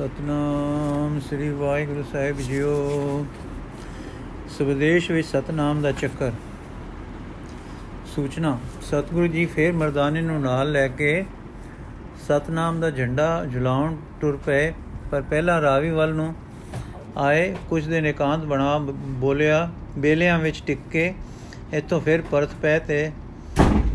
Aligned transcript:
ਸਤਨਾਮ, 0.00 1.18
ਸ੍ਰੀ 1.20 1.48
ਵਾਹਿਗੁਰੂ 1.48 2.02
ਸਾਹਿਬ 2.12 2.38
ਜੀਓ। 2.38 3.26
ਸਵਦੇਸ਼ 4.58 5.10
ਵਿੱਚ 5.10 5.26
ਸਤਨਾਮ 5.28 5.82
ਦਾ 5.82 5.92
ਚੱਕਰ। 5.92 6.30
ਸੂਚਨਾ, 8.14 8.56
ਸਤਿਗੁਰੂ 8.82 9.26
ਜੀ 9.26 9.44
ਫੇਰ 9.46 9.72
ਮਰਦਾਨੇ 9.72 10.20
ਨੂੰ 10.20 10.40
ਨਾਲ 10.40 10.72
ਲੈ 10.72 10.86
ਕੇ 10.88 11.24
ਸਤਨਾਮ 12.28 12.80
ਦਾ 12.80 12.90
ਝੰਡਾ 12.90 13.44
ਝੁਲਾਉਣ 13.52 13.96
ਟੁਰ 14.20 14.38
ਪਏ, 14.46 14.72
ਪਰ 15.10 15.22
ਪਹਿਲਾਂ 15.22 15.60
ਰਾਵੀ 15.62 15.90
ਵੱਲ 15.90 16.14
ਨੂੰ 16.14 16.34
ਆਏ, 17.16 17.54
ਕੁਝ 17.70 17.86
ਦਿਨ 17.88 18.06
ਇਕਾਂਤ 18.06 18.44
ਬਣਾ 18.44 18.76
ਬੋਲਿਆ, 19.20 19.70
ਬੇਲਿਆਂ 19.98 20.38
ਵਿੱਚ 20.38 20.62
ਟਿਕ 20.66 20.78
ਕੇ 20.92 21.14
ਇੱਥੋਂ 21.72 22.00
ਫਿਰ 22.00 22.22
ਪਰਤ 22.22 22.54
ਪਏ 22.62 22.78
ਤੇ 22.78 23.10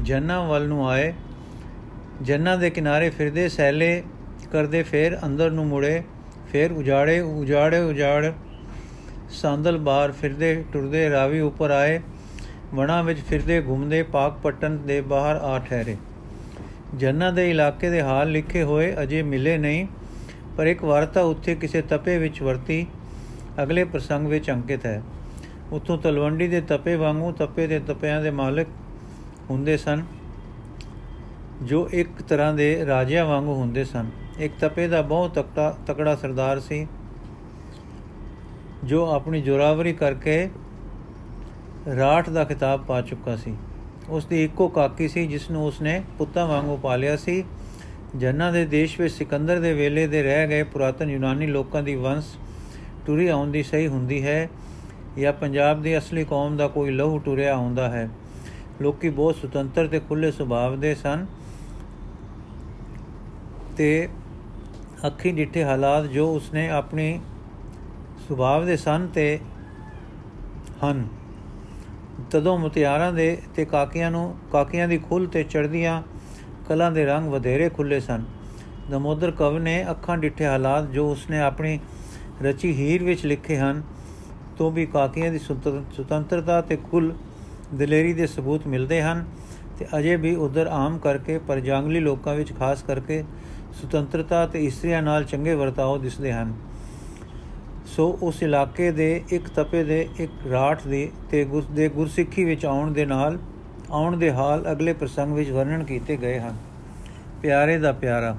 ਜੰਨਾ 0.04 0.42
ਵੱਲ 0.48 0.68
ਨੂੰ 0.68 0.90
ਆਏ। 0.90 1.14
ਜੰਨਾ 2.22 2.56
ਦੇ 2.56 2.70
ਕਿਨਾਰੇ 2.70 3.10
ਫਿਰਦੇ 3.10 3.50
ਸੈਲੇ 3.50 4.04
ਕਰਦੇ 4.56 4.84
ਫੇਰ 4.84 5.18
ਅੰਦਰ 5.26 5.52
ਨੂੰ 5.52 5.66
ਮੁੜੇ, 5.68 6.02
ਫੇਰ 6.52 6.72
ਉਜਾੜੇ 6.72 7.20
ਉਜਾੜੇ, 7.20 7.80
ਉਜਾੜ, 7.80 8.32
ਸੰਦਲ 9.32 9.78
ਬਾਹਰ 9.78 10.12
ਫਿਰਦੇ 10.12 10.64
ਟੁਰਦੇ 10.74 11.10
ਰਾਵੀ 11.10 11.40
ਉੱਪਰ 11.40 11.72
ਆਏ, 11.72 12.00
ਵਣਾ 12.74 13.02
ਵਿੱਚ 13.02 13.20
ਫਿਰਦੇ 13.20 13.62
ਘੁੰਮਦੇ 13.62 14.02
ਪਾਕ 14.04 14.38
ਪਟਨ 14.44 14.78
ਦੇ 14.78 15.02
ਬਾਹਰ 15.02 15.36
ਆ 15.36 15.58
ਠਹਿਰੇ। 15.60 15.96
ਜੰਨਾ 16.96 17.32
ਦੇ 17.32 17.50
ਇਲਾਕੇ 17.52 17.90
ਦੇ 17.90 18.02
ਹਾਲ 18.02 18.32
ਲਿਖੇ 18.32 18.64
ਹੋਏ 18.64 18.94
ਅਜੇ 19.04 19.22
ਮਿਲੇ 19.24 19.58
ਨਹੀਂ, 19.58 19.86
ਪਰ 20.58 20.68
ਇੱਕ 20.68 20.84
ਵਾਰਤਾ 20.84 21.22
ਉੱਥੇ 21.22 21.56
ਕਿਸੇ 21.56 21.82
ਤਪੇ 21.82 22.18
ਵਿੱਚ 22.18 22.42
ਵਰਤੀ, 22.42 22.86
ਅਗਲੇ 23.64 23.84
ਪ੍ਰਸੰਗ 23.84 24.28
ਵਿੱਚ 24.28 24.52
ਅੰਕਿਤ 24.52 24.86
ਹੈ। 24.86 25.02
ਉਤੋਂ 25.72 25.98
ਤਲਵੰਡੀ 25.98 26.48
ਦੇ 26.48 26.62
ਤਪੇ 26.62 26.96
ਵਾਂਗੂ 26.96 27.32
ਤਪੇ 27.32 27.68
ਦੇ 27.68 27.80
ਤਪਿਆਂ 27.80 28.22
ਦੇ 28.22 28.32
ਮਾਲਕ 28.32 28.68
ਹੁੰਦੇ 29.50 29.78
ਸਨ, 29.78 30.04
ਜੋ 31.64 31.88
ਇੱਕ 31.94 32.22
ਤਰ੍ਹਾਂ 32.22 32.54
ਦੇ 32.54 32.86
ਰਾਜਿਆਂ 32.86 33.26
ਵਾਂਗੂ 33.26 33.54
ਹੁੰਦੇ 33.54 33.84
ਸਨ। 33.84 34.10
ਇੱਕ 34.40 34.54
ਤਪੇ 34.60 34.88
ਦਾ 34.88 35.02
ਬਹੁਤ 35.02 35.34
ਤਕੜਾ 35.34 35.76
ਤਕੜਾ 35.88 36.16
ਸਰਦਾਰ 36.16 36.60
ਸੀ, 36.60 36.86
ਜੋ 38.84 39.06
ਆਪਣੀ 39.06 39.42
ਜੋਰਾਵਰੀ 39.42 39.94
ਕਰਕੇ 39.94 40.50
ਰਾਠ 41.98 42.30
ਦਾ 42.30 42.44
ਖਿਤਾਬ 42.44 42.84
ਪਾ 42.86 43.02
ਚੁੱਕਾ 43.02 43.36
ਸੀ। 43.36 43.56
ਉਸ 44.10 44.26
ਦੀ 44.26 44.44
ਇੱਕੋ 44.44 44.68
ਕਾਕੀ 44.68 45.08
ਸੀ, 45.08 45.26
ਜਿਸ 45.28 45.50
ਨੂੰ 45.52 45.66
ਉਸਨੇ 45.66 46.02
ਪੁੱਤਾਂ 46.18 46.46
ਵਾਂਗੂ 46.48 46.78
ਪਾਲਿਆ 46.78 47.16
ਸੀ। 47.18 47.44
ਜੰਨਾ 48.16 48.52
ਦੇ 48.52 48.66
ਦੇਸ਼ 48.66 49.00
ਵਿੱਚ 49.02 49.14
ਸਿਕੰਦਰ 49.14 49.60
ਦੇ 49.60 49.72
ਵੇਲੇ 49.74 50.06
ਦੇ 50.08 50.24
ਰਹਿ 50.24 50.48
ਗਏ 50.48 50.64
ਪੁਰਾਤਨ 50.64 51.10
ਯੂਨਾਨੀ 51.10 51.48
ਲੋਕਾਂ 51.48 51.82
ਦੀ 51.84 51.96
ਵੰਸ਼ 51.96 52.26
ਟੁਰੀ 53.06 53.28
ਆਉਂਦੀ 53.28 53.64
ਸਹੀ 53.64 53.88
ਹੁੰਦੀ 53.88 54.22
ਹੈ 54.24 54.50
ਜਾਂ 55.18 55.34
ਪੰਜਾਬ 55.34 55.82
ਦੀ 55.82 55.98
ਅਸਲੀ 55.98 56.24
ਕੌਮ 56.24 56.58
ਦਾ 56.58 56.68
ਕੋਈ 56.68 56.92
ਲਹੂ 56.92 57.18
ਟੁਰਿਆ 57.20 57.56
ਹੁੰਦਾ 57.56 57.90
ਹੈ। 57.90 58.10
ਲੋਕੀ 58.82 59.10
ਬਹੁਤ 59.10 59.36
ਸੁਤੰਤਰ 59.36 59.88
ਤੇ 59.88 60.00
ਖੁੱਲੇ 60.00 60.32
ਸੁਭਾਅ 60.32 60.76
ਦੇ 60.76 60.94
ਸਨ 60.96 61.26
ਤੇ 63.78 64.08
ਅੱਖੀ 65.08 65.32
ਡਿੱਠੇ 65.32 65.64
ਹਾਲਾਤ 65.64 66.06
ਜੋ 66.06 66.34
ਉਸਨੇ 66.34 66.70
ਆਪਣੀ 66.70 67.20
ਸੁਭਾਅ 68.28 68.64
ਦੇ 68.66 68.78
ਸਨ 68.78 69.08
ਤੇ 69.08 69.40
ਹਨ। 70.84 71.08
ਤਦੋਂ 72.32 72.58
ਮੁਤਿਆਰਾਂ 72.58 73.12
ਦੇ 73.14 73.38
ਤੇ 73.56 73.66
ਕਾਕੀਆਂ 73.66 74.12
ਨੂੰ, 74.12 74.36
ਕਾਕੀਆਂ 74.52 74.88
ਦੀ 74.88 74.98
ਖੁੱਲ 74.98 75.26
ਤੇ 75.26 75.44
ਚੜਦੀਆਂ 75.44 76.02
ਕਲਾਂ 76.70 76.92
ਦੇ 76.92 77.06
ਰੰਗ 77.06 77.30
ਵਧੇਰੇ 77.30 77.70
ਖੁੱਲੇ 77.70 78.00
ਸਨ। 78.00 78.24
ਦਮੋਦਰ 78.92 79.32
ਕਵ 79.32 79.58
ਨੇ 79.58 79.84
ਅੱਖਾਂ 79.92 80.18
ਡਿੱਠੇ 80.18 80.46
ਹਾਲਾਤ 80.46 80.90
ਜੋ 80.92 81.10
ਉਸਨੇ 81.12 81.40
ਆਪਣੀ 81.40 81.80
ਰਚੀ 82.44 82.72
ਹੀਰ 82.72 83.04
ਵਿੱਚ 83.04 83.26
ਲਿਖੇ 83.26 83.58
ਹਨ, 83.58 83.82
ਤੋਂ 84.58 84.72
ਵੀ 84.72 84.86
ਕਾਕੀਆਂ 84.86 85.32
ਦੀ 85.32 85.40
ਸੁਤੰਤਰਤਾ 85.40 86.62
ਤੇ 86.62 86.78
ਖੁੱਲ 86.92 87.14
ਦਲੇਰੀ 87.74 88.14
ਦੇ 88.14 88.28
ਸਬੂਤ 88.28 88.68
ਮਿਲਦੇ 88.68 89.02
ਹਨ 89.02 89.26
ਤੇ 89.80 89.86
ਅਜੇ 89.98 90.16
ਵੀ 90.16 90.36
ਉਧਰ 90.36 90.68
ਆਮ 90.68 90.98
ਕਰਕੇ 90.98 91.38
ਪਰ 91.38 91.60
ਜੰਗਲੀ 91.60 92.00
ਲੋਕਾਂ 92.00 92.36
ਵਿੱਚ 92.36 92.54
ਖਾਸ 92.60 92.84
ਕਰਕੇ 92.84 93.24
ਸੁਤੰਤਰਤਾ 93.76 94.46
ਤੇ 94.48 94.64
ਇਸਤਰੀਆਂ 94.66 95.02
ਨਾਲ 95.02 95.24
ਚੰਗੇ 95.24 95.54
ਵਰਤਾਓ 95.56 95.98
ਦਿਸਦੇ 95.98 96.34
ਹਨ। 96.34 96.54
ਸੋ 97.86 98.08
ਉਸ 98.22 98.42
ਇਲਾਕੇ 98.44 98.92
ਦੇ 98.92 99.24
ਇੱਕ 99.30 99.48
ਤਪੇ 99.48 99.84
ਦੇ 99.84 100.08
ਇੱਕ 100.20 100.32
ਰਾਠ 100.52 100.88
ਦੇ 100.88 101.10
ਤੇ 101.32 101.44
ਗੁਰ, 101.46 101.64
ਦੇ 101.66 101.90
ਗੁਰਸਿੱਖੀ 101.90 102.44
ਵਿੱਚ 102.44 102.66
ਆਉਣ 102.66 102.92
ਦੇ 102.92 103.06
ਨਾਲ, 103.06 103.38
ਆਉਣ 103.92 104.18
ਦੇ 104.18 104.32
ਹਾਲ 104.32 104.72
ਅਗਲੇ 104.72 104.94
ਪ੍ਰਸੰਗ 104.94 105.34
ਵਿੱਚ 105.34 105.50
ਵਰਣਨ 105.50 105.84
ਕੀਤੇ 105.84 106.18
ਗਏ 106.18 106.40
ਹਨ। 106.40 106.56
ਪਿਆਰੇ 107.42 107.78
ਦਾ 107.78 107.92
ਪਿਆਰਾ, 107.92 108.36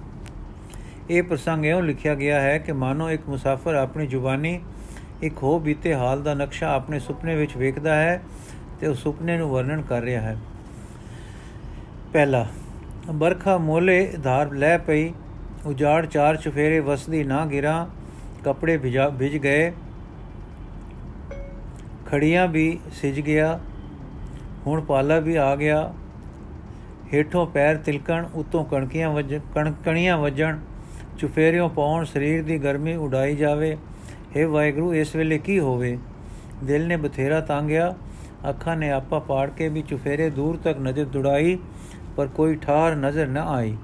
ਇਹ 1.10 1.22
ਪ੍ਰਸੰਗ 1.22 1.66
ਇਹੋ 1.66 1.80
ਲਿਖਿਆ 1.80 2.14
ਗਿਆ 2.14 2.40
ਹੈ 2.40 2.56
ਕਿ 2.58 2.72
ਮਾਨੋ 2.72 3.10
ਇੱਕ 3.10 3.28
ਮੁਸਾਫਰ 3.28 3.74
ਆਪਣੀ 3.74 4.06
ਜ਼ੁਬਾਨੀ, 4.06 4.60
ਇੱਕ 5.22 5.42
ਹੋ 5.42 5.58
ਬੀਤੇ 5.58 5.94
ਹਾਲ 5.94 6.22
ਦਾ 6.22 6.34
ਨਕਸ਼ਾ 6.34 6.72
ਆਪਣੇ 6.74 6.98
ਸੁਪਨੇ 6.98 7.36
ਵਿੱਚ 7.36 7.56
ਵੇਖਦਾ 7.56 7.94
ਹੈ 7.94 8.20
ਤੇ 8.80 8.86
ਉਸ 8.86 9.02
ਸੁਪਨੇ 9.02 9.36
ਨੂੰ 9.38 9.50
ਵਰਣਨ 9.50 9.82
ਕਰ 9.82 10.02
ਰਿਹਾ 10.02 10.20
ਹੈ। 10.20 10.36
ਪਹਿਲਾ, 12.12 12.46
ਬਰਖਾ 13.14 13.56
ਮੋਲੇ 13.58 14.12
ਧਾਰ 14.22 14.52
ਲੈ 14.52 14.76
ਪਈ 14.78 15.12
ਉਜਾੜ 15.66 16.06
ਚਾਰ 16.06 16.36
ਚੁਫੇਰੇ 16.36 16.80
ਵਸਦੀ 16.80 17.24
ਨਾ 17.24 17.46
ਗਿਰਾ, 17.46 17.88
ਕਪੜੇ 18.44 18.76
ਭਿਜਾ 18.76 19.08
ਭਿਜ 19.08 19.36
ਗਏ। 19.36 19.72
ਖੜੀਆਂ 22.06 22.48
ਵੀ 22.48 22.78
ਸਿਜ 22.92 23.20
ਗਿਆ, 23.20 23.60
ਹੁਣ 24.66 24.80
ਪਾਲਾ 24.80 25.18
ਵੀ 25.18 25.36
ਆ 25.36 25.56
ਗਿਆ। 25.56 25.94
ਹੇਠੋਂ 27.14 27.46
ਪੈਰ 27.46 27.76
ਤਿਲਕਣ, 27.76 28.24
ਉਤੋਂ 28.34 28.64
ਕਣਕੀਆਂ 28.64 29.10
ਵੱਜ 29.10 29.40
ਕਣਕਣੀਆਂ 29.54 30.18
ਵੱਜਣ। 30.18 30.58
ਚੁਫੇਰਿਓਂ 31.18 31.68
ਪਾਉਣ 31.68 32.04
ਸਰੀਰ 32.04 32.42
ਦੀ 32.42 32.58
ਗਰਮੀ 32.58 32.94
ਉਡਾਈ 32.94 33.36
ਜਾਵੇ। 33.36 33.76
हे 34.36 34.48
ਵਾਹਿਗੁਰੂ, 34.48 34.94
ਇਸ 34.94 35.16
ਵੇਲੇ 35.16 35.38
ਕੀ 35.38 35.58
ਹੋਵੇ? 35.60 35.98
ਦਿਲ 36.64 36.86
ਨੇ 36.86 36.96
ਬਥੇਰਾ 36.96 37.40
ਤਾਂਗਿਆ। 37.40 37.94
ਅੱਖਾਂ 38.48 38.76
ਨੇ 38.76 38.90
ਆਪਾ 38.90 39.18
ਪਾੜ 39.18 39.50
ਕੇ 39.50 39.68
ਵੀ 39.68 39.82
ਚੁਫੇਰੇ 39.82 40.30
ਦੂਰ 40.30 40.56
ਤੱਕ 40.56 40.78
ਨਜ਼ਰ 40.78 41.04
ਦੁੜਾਈ, 41.04 41.58
ਪਰ 42.16 42.26
ਕੋਈ 42.26 42.54
ਠਾਰ 42.56 42.96
ਨਜ਼ਰ 42.96 43.26
ਨਾ 43.26 43.42
ਆਈ। 43.42 43.76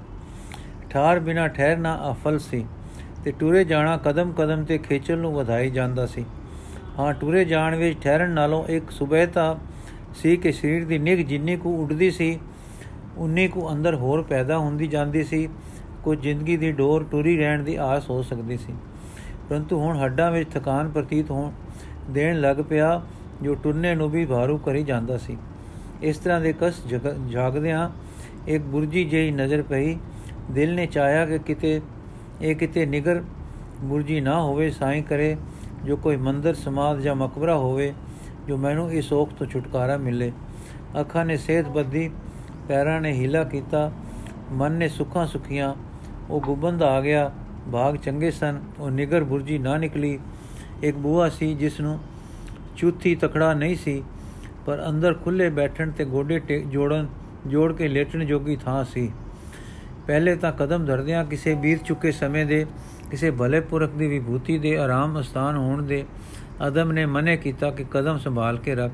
ਠਾਰ 0.93 1.19
ਬਿਨਾ 1.19 1.47
ਠਹਿਰਨਾ 1.47 1.97
ਅਫਲ 2.11 2.39
ਸੀ 2.39 2.65
ਤੇ 3.23 3.31
ਟੂਰੇ 3.31 3.63
ਜਾਣਾ 3.63 3.97
ਕਦਮ 3.97 4.31
ਕਦਮ 4.31 4.63
ਤੇ 4.63 4.77
ਖੇਚਲ 4.77 5.17
ਨੂੰ 5.17 5.33
ਵਧਾਈ 5.33 5.69
ਜਾਂਦਾ 5.69 6.05
ਸੀ। 6.05 6.25
ਹਾਂ, 6.99 7.13
ਟੂਰੇ 7.13 7.45
ਜਾਣ 7.45 7.75
ਵਿੱਚ 7.75 7.99
ਠਹਿਰਨ 8.01 8.29
ਨਾਲੋਂ 8.29 8.63
ਇੱਕ 8.67 8.91
ਸੁਬਹਿਤਾ 8.91 9.57
ਸੀ 10.15 10.35
ਕਿ 10.37 10.51
ਸਰੀਰ 10.51 10.85
ਦੀ 10.85 10.97
ਨਿਗ 10.97 11.19
ਜਿੰਨੀ 11.19 11.55
ਕੁ 11.57 11.75
ਉੱਡਦੀ 11.83 12.11
ਸੀ, 12.11 12.39
ਉਨੀ 13.17 13.47
ਕੁ 13.47 13.69
ਅੰਦਰ 13.71 13.95
ਹੋਰ 13.95 14.21
ਪੈਦਾ 14.21 14.57
ਹੁੰਦੀ 14.57 14.87
ਜਾਂਦੀ 14.87 15.23
ਸੀ। 15.23 15.47
ਕੋਈ 16.03 16.17
ਜ਼ਿੰਦਗੀ 16.17 16.57
ਦੀ 16.57 16.71
ਡੋਰ 16.71 17.05
ਟੁਰੀ 17.11 17.37
ਰਹਿਣ 17.37 17.63
ਦੀ 17.63 17.75
ਆਸ 17.75 18.09
ਹੋ 18.09 18.21
ਸਕਦੀ 18.21 18.57
ਸੀ। 18.57 18.73
ਪਰੰਤੂ 19.49 19.79
ਹੁਣ 19.79 19.97
ਹੱਡਾਂ 19.97 20.31
ਵਿੱਚ 20.31 20.49
ਥਕਾਨ 20.49 20.89
ਪ੍ਰਤੀਤ 20.89 21.31
ਹੋਣ 21.31 21.51
ਦੇਣ 22.09 22.39
ਲੱਗ 22.41 22.57
ਪਿਆ, 22.69 23.01
ਜੋ 23.41 23.55
ਟੁਰਨੇ 23.55 23.95
ਨੂੰ 23.95 24.09
ਵੀ 24.09 24.25
ਭਾਰੂ 24.25 24.57
ਕਰੀ 24.57 24.83
ਜਾਂਦਾ 24.83 25.17
ਸੀ। 25.17 25.37
ਇਸ 26.01 26.17
ਤਰ੍ਹਾਂ 26.17 26.41
ਦੇ 26.41 26.53
ਕਸ 26.61 26.81
ਜਾਗਦਿਆਂ 27.29 27.89
ਇੱਕ 28.47 28.63
ਬੁਰਜੀ 28.63 29.03
ਜਿਹੀ 29.05 29.31
ਨਜ਼ਰ 29.31 29.61
ਪਈ 29.61 29.95
ਦਿਲ 30.51 30.73
ਨੇ 30.75 30.85
ਚਾਹਿਆ 30.85 31.25
ਕਿ 31.25 31.37
ਕਿਤੇ, 31.37 31.81
ਇਹ 32.41 32.55
ਕਿਤੇ 32.55 32.85
ਨਿਗਰ 32.85 33.23
ਬੁਰਜੀ 33.81 34.19
ਨਾ 34.21 34.41
ਹੋਵੇ, 34.41 34.69
ਸਾਈਂ 34.69 35.03
ਕਰੇ 35.03 35.35
ਜੋ 35.85 35.97
ਕੋਈ 35.97 36.15
ਮੰਦਰ 36.15 36.53
ਸਮਾਦ 36.53 36.99
ਜਾਂ 36.99 37.15
ਮਕਬਰਾ 37.15 37.55
ਹੋਵੇ, 37.57 37.93
ਜੋ 38.47 38.57
ਮੈਨੂੰ 38.57 38.91
ਇਸ 38.91 39.13
ਔਖ 39.13 39.33
ਤੋਂ 39.33 39.47
ਛੁਟਕਾਰਾ 39.47 39.97
ਮਿਲੇ। 39.97 40.31
ਅੱਖਾਂ 40.99 41.25
ਨੇ 41.25 41.37
ਸੇਧ 41.37 41.67
ਬੱਧੀ, 41.67 42.09
ਪੈਰਾਂ 42.67 43.01
ਨੇ 43.01 43.11
ਹੀਲਾ 43.11 43.43
ਕੀਤਾ, 43.43 43.91
ਮਨ 44.51 44.71
ਨੇ 44.71 44.87
ਸੁੱਖਾਂ 44.87 45.25
ਸੁਖੀਆਂ। 45.27 45.73
ਉਹ 46.29 46.41
ਗੁਬੰਦ 46.41 46.83
ਆ 46.83 47.01
ਗਿਆ 47.01 47.31
ਭਾਗ 47.71 47.95
ਚੰਗੇ 47.95 48.31
ਸਨ, 48.31 48.59
ਉਹ 48.79 48.89
ਨਿਗਰ 48.91 49.23
ਬੁਰਜੀ 49.23 49.57
ਨਾ 49.57 49.77
ਨਿਕਲੀ। 49.77 50.19
ਇੱਕ 50.83 50.97
ਬੂਆ 50.97 51.29
ਸੀ 51.29 51.53
ਜਿਸ 51.53 51.79
ਨੂੰ 51.81 51.99
ਚੂਥੀ 52.77 53.15
ਤਕੜਾ 53.15 53.53
ਨਹੀਂ 53.53 53.75
ਸੀ, 53.75 54.03
ਪਰ 54.65 54.83
ਅੰਦਰ 54.89 55.13
ਖੁੱਲੇ 55.13 55.49
ਬੈਠਣ 55.49 55.91
ਤੇ 55.91 56.05
ਗੋਡੇ 56.05 56.39
ਜੋੜਨ, 56.67 57.07
ਜੋੜ 57.47 57.71
ਕੇ 57.73 57.87
ਲੇਟਣ 57.87 58.25
ਜੋਗੀ 58.25 58.55
ਥਾਂ 58.55 58.83
ਸੀ। 58.83 59.11
ਪਹਿਲੇ 60.07 60.35
ਤਾਂ 60.35 60.51
ਕਦਮ 60.51 60.85
ਧਰਦਿਆਂ 60.85 61.25
ਕਿਸੇ 61.25 61.55
ਬੀਤ 61.55 61.83
ਚੁੱਕੇ 61.83 62.11
ਸਮੇਂ 62.11 62.45
ਦੇ, 62.45 62.65
ਕਿਸੇ 63.11 63.31
ਭਲੇ 63.31 63.59
ਪੁਰਖ 63.59 63.91
ਦੀ 63.91 64.07
ਵਿਭੂਤੀ 64.07 64.57
ਦੇ 64.57 64.77
ਆਰਾਮ 64.77 65.21
ਸਥਾਨ 65.21 65.55
ਹੋਣ 65.55 65.83
ਦੇ 65.83 66.03
ਅਦਮ 66.67 66.91
ਨੇ 66.91 67.05
ਮਨੇ 67.05 67.37
ਕੀਤਾ 67.37 67.71
ਕਿ 67.71 67.85
ਕਦਮ 67.91 68.17
ਸੰਭਾਲ 68.17 68.57
ਕੇ 68.57 68.75
ਰੱਖ। 68.75 68.91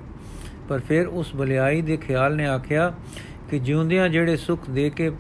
ਪਰ 0.70 0.80
ਫਿਰ 0.80 1.08
ਉਸ 1.08 1.36
ਭਲਾਈ 1.36 1.82
ਦੇ 1.82 1.98
ਖਿਆਲ 1.98 2.36
ਨੇ 2.36 2.46
ਆਖਿਆ 2.46 2.94
ਕਿ 3.50 3.60
ਜਿਉਂਦਿਆਂ 3.60 4.10
ਜਿਹੜੇ 4.10 4.38
ਸੁਖ 4.38 4.70
ਦੇ 4.70 4.90
ਕੇ 4.90 5.12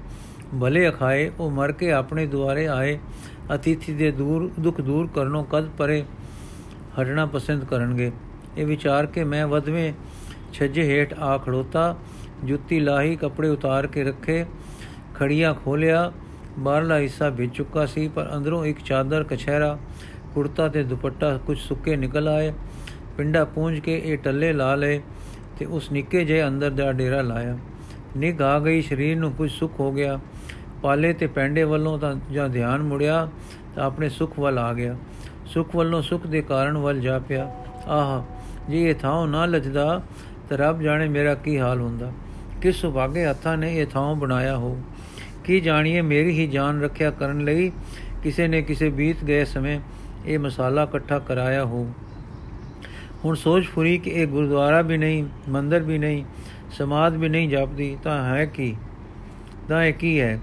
ਭਲੇ 0.61 0.89
ਅਖਾਏ, 0.89 1.31
ਉਹ 1.39 1.51
ਮਰ 1.51 1.72
ਕੇ 1.72 1.91
ਆਪਣੇ 1.91 2.25
ਦੁਆਰੇ 2.25 2.67
ਆਏ। 2.67 3.00
ਅਤੀਥੀ 3.56 3.94
ਦੇ 3.94 4.11
ਦੂਰ, 4.11 4.51
ਦੁੱਖ 4.59 4.81
ਦੂਰ 4.81 5.09
ਕਰਨੋਂ 5.16 5.45
ਕਦ 5.45 5.69
ਪਰੇ 5.69 6.03
ਹਟਣਾ 7.01 7.25
ਪਸੰਦ 7.25 7.65
ਕਰਨਗੇ? 7.65 8.12
ਇਹ 8.57 8.65
ਵਿਚਾਰ 8.65 9.06
ਕੇ 9.06 9.24
ਮੈਂ 9.24 9.47
ਵਦਵੇਂ 9.47 9.94
ਛੱਜੇ 10.53 10.83
ਹੇਠ 10.83 11.13
ਆ 11.19 11.38
ਖੜੋਤਾ, 11.38 11.97
ਜੁੱਤੀ 12.44 12.80
ਲਾਹੀ 12.80 13.15
ਕੱਪੜੇ 13.15 13.50
ਉਤਾਰ 13.50 13.88
ਕੇ 13.88 14.03
ਰੱਖੇ। 14.03 14.45
ਖੜੀਆਂ 15.19 15.54
ਖੋਲਿਆ 15.54 16.12
ਬਾਹਰਲਾ 16.60 16.98
ਹਿੱਸਾ 16.98 17.30
ਭਿੱਜ 17.30 17.54
ਚੁੱਕਾ 17.54 17.86
ਸੀ, 17.86 18.07
ਪਰ 18.07 18.30
ਅੰਦਰੋਂ 18.36 18.66
ਇੱਕ 18.66 18.80
ਚਾਦਰ, 18.86 19.24
ਕਛਹਿਰਾ, 19.24 19.77
ਕੁੜਤਾ 20.33 20.68
ਤੇ 20.68 20.83
ਦੁਪੱਟਾ 20.83 21.38
ਕੁਝ 21.38 21.57
ਸੁੱਕੇ 21.57 21.95
ਨਿਕਲ 21.95 22.27
ਆਏ। 22.27 22.54
ਪਿੰਡਾ 23.18 23.45
ਪੂੰਝ 23.45 23.80
ਕੇ 23.80 24.01
ਇਹ 24.06 24.18
ਟੱਲੇ 24.18 24.54
ਲਾ 24.54 24.75
ਲਏ 24.75 25.01
ਤੇ 25.60 25.66
ਉਸ 25.66 25.92
ਨਿੱਕੇ 25.92 26.25
ਜਿਹੇ 26.25 26.48
ਅੰਦਰ 26.48 26.69
ਦਾ 26.69 26.92
ਡੇਰਾ 26.92 27.21
ਲਾਇਆ। 27.21 27.57
ਨਿਗ 28.18 28.42
ਆ 28.42 28.60
ਗਈ, 28.60 28.81
ਸਰੀਰ 28.81 29.18
ਨੂੰ 29.18 29.33
ਕੁਝ 29.33 29.51
ਸੁੱਖ 29.51 29.80
ਹੋ 29.80 29.92
ਗਿਆ। 29.92 30.19
ਪਾਲੇ 30.81 31.13
ਤੇ 31.13 31.27
ਪੈਂਡੇ 31.27 31.63
ਵੱਲੋਂ 31.63 32.00
ਤਾਂ 32.00 32.16
ਜਾਂ 32.31 32.50
ਧਿਆਨ 32.50 32.83
ਮੁੜਿਆ, 32.83 33.30
ਤਾਂ 33.75 33.86
ਆਪਣੇ 33.86 34.10
ਸੁੱਖ 34.10 34.39
ਵੱਲ 34.39 34.60
ਆ 34.60 34.74
ਗਿਆ। 34.74 34.95
ਸੁੱਖ 35.45 35.75
ਵੱਲੋਂ 35.75 36.01
ਸੁੱਖ 36.01 36.27
ਦੇ 36.27 36.42
ਕਾਰਨ 36.42 36.77
ਵੱਲ 36.77 37.00
ਜਾ 37.00 37.19
ਪਿਆ। 37.19 37.56
ਆਹ, 37.88 38.24
ਜੇ 38.71 38.89
ਇਹ 38.89 38.95
ਥਾਂ 38.95 39.27
ਨਾ 39.27 39.45
ਲਜਦਾ, 39.45 40.01
ਤਾਂ 40.50 40.57
ਰੱਬ 40.57 40.81
ਜਾਣੇ 40.81 41.10
ਮੇਰਾ 41.10 41.36
ਕੀ 41.36 41.60
ਹਾਲ 41.60 41.81
ਹੁੰਦਾ। 41.81 42.12
ਕਿਸ 42.62 42.75
ਸੁਭਾਗੇ 42.75 43.25
ਹੱਥਾਂ 43.25 43.57
ਨੇ 43.57 43.77
ਇਹ 43.77 43.86
ਥਾਂ 43.86 44.16
ਬਣਾਇਆ 44.16 44.57
ਹੋ? 44.57 44.81
ਕੀ 45.50 45.60
ਜਾਣੀਏ, 45.60 46.01
ਮੇਰੀ 46.01 46.31
ਹੀ 46.31 46.48
ਜਾਨ 46.48 46.81
ਰੱਖਿਆ 46.81 47.12
ਕਰਨ 47.12 47.44
ਲਈ 47.44 47.72
ਕਿਸੇ 48.24 48.48
ਨੇ 48.48 48.62
ਕਿਸੇ 48.62 48.90
ਬੀਤ 48.90 49.24
ਗਏ 49.24 49.46
ਸਮੇਂ 49.46 49.80
ਇਹ 50.25 50.40
ਮਸਾਲਾ 50.40 50.84
ਇਕੱਠਾ 50.84 51.19
ਕਰਾਇਆ 51.19 51.66
ਹੋ 51.66 51.94
ਹੁਣ 53.25 53.36
ਸੋਚ 53.36 53.66
ਫੁਰੀ 53.66 53.98
ਕਿ 53.98 54.10
ਇਹ 54.10 54.28
ਗੁਰਦੁਆਰਾ 54.28 54.81
ਵੀ 54.81 54.98
ਨਹੀਂ, 54.98 55.25
ਮੰਦਰ 55.50 55.80
ਵੀ 55.80 55.98
ਨਹੀਂ 55.98 56.25
ਸਮਾਦ 56.72 57.16
ਵੀ 57.16 57.30
ਨਹੀਂ 57.30 57.50
ਜਾਪਦੀ, 57.50 57.98
ਤਾਂ 58.04 58.36
ਹੈ 58.36 58.46
ਕੀ? 58.46 58.75
ਤਾਂ 59.69 59.84
ਇਹ 59.84 59.94
ਕੀ 59.94 60.22
ਹੈ? 60.22 60.40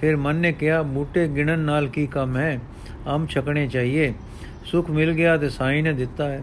ਫਿਰ 0.00 0.16
ਮਨ 0.16 0.36
ਨੇ 0.36 0.52
ਕਿਹਾ, 0.52 0.82
ਬੂਟੇ 0.82 1.28
ਗਿਣਨ 1.28 1.58
ਨਾਲ 1.58 1.88
ਕੀ 1.88 2.06
ਕੰਮ 2.06 2.36
ਹੈ? 2.36 2.60
ਆਮ 3.06 3.26
ਛਕਣੇ 3.26 3.66
ਚਾਹੀਏ। 3.66 4.14
ਸੁਖ 4.64 4.90
ਮਿਲ 4.90 5.12
ਗਿਆ 5.12 5.36
ਤੇ 5.36 5.48
ਸਾਈਂ 5.48 5.82
ਨੇ 5.82 5.92
ਦਿੱਤਾ 5.92 6.28
ਹੈ। 6.28 6.42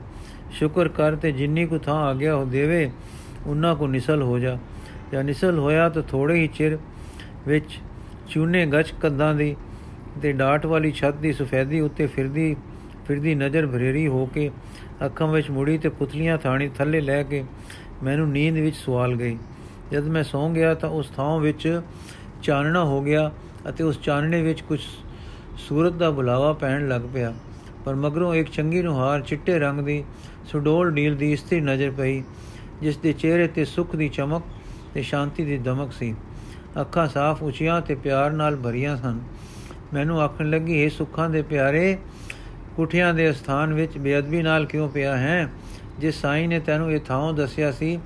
ਸ਼ੁਕਰ 0.52 0.88
ਕਰ 0.88 1.16
ਤੇ 1.16 1.32
ਜਿੰਨੀ 1.32 1.66
ਕੋ 1.66 1.78
ਥਾਂ 1.78 1.96
ਆ 1.96 2.14
ਗਿਆ 2.14 2.36
ਉਹ 2.36 2.46
ਦੇਵੇ 2.46 2.92
ਉਹਨਾਂ 3.48 3.76
ਕੋ 3.76 3.88
ਨਿਸਲ 3.88 4.22
ਹੋ 4.22 4.40
ਜਾ। 4.40 4.58
ਜਾਂ 5.12 5.24
ਨਿਸਲ 5.24 5.60
ਹੋਇਆ 5.60 5.90
ਤਾਂ 5.90 6.04
ਥੋੜੇ 6.04 6.34
ਹੀ 6.34 6.48
ਚਿਰ 6.48 6.78
ਵਿੱਚ 7.48 7.80
ਚੂਨੇ 8.30 8.66
ਗੱਚ 8.66 8.94
ਕੰਦਾਂ 9.02 9.34
ਦੀ 9.36 9.56
ਤੇ 10.22 10.32
ਡਾਟ 10.32 10.66
ਵਾਲੀ 10.66 10.92
ਛੱਤ 10.92 11.16
ਦੀ 11.16 11.34
ਸਫੈਦੀ 11.34 11.80
ਉੱਤੇ 11.80 12.08
ਫਿਰਦੀ 12.08 12.56
ਫਿਰਦੀ 13.08 13.36
ਨਜ਼ਰ 13.36 13.68
ਭਰੇਰੀ 13.68 14.08
ਹੋ 14.08 14.26
ਕੇ 14.26 14.50
ਅੱਖਾਂ 15.06 15.28
ਵਿੱਚ 15.28 15.50
ਮੁੜੀ 15.52 15.78
ਤੇ 15.78 15.90
ਪੁਤਲੀਆਂ 15.90 16.38
ਥਾਣੀ 16.38 16.70
ਥੱਲੇ 16.70 17.02
ਲੈ 17.02 17.24
ਕੇ 17.24 17.44
ਮੈਨੂੰ 18.04 18.30
ਨੀਂਦ 18.30 18.56
ਵਿੱਚ 18.56 18.76
ਸਵਾਲ 18.76 19.16
ਗਈ। 19.16 19.38
ਜਦ 19.92 20.08
ਮੈਂ 20.08 20.24
ਸੌਂ 20.24 20.50
ਗਿਆ 20.50 20.74
ਤਾਂ 20.74 20.90
ਉਸ 20.90 21.10
ਥਾਂ 21.10 21.40
ਵਿੱਚ 21.40 21.82
ਚਾਨਣਾ 22.44 22.84
ਹੋ 22.84 23.02
ਗਿਆ 23.02 23.32
ਅਤੇ 23.70 23.84
ਉਸ 23.84 24.02
ਚਾਨਣੇ 24.02 24.42
ਵਿੱਚ 24.42 24.62
ਕੁਝ 24.62 24.80
ਸੂਰਤ 25.58 25.94
ਦਾ 25.94 26.10
ਬੁਲਾਵਾ 26.12 26.54
ਪੈਣ 26.54 26.88
ਲੱਗ 26.88 27.02
ਪਿਆ। 27.14 27.34
ਪਰ 27.86 27.96
ਮਗਰੋਂ 27.96 28.34
ਇੱਕ 28.36 28.50
ਚੰਗੀ 28.50 28.82
ਨੁਹਾਰ 28.82 29.22
ਚਿੱਟੇ 29.22 29.60
ਰੰਗ 29.60 29.82
ਦੀ 29.82 30.04
ਸੁਡੋਲ 30.46 30.94
ਨੀਲ 30.94 31.16
ਦੀ 31.16 31.32
ਇਸਤਰੀ 31.32 31.60
ਨਜ਼ਰ 31.62 31.92
ਪਈ, 31.92 32.24
ਜਿਸ 32.82 32.98
ਦੇ 32.98 33.14
ਚਿਹਰੇ 33.14 33.48
ਤੇ 33.48 33.66
ਸੁੱਖ 33.66 33.96
ਦੀ 33.96 34.10
ਚਮਕ 34.10 34.44
ਤੇ 34.94 35.02
ਸ਼ਾਂਤੀ 35.02 35.46
ਦੀ 35.46 35.58
ਦਮਕ 35.58 35.94
ਸੀ। 35.94 36.16
ਅੱਖਾਂ 36.82 37.08
ਸਾਫ਼ 37.08 37.44
ਉੱਚੀਆਂ 37.44 37.82
ਤੇ 37.82 37.96
ਪਿਆਰ 37.96 38.32
ਨਾਲ 38.32 38.56
ਭਰੀਆਂ 38.56 38.98
ਸਨ। 38.98 39.20
ਮੈਨੂੰ 39.94 40.22
ਆਖਣ 40.22 40.50
ਲੱਗੀ 40.50 40.84
ਇਹ 40.84 40.90
ਸੁੱਖਾਂ 40.90 41.30
ਦੇ 41.30 41.42
ਪਿਆਰੇ, 41.42 41.98
ਕੁਠਿਆਂ 42.76 43.14
ਦੇ 43.14 43.34
ਸਥਾਨ 43.34 43.74
ਵਿੱਚ 43.74 43.98
ਬੇਅਦਬੀ 43.98 44.42
ਨਾਲ 44.42 44.66
ਕਿਉਂ 44.66 44.90
ਪਿਆ 44.90 45.18
ਹੈ? 45.18 45.50
ਜਿਸ 46.00 46.22
ਸਾਈਂ 46.22 46.48
ਨੇ 46.48 46.60
ਤੈਨੂੰ 46.60 46.92
ਇਹ 46.92 47.00
ਥਾਂ 47.00 47.34
ਦੱਸਿਆ 47.34 47.72
ਸੀ, 47.72 48.00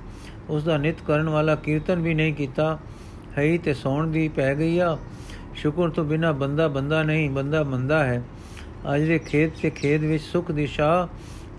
ਉਸ 0.48 0.64
ਦਾ 0.64 0.76
ਨਿਤ 0.76 0.96
ਕਰਨ 1.06 1.28
ਵਾਲਾ 1.28 1.54
ਕੀਰਤਨ 1.54 2.02
ਵੀ 2.02 2.14
ਨਹੀਂ 2.14 2.34
ਕੀਤਾ। 2.34 2.78
ਹੈ 3.38 3.58
ਤੇ 3.58 3.74
ਸੌਣ 3.74 4.06
ਦੀ 4.06 4.28
ਪੈ 4.28 4.54
ਗਈ 4.54 4.78
ਆ। 4.78 4.98
ਸ਼ੁਕਰ 5.54 5.88
ਤੋਂ 5.88 6.04
ਬਿਨਾ 6.04 6.32
ਬੰਦਾ 6.32 6.68
ਬੰਦਾ 6.68 7.02
ਨਹੀਂ, 7.02 7.30
ਬੰਦਾ 7.30 7.62
ਮੰਦਾ 7.62 8.04
ਹੈ। 8.04 8.22
ਅੱਜ 8.94 9.02
ਦੇ 9.02 9.18
ਖੇਤ 9.18 9.50
ਤੇ 9.62 9.70
ਖੇਤ 9.70 10.00
ਵਿੱਚ 10.00 10.22
ਸੁਖ 10.22 10.50
ਦੀ 10.50 10.66
ਸ਼ਾਹ 10.66 11.08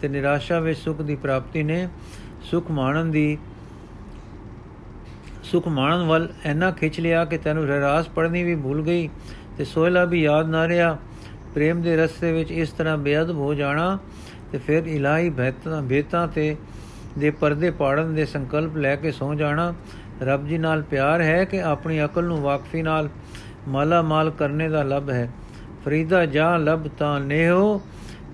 ਤੇ 0.02 0.08
ਨਿਰਾਸ਼ਾ 0.08 0.60
ਵਿੱਚ 0.60 0.80
ਸੁਖ 0.80 1.02
ਦੀ 1.02 1.16
ਪ੍ਰਾਪਤੀ 1.16 1.64
ਨੇ 1.64 1.88
ਸੁਖ 2.44 2.72
ਮਾਣਨ 2.72 3.12
ਦੀ 3.12 3.38
ਸੁਖ 5.52 5.68
ਮਾਣਨ 5.68 6.04
ਵੱਲ 6.08 6.28
ਐਨਾ 6.46 6.72
ਖਿੱਚ 6.72 7.00
ਲਿਆ 7.00 7.24
ਕਿ 7.26 7.38
ਤੈਨੂੰ 7.38 7.66
ਰਹਿਰਾਸ 7.68 8.08
ਪੜਨੀ 8.08 8.44
ਵੀ 8.44 8.56
ਭੁੱਲ 8.56 8.82
ਗਈ 8.82 9.10
ਤੇ 9.58 9.66
ਸੋਇਲਾ 9.66 10.04
ਵੀ 10.06 10.22
ਯਾਦ 10.22 10.50
ਨਾ 10.50 10.68
ਰਿਹਾ। 10.68 10.98
ਪ੍ਰੇਮ 11.56 11.82
ਦੇ 11.82 11.96
ਰਸਤੇ 11.98 12.32
ਵਿੱਚ 12.32 12.52
ਇਸ 12.52 12.70
ਤਰ੍ਹਾਂ 12.70 12.98
ਬੇਅਦਬ 12.98 13.38
ਹੋ 13.38 13.54
ਜਾਣਾ 13.54 13.98
ਤੇ 14.52 14.58
ਫਿਰ 14.58 14.86
ਇਲਾਹੀ 14.86 15.30
ਬਹਿਤਾਂ 15.30 15.82
ਬੇਤਾਂ 15.82 16.28
ਤੇ 16.28 16.56
ਦੇ 17.20 17.30
ਪਰਦੇ 17.32 17.72
ਪਾੜਨ 17.72 18.14
ਦੇ 18.16 18.26
ਸੰਕਲਪ 18.26 18.78
ਲੈ 18.78 18.96
ਕੇ 18.96 19.12
ਸੌ 19.12 19.34
ਜਾਣਾ। 19.34 19.74
ਰੱਬ 20.22 20.48
ਜੀ 20.48 20.58
ਨਾਲ 20.58 20.82
ਪਿਆਰ 20.82 21.22
ਹੈ 21.22 21.44
ਕਿ 21.46 21.62
ਆਪਣੀ 21.62 22.04
ਅਕਲ 22.06 22.24
ਨੂੰ 22.24 22.40
ਵਾਕਫੀ 22.42 22.82
ਨਾਲ 22.82 23.10
ਮਾਲਾ 23.68 24.02
ਮਾਲ 24.02 24.30
ਕਰਨੇ 24.30 24.70
ਦਾ 24.70 24.84
ਲਬ 24.84 25.10
ਹੈ। 25.10 25.30
ਫਰੀਦਾ 25.86 26.26
ਜਾਂ 26.26 26.58
ਲਬ 26.60 26.88
ਤਾਂ 26.88 27.20
ਨੇਹੋ, 27.20 27.82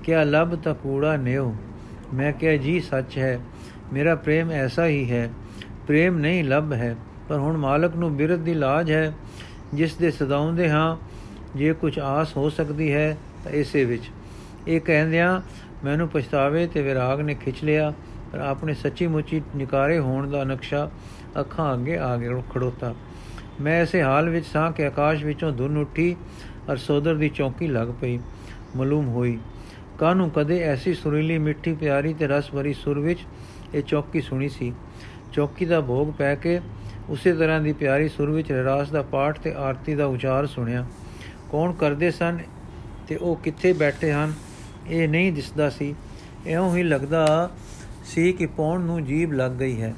ਕਿਆ 0.03 0.23
ਲਬ 0.23 0.55
ਤਾਂ 0.55 0.75
ਕੂੜਾ 0.75 1.15
ਨੇਹੋ। 1.17 1.55
ਮੈਂ 2.13 2.31
ਕਿਹਾ, 2.31 2.55
ਜੀ 2.55 2.79
ਸੱਚ 2.79 3.17
ਹੈ, 3.17 3.39
ਮੇਰਾ 3.93 4.15
ਪ੍ਰੇਮ 4.15 4.51
ਐਸਾ 4.51 4.87
ਹੀ 4.87 5.09
ਹੈ, 5.11 5.29
ਪ੍ਰੇਮ 5.87 6.17
ਨਹੀਂ 6.17 6.43
ਲਬ 6.43 6.73
ਹੈ। 6.73 6.95
ਪਰ 7.29 7.37
ਹੁਣ 7.37 7.57
ਮਾਲਕ 7.57 7.95
ਨੂੰ 7.95 8.15
ਬਿਰਧ 8.17 8.39
ਦੀ 8.39 8.53
ਲਾਜ 8.53 8.91
ਹੈ, 8.91 9.13
ਜਿਸ 9.73 9.95
ਦੇ 9.95 10.11
ਸਦਾਉਂਦੇ 10.11 10.69
ਹਾਂ, 10.69 10.97
ਜੇ 11.55 11.73
ਕੁਝ 11.73 11.99
ਆਸ 11.99 12.37
ਹੋ 12.37 12.49
ਸਕਦੀ 12.49 12.93
ਹੈ 12.93 13.17
ਤਾਂ 13.43 13.51
ਇਸੇ 13.51 13.85
ਵਿੱਚ। 13.85 14.03
ਇਹ 14.67 14.81
ਕਹਿੰਦਿਆਂ 14.81 15.41
ਮੈਨੂੰ 15.83 16.07
ਪਛਤਾਵੇ 16.07 16.67
ਤੇ 16.67 16.81
ਵਿਰਾਗ 16.81 17.21
ਨੇ 17.21 17.35
ਖਿੱਚ 17.35 17.63
ਲਿਆ, 17.63 17.93
ਪਰ 18.31 18.39
ਆਪਣੇ 18.39 18.73
ਸੱਚੀ 18.73 19.07
ਮੁੱਚੀ 19.07 19.41
ਨਿਕਾਰੇ 19.55 19.99
ਹੋਣ 19.99 20.29
ਦਾ 20.29 20.43
ਨਕਸ਼ਾ 20.43 20.89
ਅੱਖਾਂ 21.39 21.73
ਅੱਗੇ 21.73 21.97
ਆ 21.97 22.17
ਗਿਆ 22.17 22.41
ਖੜੋਤਾ। 22.53 22.95
ਮੈਂ 23.61 23.81
ਐਸੇ 23.81 24.01
ਹਾਲ 24.03 24.29
ਵਿੱਚ 24.29 24.45
ਸਾਂ 24.45 24.71
ਕਿ 24.71 24.85
ਆਕਾਸ਼ 24.85 25.23
ਵਿੱਚੋਂ 25.23 25.51
ਧੁਨ 25.51 25.77
ਉੱਠੀ, 25.77 26.15
ਅਰ 26.71 26.77
ਸੋਦਰ 26.77 27.15
ਦੀ 27.15 27.29
ਚੌਕੀ 27.29 27.67
ਲੱਗ 27.67 27.87
ਪਈ, 28.01 28.19
ਮਾਲੂਮ 28.75 29.07
ਹੋਈ। 29.07 29.37
ਕਾਨੂੰ 29.99 30.29
ਕਦੇ 30.29 30.59
ਐਸੀ 30.59 30.93
ਸੁਰੀਲੀ 30.93 31.37
ਮਿੱਠੀ 31.37 31.73
ਪਿਆਰੀ 31.73 32.13
ਤੇ 32.13 32.27
ਰਸ 32.27 32.51
ਭਰੀ 32.51 32.73
ਸੁਰ 32.73 32.99
ਵਿੱਚ 32.99 33.19
ਇਹ 33.75 33.83
ਚੌਕੀ 33.83 34.21
ਸੁਣੀ 34.21 34.49
ਸੀ? 34.49 34.73
ਚੌਕੀ 35.33 35.65
ਦਾ 35.65 35.81
ਭੋਗ 35.81 36.13
ਪੈ 36.13 36.35
ਕੇ 36.35 36.59
ਉਸੇ 37.09 37.33
ਤਰ੍ਹਾਂ 37.33 37.59
ਦੀ 37.61 37.73
ਪਿਆਰੀ 37.73 38.07
ਸੁਰ 38.09 38.29
ਵਿੱਚ 38.31 38.51
ਰਸ 38.51 38.89
ਦਾ 38.89 39.01
ਪਾਠ 39.01 39.39
ਤੇ 39.39 39.53
ਆਰਤੀ 39.53 39.95
ਦਾ 39.95 40.05
ਉਚਾਰ 40.05 40.45
ਸੁਣਿਆ। 40.45 40.85
ਕੌਣ 41.51 41.73
ਕਰਦੇ 41.73 42.11
ਸਨ 42.11 42.39
ਤੇ 43.07 43.15
ਉਹ 43.15 43.35
ਕਿੱਥੇ 43.35 43.71
ਬੈਠੇ 43.73 44.11
ਹਨ, 44.11 44.33
ਇਹ 44.87 45.07
ਨਹੀਂ 45.09 45.31
ਦਿਸਦਾ 45.33 45.69
ਸੀ। 45.69 45.93
ਐਉਂ 46.47 46.75
ਹੀ 46.75 46.83
ਲੱਗਦਾ 46.83 47.49
ਸੀ 48.05 48.31
ਕਿ 48.33 48.45
ਪੌਣ 48.47 48.81
ਨੂੰ 48.81 49.03
ਜੀਬ 49.05 49.33
ਲੱਗ 49.33 49.51
ਗਈ 49.51 49.81
ਹੈ। 49.81 49.93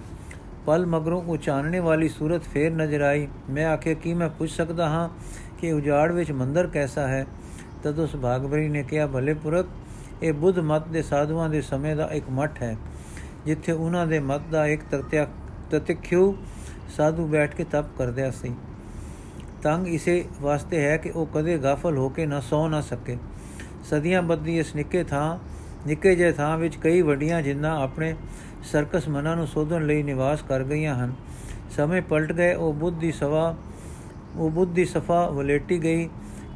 ਪਲ 0.66 0.86
ਮਗਰੋਂ 0.86 1.22
ਉਹ 1.22 1.38
ਚਾਨਣੇ 1.38 1.80
ਵਾਲੀ 1.80 2.10
ਸੂਰਤ 2.10 2.44
ਫੇਰ 2.44 2.72
ਨਜ਼ਰ 2.72 3.02
ਆਈ। 3.02 3.28
ਮੈਂ 3.50 3.66
ਆਖਿਆ, 3.66 3.94
ਕੀ 3.94 4.14
ਮੈਂ 4.14 4.30
ਪੁੱਛ 4.30 4.52
ਸਕਦਾ 4.52 4.90
ਹਾਂ 4.90 5.10
ਕਿ 5.60 5.72
ਉਜਾੜ 5.72 6.12
ਵਿੱਚ 6.12 6.32
ਮੰਦਰ 6.32 6.68
ਕੈਸਾ 6.68 7.08
ਹੈ? 7.08 7.26
ਤਦ 7.84 8.00
ਉਸ 8.00 8.16
ਭਾਗਵਰੀ 8.16 8.68
ਨੇ 8.70 8.84
ਕਿਹਾ, 8.84 9.08
ਭਲੇ 9.08 9.34
ਪੁਰਖ, 9.34 9.66
ਇਹ 10.24 10.34
ਬੁੱਧ 10.34 10.60
ਮਤ 10.60 10.88
ਦੇ 10.88 11.02
ਸਾਧੂਆਂ 11.02 11.50
ਦੇ 11.50 11.62
ਸਮੇਂ 11.62 11.96
ਦਾ 11.96 12.10
ਇੱਕ 12.12 12.26
ਮਠ 12.32 12.62
ਹੈ, 12.62 12.76
ਜਿੱਥੇ 13.46 13.72
ਉਹਨਾਂ 13.72 14.06
ਦੇ 14.08 14.20
ਮਤ 14.20 14.42
ਦਾ 14.52 14.66
ਇੱਕ 14.68 14.82
ਤਤਿਆ 14.92 15.28
ਤਤਿਖਿਉ 15.72 16.34
ਸਾਧੂ 16.90 17.28
ਬੈਠ 17.28 17.56
ਕੇ 17.56 17.64
ਤਪ 17.64 17.86
ਕਰਦਿਆ 17.98 18.32
ਸੀ 18.32 18.54
ਤੰਗ 19.64 19.88
ਇਸੇ 19.88 20.24
ਵਾਸਤੇ 20.42 20.82
ਹੈ 20.82 20.96
ਕਿ 20.98 21.10
ਉਹ 21.10 21.26
ਕਦੇ 21.26 21.58
ਗਾਫਲ 21.58 21.98
ਹੋ 21.98 22.10
ਕੇ 22.10 22.26
ਨਾ 22.26 22.40
ਸੌ 22.40 22.68
ਨਾ 22.68 22.82
ਸਕੇ। 22.82 23.18
ਸਦੀਆਂ 23.90 24.22
ਬੱਦੀ 24.24 24.58
ਇਸ 24.60 24.76
ਨਿੱਕੇ 24.76 25.04
ਥਾਂ, 25.04 25.38
ਨਿੱਕੇ 25.88 26.16
ਜਿਹੇ 26.16 26.32
ਥਾਂ 26.32 26.58
ਵਿੱਚ 26.58 26.76
ਕਈ 26.76 27.02
ਵੱਡੀਆਂ 27.02 27.42
ਜਿੰਨਾ 27.42 27.76
ਆਪਣੇ 27.82 28.14
ਸਰਕਸ 28.64 29.08
ਮਨਾਂ 29.10 29.36
ਨੂੰ 29.36 29.48
ਸੋਧਣ 29.48 29.86
ਲਈ 29.86 30.04
ਨਿਵਾਸ 30.04 30.42
ਕਰ 30.42 30.64
ਗਈਆਂ 30.64 30.96
ਹਨ। 30.96 31.14
ਸਮੇਂ 31.76 32.02
ਪਲਟ 32.02 32.32
ਗਏ, 32.32 32.54
ਉਹ 32.54 32.74
ਬੁੱਧ 32.74 33.00
ਦੀ 33.00 33.12
ਸਵਾ, 33.12 33.56
ਉਹ 34.36 34.50
ਬੁੱਧ 34.50 34.74
ਦੀ 34.74 34.86
ਸਫਾ 34.86 35.26
ਵਲੇਟੀ 35.30 35.84
ਗਈ। 35.84 36.10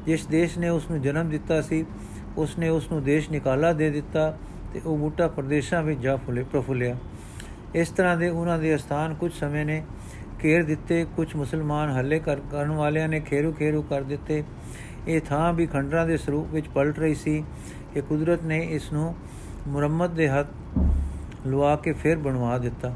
ਜਿਸ 0.05 0.25
ਦੇਸ਼ 0.27 0.57
ਨੇ 0.59 0.69
ਉਸ 0.69 0.89
ਨੂੰ 0.91 1.01
ਜਨਮ 1.01 1.29
ਦਿੱਤਾ 1.29 1.61
ਸੀ 1.61 1.85
ਉਸ 2.37 2.57
ਨੇ 2.57 2.69
ਉਸ 2.69 2.91
ਨੂੰ 2.91 3.03
ਦੇਸ਼ 3.03 3.29
ਨਿਕਾਲਾ 3.31 3.71
ਦੇ 3.73 3.89
ਦਿੱਤਾ 3.89 4.37
ਤੇ 4.73 4.81
ਉਹ 4.85 4.97
ਬੂਟਾ 4.97 5.27
ਪ੍ਰਦੇਸ਼ਾਂ 5.27 5.81
ਵਿੱਚ 5.83 5.99
ਜਾ 5.99 6.15
ਫੁੱਲੇ, 6.15 6.43
ਪ੍ਰਫੁੱਲਿਆ। 6.43 6.95
ਇਸ 7.75 7.89
ਤਰ੍ਹਾਂ 7.89 8.17
ਦੇ 8.17 8.29
ਉਹਨਾਂ 8.29 8.57
ਦੇ 8.59 8.77
ਸਥਾਨ 8.77 9.13
ਕੁਝ 9.13 9.31
ਸਮੇਂ 9.33 9.65
ਨੇ 9.65 9.83
ਘੇਰ 10.43 10.63
ਦਿੱਤੇ 10.63 11.05
ਕੁਝ 11.15 11.35
ਮੁਸਲਮਾਨ 11.35 11.91
ਹੱਲੇ 11.91 12.19
ਕਰਨ 12.19 12.71
ਵਾਲਿਆਂ 12.71 13.07
ਨੇ 13.09 13.19
ਖੇਰੂ 13.19 13.51
ਖੇਰੂ 13.51 13.81
ਕਰ 13.81 14.01
ਦਿੱਤੇ। 14.01 14.43
ਇਹ 15.07 15.21
ਥਾਂ 15.21 15.53
ਵੀ 15.53 15.65
ਖੰਡਰਾਂ 15.65 16.05
ਦੇ 16.07 16.17
ਸਰੂਪ 16.17 16.53
ਵਿੱਚ 16.53 16.67
ਪਲਟ 16.67 16.99
ਰਹੀ 16.99 17.15
ਸੀ 17.15 17.43
ਕਿ 17.93 18.01
ਕੁਦਰਤ 18.01 18.43
ਨੇ 18.43 18.59
ਇਸ 18.71 18.91
ਨੂੰ 18.93 19.15
ਮੁਰੰਮਤ 19.67 20.09
ਦੇ 20.09 20.27
ਹੱਥ 20.29 20.47
ਲਵਾ 21.47 21.75
ਕੇ 21.75 21.93
ਫਿਰ 21.93 22.17
ਬਣਵਾ 22.17 22.57
ਦਿੱਤਾ। 22.57 22.93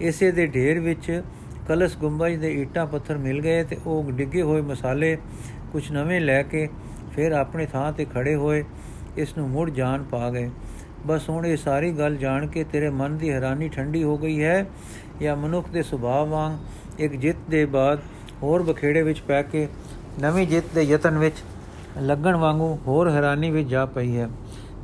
ਇਸੇ 0.00 0.30
ਦੇ 0.32 0.46
ਢੇਰ 0.46 0.80
ਵਿੱਚ 0.80 1.22
ਕਲਸ 1.68 1.96
ਗੁੰਬਜ 1.96 2.34
ਦੇ 2.36 2.52
ਈਟਾਂ 2.52 2.86
ਪੱਥਰ 2.86 3.18
ਮਿਲ 3.18 3.40
ਗਏ 3.40 3.64
ਤੇ 3.64 3.76
ਉਹ 3.86 4.10
ਡਿੱਗੇ 4.12 4.42
ਹੋਏ 4.42 4.60
ਮਸਾਲੇ 4.60 5.16
ਕੁਝ 5.72 5.90
ਨਵੇਂ 5.92 6.20
ਲੈ 6.20 6.42
ਕੇ 6.42 6.68
ਫਿਰ 7.14 7.32
ਆਪਣੇ 7.32 7.66
ਥਾਂ 7.66 7.92
ਤੇ 7.92 8.04
ਖੜੇ 8.04 8.34
ਹੋਏ 8.34 8.64
ਇਸ 9.16 9.36
ਨੂੰ 9.38 9.48
ਮੁੜ 9.50 9.70
ਜਾਣ 9.70 10.02
ਪਾ 10.02 10.30
ਗਏ। 10.30 10.50
ਬਸ 11.06 11.28
ਹੁਣ 11.30 11.46
ਇਹ 11.46 11.56
ਸਾਰੀ 11.56 11.90
ਗੱਲ 11.92 12.16
ਜਾਣ 12.16 12.46
ਕੇ 12.46 12.64
ਤੇਰੇ 12.64 12.88
ਮਨ 12.90 13.16
ਦੀ 13.16 13.30
ਹੈਰਾਨੀ 13.30 13.68
ਠੰਡੀ 13.68 14.02
ਹੋ 14.02 14.16
ਗਈ 14.18 14.42
ਹੈ 14.42 14.66
ਜਾਂ 15.22 15.36
ਮਨੁੱਖ 15.36 15.68
ਦੇ 15.68 15.82
ਸੁਭਾਅ 15.82 16.24
ਵਾਂਗ 16.24 17.00
ਇੱਕ 17.00 17.12
ਜਿੱਤ 17.12 17.38
ਦੇ 17.50 17.64
ਬਾਅਦ 17.64 17.98
ਹੋਰ 18.42 18.62
ਬਖੇੜੇ 18.62 19.02
ਵਿੱਚ 19.02 19.20
ਪੈ 19.20 19.42
ਕੇ 19.42 19.68
ਨਵੀਂ 20.20 20.46
ਜਿੱਤ 20.46 20.64
ਦੇ 20.74 20.82
ਯਤਨ 20.82 21.18
ਵਿੱਚ 21.18 21.34
ਲੱਗਣ 22.02 22.36
ਵਾਂਗੂ 22.36 22.78
ਹੋਰ 22.86 23.10
ਹੈਰਾਨੀ 23.10 23.50
ਵਿੱਚ 23.50 23.68
ਜਾ 23.68 23.86
ਪਈ 23.86 24.16
ਹੈ। 24.16 24.28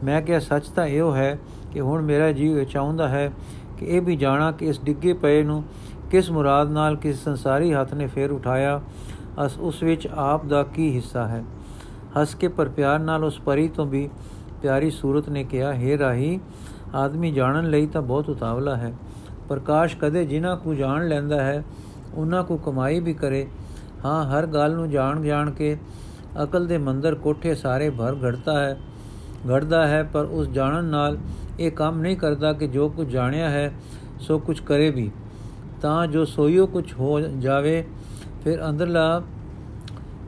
ਮੈਂ 0.04 0.22
ਕਿਹਾ, 0.22 0.38
ਸੱਚ 0.38 0.68
ਤਾਂ 0.68 0.86
ਇਹੋ 0.86 1.14
ਹੈ 1.14 1.38
ਕਿ 1.72 1.80
ਹੁਣ 1.80 2.02
ਮੇਰਾ 2.02 2.32
ਜੀਵ 2.32 2.64
ਚਾਹੁੰਦਾ 2.64 3.08
ਹੈ 3.08 3.32
ਕਿ 3.78 3.86
ਇਹ 3.86 4.02
ਵੀ 4.02 4.16
ਜਾਣਾ 4.16 4.52
ਕਿ 4.52 4.66
ਇਸ 4.66 4.80
ਡਿੱਗੇ 4.84 5.12
ਪਏ 5.12 5.42
ਨੂੰ 5.42 5.64
ਕਿਸ 6.10 6.30
ਮੁਰਾਦ 6.30 6.70
ਨਾਲ 6.70 6.96
ਕਿਸ 6.96 7.24
ਸੰਸਾਰੀ 7.24 7.72
ਹੱਥ 7.74 7.94
ਨੇ 7.94 8.06
ਫੇਰ 8.06 8.30
ਉਠਾਇਆ, 8.30 8.80
ਅਸ 9.46 9.58
ਉਸ 9.58 9.82
ਵਿੱਚ 9.82 10.08
ਆਪ 10.14 10.44
ਦਾ 10.46 10.62
ਕੀ 10.62 10.94
ਹਿੱਸਾ 10.94 11.28
ਹੈ। 11.28 11.44
ਹੱਸ 12.20 12.34
ਕੇ 12.34 12.48
ਪਰ 12.48 12.68
ਪਿਆਰ 12.68 12.98
ਨਾਲ 12.98 13.24
ਉਸ 13.24 13.38
ਪਰੀ 13.38 13.68
ਤੋਂ 13.68 13.86
ਵੀ 13.86 14.08
ਪਿਆਰੀ 14.62 14.90
ਸੂਰਤ 14.90 15.28
ਨੇ 15.28 15.44
ਕਿਹਾ, 15.44 15.74
ਹੈ 15.74 15.98
ਰਾਹੀ, 15.98 16.40
ਆਦਮੀ 16.94 17.30
ਜਾਣਨ 17.32 17.70
ਲਈ 17.70 17.86
ਤਾਂ 17.86 18.02
ਬਹੁਤ 18.02 18.28
ਉਤਾਵਲਾ 18.28 18.76
ਹੈ। 18.76 18.92
ਪ੍ਰਕਾਸ਼ 19.48 19.96
ਕਦੇ 19.96 20.24
ਜਿਨ੍ਹਾਂ 20.24 20.56
ਕੋ 20.56 20.74
ਜਾਣ 20.74 21.06
ਲੈਂਦਾ 21.08 21.42
ਹੈ, 21.42 21.62
ਉਹਨਾਂ 22.14 22.42
ਕੋ 22.44 22.56
ਕਮਾਈ 22.56 23.00
ਵੀ 23.00 23.14
ਕਰੇ। 23.14 23.46
ਹਾਂ, 24.04 24.24
ਹਰ 24.26 24.46
ਗੱਲ 24.46 24.74
ਨੂੰ 24.74 24.88
ਜਾਣ 24.90 25.22
ਜਾਣ 25.22 25.50
ਕੇ 25.50 25.76
ਅਕਲ 26.42 26.66
ਦੇ 26.66 26.78
ਮੰਦਰ 26.78 27.14
ਕੋਠੇ 27.14 27.54
ਸਾਰੇ 27.54 27.90
ਭਰ 27.90 28.16
ਘੜਤਾ 28.24 28.58
ਹੈ, 28.60 28.76
ਘੜਦਾ 29.50 29.86
ਹੈ, 29.86 30.02
ਪਰ 30.02 30.24
ਉਸ 30.24 30.48
ਜਾਣਨ 30.48 30.84
ਨਾਲ 30.84 31.18
ਇਹ 31.60 31.70
ਕੰਮ 31.72 32.00
ਨਹੀਂ 32.00 32.16
ਕਰਦਾ 32.16 32.52
ਕਿ 32.52 32.66
ਜੋ 32.66 32.88
ਕੁਝ 32.88 33.08
ਜਾਣਿਆ 33.08 33.50
ਹੈ, 33.50 33.72
ਸੋ 34.20 34.38
ਕੁਝ 34.38 34.58
ਕਰੇ 34.60 34.90
ਵੀ। 34.90 35.10
ਤਾਂ 35.82 36.06
ਜੋ 36.06 36.24
ਸੋਈਓ 36.24 36.66
ਕੁਝ 36.66 36.92
ਹੋ 36.92 37.20
ਜਾਵੇ, 37.20 37.84
ਫਿਰ 38.44 38.68
ਅੰਦਰਲਾ 38.68 39.22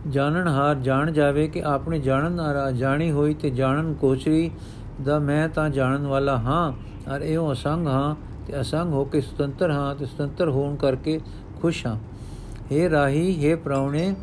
ਜਾਣਨ 0.08 0.48
ਹਾਰ 0.48 0.74
ਜਾਣ 0.76 1.10
ਜਾਵੇ 1.10 1.46
ਕਿ 1.48 1.62
ਆਪਣੇ 1.62 1.98
ਜਾਣਨ 1.98 2.32
ਨਾਲ 2.32 2.72
ਜਾਣੀ 2.72 3.10
ਹੋਈ 3.10 3.34
ਤੇ 3.34 3.50
ਜਾਣਨ 3.50 3.92
ਕੋਚਰੀ 3.94 4.50
ਦਾ 5.02 5.18
ਮੈਂ 5.18 5.48
ਤਾਂ 5.48 5.68
ਜਾਣਨ 5.70 6.06
ਵਾਲਾ 6.06 6.36
ਹਾਂ 6.36 6.72
ਅਰ 7.14 7.22
ਇਹੋ 7.22 7.52
ਅਸੰਗ 7.52 7.88
ਹਾਂ 7.88 8.14
ਤੇ 8.46 8.60
ਅਸੰਗ 8.60 8.92
ਹੋ 8.92 9.04
ਕੇ 9.04 9.20
ਸੁਤੰਤਰ 9.20 9.70
ਹਾਂ 9.70 9.94
ਤੇ 9.94 10.06
ਸੁਤੰਤਰ 10.06 10.48
ਹੋਣ 10.48 10.76
ਕਰਕੇ 10.76 11.20
ਖੁਸ਼ 11.62 11.86
ਹਾਂ। 11.86 11.96
हे 12.56 12.90
ਰਾਹੀ 12.90 13.52
हे 13.52 13.58
ਪ੍ਰਾਉਣੇ, 13.58 14.14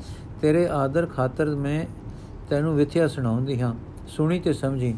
ਤੇਰੇ 0.41 0.67
ਆਦਰ 0.69 1.05
ਖਾਤਰ 1.05 1.45
ਮੈਂ 1.45 1.85
ਤੈਨੂੰ 2.49 2.75
ਵਿਥਿਆ 2.75 3.07
ਸੁਣਾਉਂਦੀ 3.07 3.61
ਹਾਂ। 3.61 3.73
ਸੁਣੀ 4.07 4.39
ਤੇ 4.39 4.53
ਸਮਝੀ। 4.53 4.95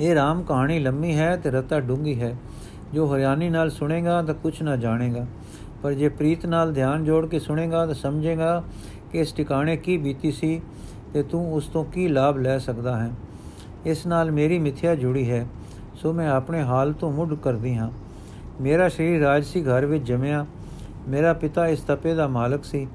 ਇਹ 0.00 0.14
ਰਾਮ 0.14 0.42
ਕਹਾਣੀ 0.42 0.78
ਲੰਮੀ 0.78 1.16
ਹੈ 1.16 1.36
ਤੇ 1.36 1.50
ਰਤਾ 1.50 1.80
ਡੂੰਗੀ 1.80 2.20
ਹੈ। 2.20 2.36
ਜੋ 2.94 3.14
ਹਰਿਆਣੀ 3.14 3.50
ਨਾਲ 3.50 3.70
ਸੁਣੇਗਾ 3.70 4.22
ਤਾਂ 4.22 4.34
ਕੁਝ 4.34 4.62
ਨਾ 4.62 4.76
ਜਾਣੇਗਾ। 4.76 5.26
ਪਰ 5.82 5.92
ਜੇ 5.92 6.08
ਪ੍ਰੀਤ 6.08 6.46
ਨਾਲ 6.46 6.72
ਧਿਆਨ 6.72 7.04
ਜੋੜ 7.04 7.26
ਕੇ 7.26 7.38
ਸੁਣੇਗਾ 7.38 7.86
ਤਾਂ 7.86 7.94
ਸਮਝੇਗਾ 7.94 8.64
ਕਿ 9.12 9.18
ਇਸ 9.18 9.32
ਟਿਕਾਣੇ 9.32 9.76
ਕੀ 9.76 9.96
ਬੀਤੀ 9.96 10.32
ਸੀ 10.32 10.60
ਤੇ 11.12 11.22
ਤੂੰ 11.22 11.54
ਉਸ 11.54 11.66
ਤੋਂ 11.66 11.84
ਕੀ 11.84 12.08
ਲਾਭ 12.08 12.38
ਲੈ 12.38 12.58
ਸਕਦਾ 12.58 12.96
ਹੈ। 12.96 13.10
ਇਸ 13.86 14.06
ਨਾਲ 14.06 14.30
ਮੇਰੀ 14.30 14.58
ਮਿੱਥਿਆ 14.58 14.94
ਜੁੜੀ 14.94 15.30
ਹੈ। 15.30 15.46
ਸੋ 16.02 16.12
ਮੈਂ 16.12 16.30
ਆਪਣੇ 16.30 16.62
ਹਾਲ 16.62 16.92
ਤੋਂ 16.92 17.12
ਮੁੱਢ 17.12 17.34
ਕਰਦੀ 17.34 17.76
ਹਾਂ। 17.76 17.90
ਮੇਰਾ 18.60 18.88
ਸ਼ਰੀਰ 18.88 19.20
ਰਾਜਸੀ 19.20 19.62
ਘਰ 19.62 19.86
ਵਿੱਚ 19.86 20.04
ਜੰਮਿਆ। 20.04 20.46
ਮੇਰਾ 21.08 21.32
ਪਿਤਾ 21.32 21.66
ਇਸ 21.66 21.80
ਤਪੇ 21.80 22.14
ਦਾ 22.14 22.26
ਮਾਲਕ 22.28 22.64
ਸੀ 22.64 22.86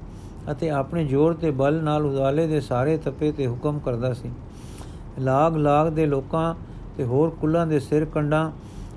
ਅਤੇ 0.50 0.70
ਆਪਣੇ 0.70 1.04
ਜ਼ੋਰ 1.04 1.34
ਤੇ 1.34 1.50
ਬਲ 1.50 1.82
ਨਾਲ 1.82 2.06
ਉਦਾਲੇ 2.06 2.46
ਦੇ 2.46 2.60
ਸਾਰੇ 2.60 2.96
ਤਪੇ 2.96 3.32
ਤੇ 3.32 3.46
ਹੁਕਮ 3.46 3.78
ਕਰਦਾ 3.78 4.12
ਸੀ। 4.14 4.30
ਲਾਗ 5.18 5.56
ਲਾਗ 5.56 5.88
ਦੇ 5.88 6.06
ਲੋਕਾਂ 6.06 6.54
ਤੇ 6.96 7.04
ਹੋਰ 7.04 7.30
ਕੁੱਲਾਂ 7.30 7.66
ਦੇ 7.66 7.80
ਸਿਰ 7.80 8.04
ਕੰਡਾਂ 8.04 8.50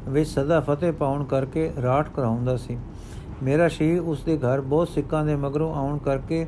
ਵਿੱਚ 0.10 0.30
ਸਦਾ 0.30 0.60
ਫਤਿਹ 0.60 0.94
ਪਾਉਣ 0.94 1.24
ਕਰਕੇ 1.24 1.72
ਰਾਠ 1.84 2.10
ਕਰਾਉਂਦਾ 2.10 2.58
ਸੀ। 2.58 2.77
ਮੇਰਾ 3.44 3.68
ਸ਼ਰੀਰ 3.68 4.00
ਉਸ 4.00 4.24
ਦੇ 4.24 4.38
ਘਰ 4.38 4.62
ਬਹੁਤ 4.62 4.89
ਸਿੱਕਾਂ 4.89 5.25
ਦੇ 5.25 5.36
ਮਗਰੋਂ 5.36 5.75
ਆਉਣ 5.75 5.98
ਕਰਕੇ 5.98 6.48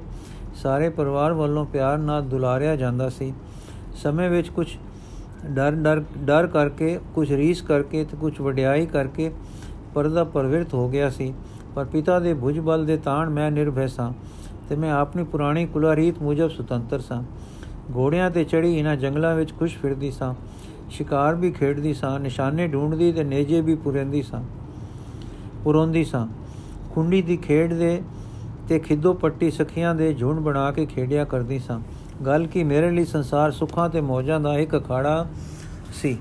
ਸਾਰੇ 0.55 0.89
ਪਰਿਵਾਰ 0.89 1.34
ਵੱਲੋਂ 1.34 1.65
ਪਿਆਰ 1.65 1.98
ਨਾਲ 1.98 2.22
ਦੁਲਾਰਿਆ 2.22 2.75
ਜਾਂਦਾ 2.75 3.10
ਸੀ। 3.10 3.34
ਸਮੇਂ 3.96 4.29
ਵਿੱਚ 4.29 4.50
ਕੁਝ 4.50 4.67
ਡਰ 5.46 5.72
ਡਰ 5.72 6.04
ਡਰ 6.18 6.48
ਕਰਕੇ 6.48 7.00
ਕੁਝ 7.16 7.32
ਰੀਸ 7.34 7.62
ਕਰਕੇ 7.62 8.04
ਤੇ 8.04 8.18
ਕੁਝ 8.18 8.40
ਵਡਿਆਈ 8.42 8.86
ਕਰਕੇ 8.86 9.32
ਪਰਦਾ 9.94 10.24
ਪਰਵਿਰਤ 10.24 10.74
ਹੋ 10.74 10.88
ਗਿਆ 10.90 11.10
ਸੀ। 11.10 11.34
ਪਰ 11.76 11.86
ਪਿਤਾ 11.86 12.20
ਦੇ 12.20 12.34
ਭੁਜ 12.34 12.60
ਬਲ 12.60 12.86
ਦੇ 12.86 12.98
ਤਾਣ 12.98 13.30
ਮੈਂ 13.30 13.52
ਨਿਰਭੈ 13.52 13.88
ਸਾਂ 13.88 14.12
ਤੇ 14.70 14.76
ਮੈਂ 14.76 14.92
ਆਪਣੀ 14.92 15.24
ਪੁਰਾਣੀ 15.24 15.66
ਕੁਲਾ 15.66 15.96
ਰੀਤ 15.96 16.22
ਮੁਜਬ 16.22 16.50
ਸੁਤੰਤਰ 16.50 17.00
ਸਾਂ। 17.00 17.24
ਘੋੜਿਆਂ 17.96 18.30
ਤੇ 18.32 18.44
ਚੜੀ 18.44 18.78
ਇਹਨਾਂ 18.78 18.96
ਜੰਗਲਾਂ 18.96 19.36
ਵਿੱਚ 19.36 19.54
ਖੁਸ਼ 19.54 19.78
ਫਿਰਦੀ 19.78 20.12
ਸਾਂ। 20.12 20.34
ਸ਼ਿਕਾਰ 20.90 21.36
ਵੀ 21.36 21.52
ਖੇਡਦੀ 21.52 21.94
ਸਾਂ, 21.94 22.20
ਨਿਸ਼ਾਨੇ 22.20 22.68
ਢੂੰਡਦੀ 22.68 23.12
ਤੇ 23.12 23.24
ਨੇਜੇ 23.24 23.62
ਵੀ 23.62 23.76
ਪੁਰੰਦੀ 23.76 24.22
ਸਾਂ 24.22 24.44
ਪੁਰੰਦੀ 25.64 26.04
ਸਾਂ। 26.04 26.28
ਕੁੰਡੀ 26.94 27.22
ਦੀ 27.22 27.38
ਖੇਡ 27.38 27.74
ਦੇ 27.74 28.02
ਤੇ 28.70 28.80
ਖਿੱਦੋ 28.80 29.14
ਪੱਟੀ 29.14 29.52
ਸਖੀਆਂ 29.52 29.96
ਦੇ 29.96 30.14
ਝੁੰਡ 30.14 30.40
ਬਣਾ 30.40 30.72
ਕੇ 30.72 30.86
ਖੇਡਿਆ 30.86 31.24
ਕਰਦੀ 31.26 31.60
ਸਾਂ। 31.60 31.80
ਗੱਲ 32.25 32.46
ਕੀ 32.48 32.63
ਮੇਰੇ 32.63 32.89
ਲਈ 32.92 33.06
ਸੰਸਾਰ 33.06 33.51
ਸੁੱਖਾਂ 33.51 33.89
ਤੇ 33.89 34.01
ਮੌਜਾਂ 34.01 34.39
ਦਾ 34.39 34.58
ਇੱਕ 34.58 34.75
ਅਖਾੜਾ 34.77 35.25
ਸੀ। 35.94 36.18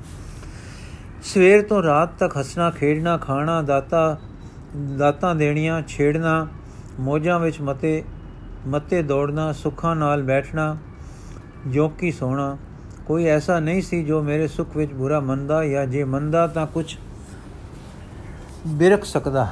ਸਵੇਰ 1.22 1.62
ਤੋਂ 1.62 1.82
ਰਾਤ 1.82 2.18
ਤੱਕ 2.18 2.36
ਹੱਸਣਾ, 2.38 2.70
ਖੇਡਣਾ, 2.70 3.16
ਖਾਣਾ, 3.16 3.62
ਦਾਤਾ, 3.62 4.16
ਦਾਤਾਂ 4.98 5.34
ਦੇਣੀਆਂ, 5.34 5.82
ਛੇੜਨਾ, 5.88 6.46
ਮੌਜਾਂ 7.00 7.38
ਵਿੱਚ 7.40 7.60
ਮਤੇ 7.60 8.02
ਮਤੇ 8.66 9.02
ਦੌੜਨਾ, 9.02 9.52
ਸੁੱਖਾਂ 9.52 9.96
ਨਾਲ 9.96 10.22
ਬੈਠਣਾ, 10.22 10.76
ਜੋਕੀ 11.66 12.10
ਸੋਣਾ, 12.12 12.56
ਕੋਈ 13.06 13.26
ਐਸਾ 13.26 13.58
ਨਹੀਂ 13.60 13.82
ਸੀ 13.82 14.04
ਜੋ 14.04 14.22
ਮੇਰੇ 14.22 14.48
ਸੁੱਖ 14.48 14.76
ਵਿੱਚ 14.76 14.92
ਬੁਰਾ 14.92 15.20
ਮੰਨਦਾ 15.20 15.64
ਜਾਂ 15.64 15.86
ਜੇ 15.86 16.04
ਮੰਨਦਾ 16.04 16.46
ਤਾਂ 16.46 16.66
ਕੁਝ 16.66 16.94
ਬਿਰਖ 18.66 19.04
ਸਕਦਾ। 19.04 19.48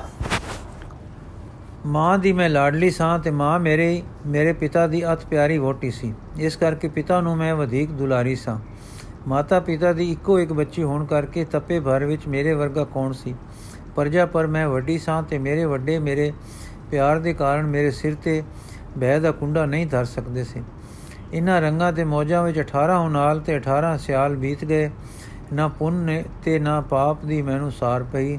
ਮਾਂ 1.86 2.18
ਦੀ 2.18 2.32
ਮੈਂ 2.32 2.48
ਲਾਡਲੀ 2.48 2.90
ਸਾਂ 2.90 3.18
ਤੇ 3.18 3.30
ਮਾਂ 3.30 3.60
ਮੇਰੇ 3.60 4.02
ਮੇਰੇ 4.26 4.52
ਪਿਤਾ 4.52 4.86
ਦੀ 4.86 5.12
ਅਤ 5.12 5.24
ਪਿਆਰੀ 5.24 5.58
ਵੋਟੀ 5.58 5.90
ਸੀ। 5.90 6.14
ਇਸ 6.38 6.56
ਕਰਕੇ 6.56 6.88
ਪਿਤਾ 6.88 7.20
ਨੂੰ 7.20 7.36
ਮੈਂ 7.36 7.54
ਵਧੇਕ 7.54 7.90
ਦੁਲਾਰੀ 7.90 8.34
ਸਾਂ। 8.34 8.58
ਮਾਤਾ 9.28 9.60
ਪਿਤਾ 9.60 9.92
ਦੀ 9.92 10.10
ਇੱਕੋ 10.12 10.38
ਇੱਕ 10.40 10.52
ਬੱਚੀ 10.52 10.82
ਹੋਣ 10.82 11.04
ਕਰਕੇ 11.04 11.44
ਤਪੇ 11.44 11.80
ਭਰ 11.80 12.04
ਵਿੱਚ 12.04 12.26
ਮੇਰੇ 12.26 12.54
ਵਰਗਾ 12.54 12.84
ਕੌਣ 12.84 13.12
ਸੀ? 13.12 13.34
ਪਰਜਾ 13.96 14.26
ਪਰ 14.26 14.46
ਮੈਂ 14.46 14.68
ਵੱਡੀ 14.68 14.98
ਸਾਂ 14.98 15.22
ਤੇ 15.22 15.38
ਮੇਰੇ 15.38 15.64
ਵੱਡੇ 15.64 15.98
ਮੇਰੇ 15.98 16.32
ਪਿਆਰ 16.90 17.18
ਦੇ 17.18 17.32
ਕਾਰਨ 17.34 17.66
ਮੇਰੇ 17.66 17.90
ਸਿਰ 17.90 18.14
ਤੇ 18.14 18.42
ਬਹਿ 18.98 19.20
ਦਾ 19.20 19.30
ਕੁੰਡਾ 19.30 19.66
ਨਹੀਂ 19.66 19.86
ਧਰ 19.86 20.04
ਸਕਦੇ 20.04 20.44
ਸੀ। 20.44 20.62
ਇਨ੍ਹਾਂ 21.32 21.60
ਰੰਗਾਂ 21.60 21.92
ਤੇ 21.92 22.04
ਮੌਜਾਂ 22.04 22.42
ਵਿੱਚ 22.42 22.58
18 22.58 22.98
ਹੁਨਾਲ 22.98 23.40
ਤੇ 23.40 23.56
18 23.56 23.96
ਸਿਆਲ 23.98 24.36
ਬੀਤ 24.36 24.64
ਗਏ। 24.64 24.90
ਨਾ 25.52 25.68
ਪੁੰਨ 25.68 26.22
ਤੇ 26.44 26.58
ਨਾ 26.58 26.80
ਪਾਪ 26.80 27.24
ਦੀ 27.24 27.42
ਮੈਨੂੰ 27.42 27.72
ਸਾਰ 27.72 28.02
ਪਈ। 28.02 28.38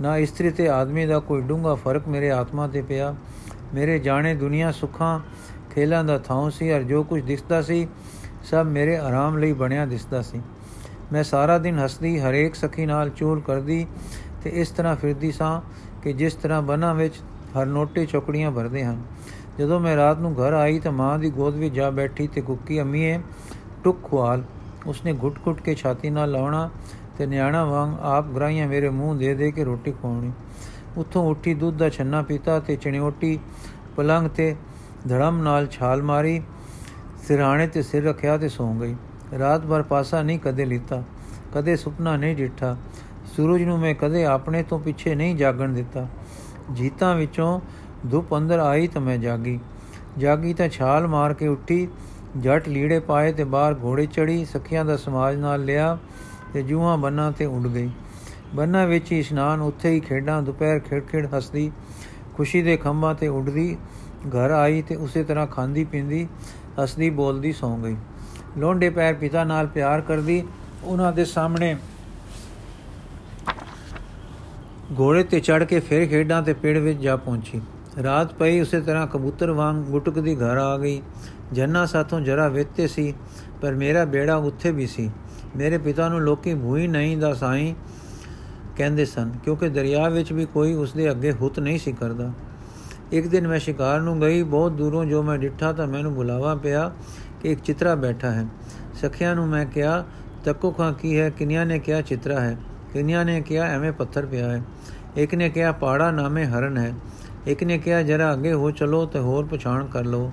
ਨਾ 0.00 0.16
ਇਸਤਰੀ 0.16 0.50
ਤੇ 0.50 0.68
ਆਦਮੀ 0.68 1.06
ਦਾ 1.06 1.18
ਕੋਈ 1.18 1.40
ਡੂੰਗਾ 1.40 1.74
ਫ਼ਰਕ 1.74 2.08
ਮੇਰੇ 2.08 2.30
ਆਤਮਾ 2.30 2.68
ਤੇ 2.68 2.82
ਪਿਆ। 2.82 3.14
ਮੇਰੇ 3.74 3.98
ਜਾਣੇ 3.98 4.34
ਦੁਨੀਆ 4.34 4.72
ਸੁੱਖਾਂ, 4.72 5.20
ਖੇਲਾਂ 5.74 6.04
ਦਾ 6.04 6.18
ਥਾਂ 6.18 6.50
ਸੀ 6.50 6.72
ਔਰ 6.72 6.82
ਜੋ 6.82 7.02
ਕੁਝ 7.02 7.22
ਦਿਸਦਾ 7.22 7.62
ਸੀ, 7.62 7.88
ਸਭ 8.44 8.66
ਮੇਰੇ 8.68 8.96
ਆਰਾਮ 8.96 9.38
ਲਈ 9.38 9.52
ਬਣਿਆ 9.52 9.86
ਦਿਸਦਾ 9.86 10.22
ਸੀ। 10.22 10.40
ਮੈਂ 11.12 11.24
ਸਾਰਾ 11.24 11.58
ਦਿਨ 11.58 11.78
ਹੱਸਦੀ, 11.78 12.20
ਹਰੇਕ 12.20 12.54
ਸਖੀ 12.54 12.86
ਨਾਲ 12.86 13.10
ਚੋਲ 13.10 13.40
ਕਰਦੀ 13.40 13.86
ਤੇ 14.44 14.50
ਇਸ 14.50 14.68
ਤਰ੍ਹਾਂ 14.68 14.96
ਫਿਰਦੀ 14.96 15.32
ਸਾਂ 15.32 15.60
ਕਿ 16.02 16.12
ਜਿਸ 16.12 16.34
ਤਰ੍ਹਾਂ 16.34 16.62
ਬਨਾਂ 16.62 16.94
ਵਿੱਚ 16.94 17.14
ਹਰ 17.58 17.66
ਨੋਟੇ 17.66 18.06
ਚੌਕੜੀਆਂ 18.06 18.50
ਭਰਦੇ 18.50 18.84
ਹਨ। 18.84 19.02
ਜਦੋਂ 19.58 19.80
ਮੈਂ 19.80 19.96
ਰਾਤ 19.96 20.18
ਨੂੰ 20.18 20.34
ਘਰ 20.34 20.52
ਆਈ 20.52 20.78
ਤਾਂ 20.78 20.92
ਮਾਂ 20.92 21.18
ਦੀ 21.18 21.30
ਗੋਦ 21.30 21.54
ਵਿੱਚ 21.54 21.74
ਜਾ 21.74 21.90
ਬੈਠੀ 21.90 22.26
ਤੇ 22.26 22.40
ਕੁੱਕੀ 22.40 22.80
ਅੰਮੀਏ 22.80 23.20
ਟੁਕ 23.84 24.10
ਖਵਾਲ 24.10 24.42
ਉਸਨੇ 24.86 25.14
ਘੁੱਟ-ਘੁੱਟ 25.22 25.60
ਕੇ 25.60 25.74
ਛਾਤੀ 25.74 26.10
ਨਾਲ 26.10 26.30
ਲਾਉਣਾ 26.30 26.70
ਤੇ 27.18 27.26
ਨਿਆਣਾ 27.26 27.64
ਵਾਂਗ 27.64 27.94
ਆਪ 28.00 28.26
ਗਰਾਈਆਂ 28.26 28.68
ਮੇਰੇ 28.68 28.88
ਮੂੰਹ 28.90 29.14
ਦੇ 29.16 29.34
ਦੇ 29.34 29.50
ਕੇ 29.50 29.64
ਰੋਟੀ 29.64 29.92
ਖਵਾਉਣੀ। 29.92 30.32
ਉੱਥੋਂ 30.96 31.30
ਉੱਠੀ, 31.30 31.54
ਦੁੱਧ 31.54 31.76
ਦਾ 31.78 31.88
ਛੰਨਾ 31.88 32.22
ਪੀਤਾ 32.22 32.58
ਤੇ 32.60 32.76
ਚਣਿਓਟੀ 32.76 33.38
ਪਲੰਗ 33.96 34.28
ਤੇ 34.28 34.54
ਧੜਮ 35.08 35.42
ਨਾਲ 35.42 35.66
ਛਾਲ 35.66 36.02
ਮਾਰੀ 36.02 36.40
ਸਿਰਾਣੇ 37.28 37.66
ਤੇ 37.66 37.82
ਸਿਰ 37.82 38.04
ਰੱਖਿਆ 38.04 38.36
ਤੇ 38.38 38.48
ਸੌਂ 38.48 38.74
ਗਈ। 38.74 38.94
ਰਾਤ 39.38 39.66
ਭਰ 39.66 39.82
ਪਾਸਾ 39.82 40.22
ਨਹੀਂ 40.22 40.38
ਕਦੇ 40.38 40.64
ਲੀਤਾ, 40.64 41.02
ਕਦੇ 41.54 41.76
ਸੁਪਨਾ 41.76 42.16
ਨਹੀਂ 42.16 42.36
ਡਿੱਠਾ। 42.36 42.76
ਸੂਰਜ 43.36 43.62
ਨੂੰ 43.62 43.78
ਮੈਂ 43.78 43.94
ਕਦੇ 43.94 44.24
ਆਪਣੇ 44.24 44.62
ਤੋਂ 44.62 44.78
ਪਿੱਛੇ 44.78 45.14
ਨਹੀਂ 45.14 45.36
ਜਾਗਣ 45.36 45.68
ਦਿੱਤਾ। 45.68 46.06
ਜੀਤਾਂ 46.72 47.14
ਵਿੱਚੋਂ 47.16 47.60
ਧੁੱਪ 48.10 48.36
ਅੰਦਰ 48.36 48.58
ਆਈ 48.58 48.86
ਤਾਂ 48.86 49.02
ਮੈਂ 49.02 49.18
ਜਾਗੀ। 49.18 49.58
ਜਾਗੀ 50.18 50.54
ਤਾਂ 50.54 50.68
ਛਾਲ 50.68 51.06
ਮਾਰ 51.06 51.34
ਕੇ 51.34 51.46
ਉੱਠੀ, 51.46 51.88
ਜੱਟ 52.36 52.68
ਲੀੜੇ 52.68 52.98
ਪਾਏ 53.00 53.32
ਤੇ 53.32 53.44
ਬਾਹਰ 53.44 53.76
ਘੋੜੇ 53.84 54.06
ਚੜੀ 54.06 54.44
ਸਖੀਆਂ 54.44 54.84
ਦਾ 54.84 54.96
ਸਮਾਜ 54.96 55.36
ਨਾਲ 55.36 55.64
ਲਿਆ 55.64 55.98
ਤੇ 56.54 56.62
ਜੂਹਾਂ 56.62 56.98
ਬੰਨਾਂ 56.98 57.32
ਤੇ 57.32 57.44
ਉੱਡ 57.44 57.66
ਗਈ। 57.66 57.90
ਬੰਨਾਂ 58.54 58.86
ਵਿੱਚ 58.86 59.12
ਹੀ 59.12 59.18
ਇਸ਼ਨਾਨ, 59.18 59.60
ਉੱਥੇ 59.60 59.90
ਹੀ 59.90 60.00
ਖੇਡਾਂ, 60.00 60.42
ਦੁਪਹਿਰ 60.42 60.78
ਖੇਡ-ਖੇਡ 60.78 61.28
ਹੱਸਦੀ, 61.36 61.72
ਖੁਸ਼ੀ 62.34 62.62
ਦੇ 62.62 62.76
ਖੰਭਾਂ 62.76 63.14
ਤੇ 63.14 63.28
ਉੱਡਦੀ, 63.28 63.76
ਘਰ 64.28 64.50
ਆਈ 64.50 64.82
ਤੇ 64.82 64.96
ਉਸੇ 64.96 65.24
ਤਰ੍ਹਾਂ 65.24 65.46
ਖਾਂਦੀ 65.46 65.84
ਪੀਂਦੀ, 65.84 66.28
ਹੱਸਦੀ, 66.82 67.10
ਬੋਲਦੀ, 67.10 67.52
ਸੌਂ 67.52 67.78
ਗਈ। 67.78 67.96
ਲੋਂਡੇ 68.58 68.90
ਪੈਰ 68.90 69.14
ਪਿਤਾ 69.14 69.44
ਨਾਲ 69.44 69.66
ਪਿਆਰ 69.66 70.00
ਕਰਦੀ, 70.00 70.44
ਉਹਨਾਂ 70.84 71.12
ਦੇ 71.12 71.24
ਸਾਹਮਣੇ 71.24 71.76
ਘੋੜੇ 75.00 75.24
ਤੇ 75.24 75.40
ਚੜ 75.40 75.64
ਕੇ 75.64 75.80
ਫਿਰ 75.80 76.06
ਖੇਡਾਂ 76.06 76.42
ਤੇ 76.42 76.52
ਪੇੜ 76.52 76.78
ਵਿੱਚ 76.78 76.98
ਜਾ 76.98 77.16
ਪਹੁੰਚੀ। 77.16 77.60
ਰਾਤ 78.02 78.34
ਪਈ, 78.34 78.60
ਉਸੇ 78.60 78.80
ਤਰ੍ਹਾਂ 78.80 79.06
ਕਬੂਤਰ 79.06 79.50
ਵਾਂਗ 79.50 79.76
ਗੁਟਕਦੀ 79.76 80.36
ਘਰ 80.36 80.56
ਆ 80.56 80.78
ਗਈ। 80.78 81.02
ਜੰਨਾ 81.52 81.86
ਸਾਥੋਂ 81.86 82.20
ਜਰਾ 82.20 82.48
ਵੇਤੇ 82.48 82.86
ਸੀ, 82.86 83.14
ਪਰ 83.62 83.74
ਮੇਰਾ 83.74 84.04
ਬੇੜਾ 84.04 84.36
ਉੱਥੇ 84.36 84.70
ਵੀ 84.70 84.86
ਸੀ। 84.86 85.10
ਮੇਰੇ 85.56 85.78
ਪਿਤਾ 85.78 86.08
ਨੂੰ 86.08 86.20
ਲੋਕੀ 86.20 86.54
ਭੂਈ 86.54 86.86
ਨਹੀਂ 86.86 87.16
ਦਾ 87.16 87.34
ਸਾਈਂ 87.34 87.74
ਕਹਿੰਦੇ 88.76 89.04
ਸਨ, 89.04 89.30
ਕਿਉਂਕਿ 89.44 89.68
ਦਰਿਆ 89.68 90.08
ਵਿੱਚ 90.08 90.32
ਵੀ 90.32 90.44
ਕੋਈ 90.44 90.74
ਉਸ 90.74 90.92
ਦੇ 90.92 91.10
ਅੱਗੇ 91.10 91.32
ਹੁੱਤ 91.32 91.60
ਨਹੀਂ 91.60 91.78
ਸੀ 91.78 91.92
ਕਰਦਾ। 91.92 92.32
ਇੱਕ 93.12 93.26
ਦਿਨ 93.26 93.48
ਮੈਂ 93.48 93.58
ਸ਼ਿਕਾਰ 93.58 94.00
ਨੂੰ 94.00 94.20
ਗਈ, 94.20 94.42
ਬਹੁਤ 94.42 94.72
ਦੂਰੋਂ 94.72 95.04
ਜੋ 95.04 95.22
ਮੈਂ 95.22 95.38
ਡਿੱਠਾ 95.38 95.72
ਤਾਂ 95.72 95.86
ਮੈਨੂੰ 95.86 96.14
ਬੁਲਾਵਾ 96.14 96.54
ਪਿਆ 96.54 96.92
ਕਿ 97.40 97.52
ਇੱਕ 97.52 97.60
ਚਿਤਰਾ 97.60 97.94
ਬੈਠਾ 97.94 98.30
ਹੈ। 98.30 98.46
ਸਖਿਆਂ 98.94 99.34
ਨੂੰ 99.34 99.48
ਮੈਂ 99.48 99.66
ਕਿਹਾ, 99.66 100.04
ਤੱਕੋ 100.44 100.70
ਖਾਂ 100.70 100.92
ਕੀ 100.92 101.18
ਹੈ? 101.20 101.30
ਕਿੰਨਿਆਂ 101.30 101.66
ਨੇ 101.66 101.78
ਕਿਹਾ 101.78 102.00
ਚਿਤਰਾ 102.00 102.40
ਹੈ? 102.40 102.56
ਕਿੰਨਿਆਂ 102.92 103.24
ਨੇ 103.24 103.40
ਕਿਹਾ 103.40 103.64
ਐਵੇਂ 103.64 103.92
ਪੱਥਰ 103.92 104.26
ਪਿਆ 104.26 104.50
ਹੈ? 104.50 104.62
ਇੱਕ 105.16 105.34
ਨੇ 105.34 105.48
ਕਿਹਾ, 105.50 105.72
ਪਾੜਾ 105.72 106.10
ਨਾਮੇ 106.10 106.44
ਹਰਨ 106.44 106.78
ਹੈ। 106.78 106.94
ਇੱਕ 107.46 107.64
ਨੇ 107.64 107.78
ਕਿਹਾ, 107.78 108.02
ਜਰਾ 108.02 108.32
ਅੱਗੇ 108.32 108.52
ਹੋ 108.52 108.70
ਚਲੋ 108.70 109.06
ਤੇ 109.06 109.18
ਹੋਰ 109.18 109.46
ਪਛਾਣ 109.46 109.86
ਕਰ 109.86 110.04
ਲਓ। 110.04 110.32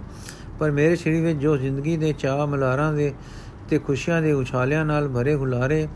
ਪਰ 0.59 0.71
ਮੇਰੇ 0.71 0.95
ਸਰੀਰ 0.95 1.23
ਵਿੱਚ 1.23 1.39
ਜੋ 1.39 1.57
ਜ਼ਿੰਦਗੀ 1.57 1.97
ਦੇ 1.97 2.13
ਚਾਹ 2.13 2.47
ਮਲਾਰਾਂ 2.47 2.93
ਦੇ 2.93 3.13
ਤੇ 3.69 3.79
ਖੁਸ਼ੀਆਂ 3.79 4.21
ਦੇ 4.21 4.31
ਉਛਾਲਿਆਂ 4.31 4.85
ਨਾਲ 4.85 5.07
ਭਰੇ 5.07 5.35
ਹੁਲਾਰੇ 5.35 5.87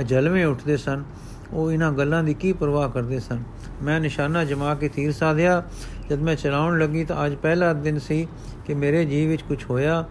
ਅਜਲਵੇਂ 0.00 0.46
ਉੱਠਦੇ 0.46 0.76
ਸਨ। 0.76 1.04
ਉਹ 1.52 1.72
ਇਹਨਾਂ 1.72 1.92
ਗੱਲਾਂ 1.92 2.22
ਦੀ 2.24 2.34
ਕੀ 2.34 2.52
ਪਰਵਾਹ 2.52 2.88
ਕਰਦੇ 2.88 3.20
ਸਨ? 3.20 3.42
ਮੈਂ 3.82 4.00
ਨਿਸ਼ਾਨਾ 4.00 4.44
ਜਮਾ 4.44 4.74
ਕੇ 4.74 4.88
ਤੀਰ 4.88 5.12
ਸਾਧਿਆ। 5.12 5.62
ਜਦ 6.10 6.18
ਮੈਂ 6.18 6.34
ਚਲਾਉਣ 6.36 6.78
ਲੱਗੀ 6.78 7.04
ਤਾਂ 7.04 7.26
ਅੱਜ 7.26 7.34
ਪਹਿਲਾ 7.34 7.72
ਦਿਨ 7.72 7.98
ਸੀ 7.98 8.26
ਕਿ 8.66 8.74
ਮੇਰੇ 8.74 9.04
ਜੀਵ 9.04 9.28
ਵਿੱਚ 9.28 9.42
ਕੁਝ 9.42 9.64
ਹੋਇਆ, 9.70 10.04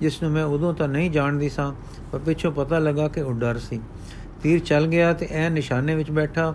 ਜਿਸ 0.00 0.22
ਨੂੰ 0.22 0.32
ਮੈਂ 0.32 0.44
ਉਦੋਂ 0.44 0.74
ਤਾਂ 0.74 0.88
ਨਹੀਂ 0.88 1.10
ਜਾਣਦੀ 1.10 1.48
ਸਾਂ, 1.48 1.72
ਪਰ 2.12 2.18
ਪਿੱਛੋਂ 2.18 2.52
ਪਤਾ 2.52 2.78
ਲੱਗਾ 2.78 3.08
ਕਿ 3.08 3.20
ਉਹ 3.20 3.34
ਡਰ 3.34 3.58
ਸੀ। 3.58 3.80
ਤੀਰ 4.42 4.58
ਚੱਲ 4.58 4.86
ਗਿਆ 4.86 5.12
ਤੇ 5.12 5.28
ਐ 5.30 5.48
ਨਿਸ਼ਾਨੇ 5.48 5.94
ਵਿੱਚ 5.94 6.10
ਬੈਠਾ। 6.10 6.54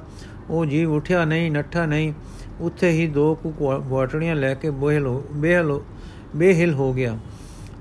ਉਹ 0.49 0.65
ਜੀਵ 0.65 0.93
ਉਠਿਆ 0.93 1.25
ਨਹੀਂ, 1.25 1.51
ਨੱਠਾ 1.51 1.85
ਨਹੀਂ। 1.85 2.13
ਉੱਥੇ 2.59 2.89
ਹੀ 2.89 3.07
ਦੋ 3.07 3.35
ਕੁ 3.35 3.51
ਗਵਾਟੜੀਆਂ 3.83 4.35
ਲੈ 4.35 4.53
ਕੇ 4.53 4.69
ਬੋਹਿਲ 4.69 5.07
ਬੇਹਲ 5.31 5.79
ਬੇਹਿਲ 6.35 6.73
ਹੋ 6.73 6.93
ਗਿਆ। 6.93 7.17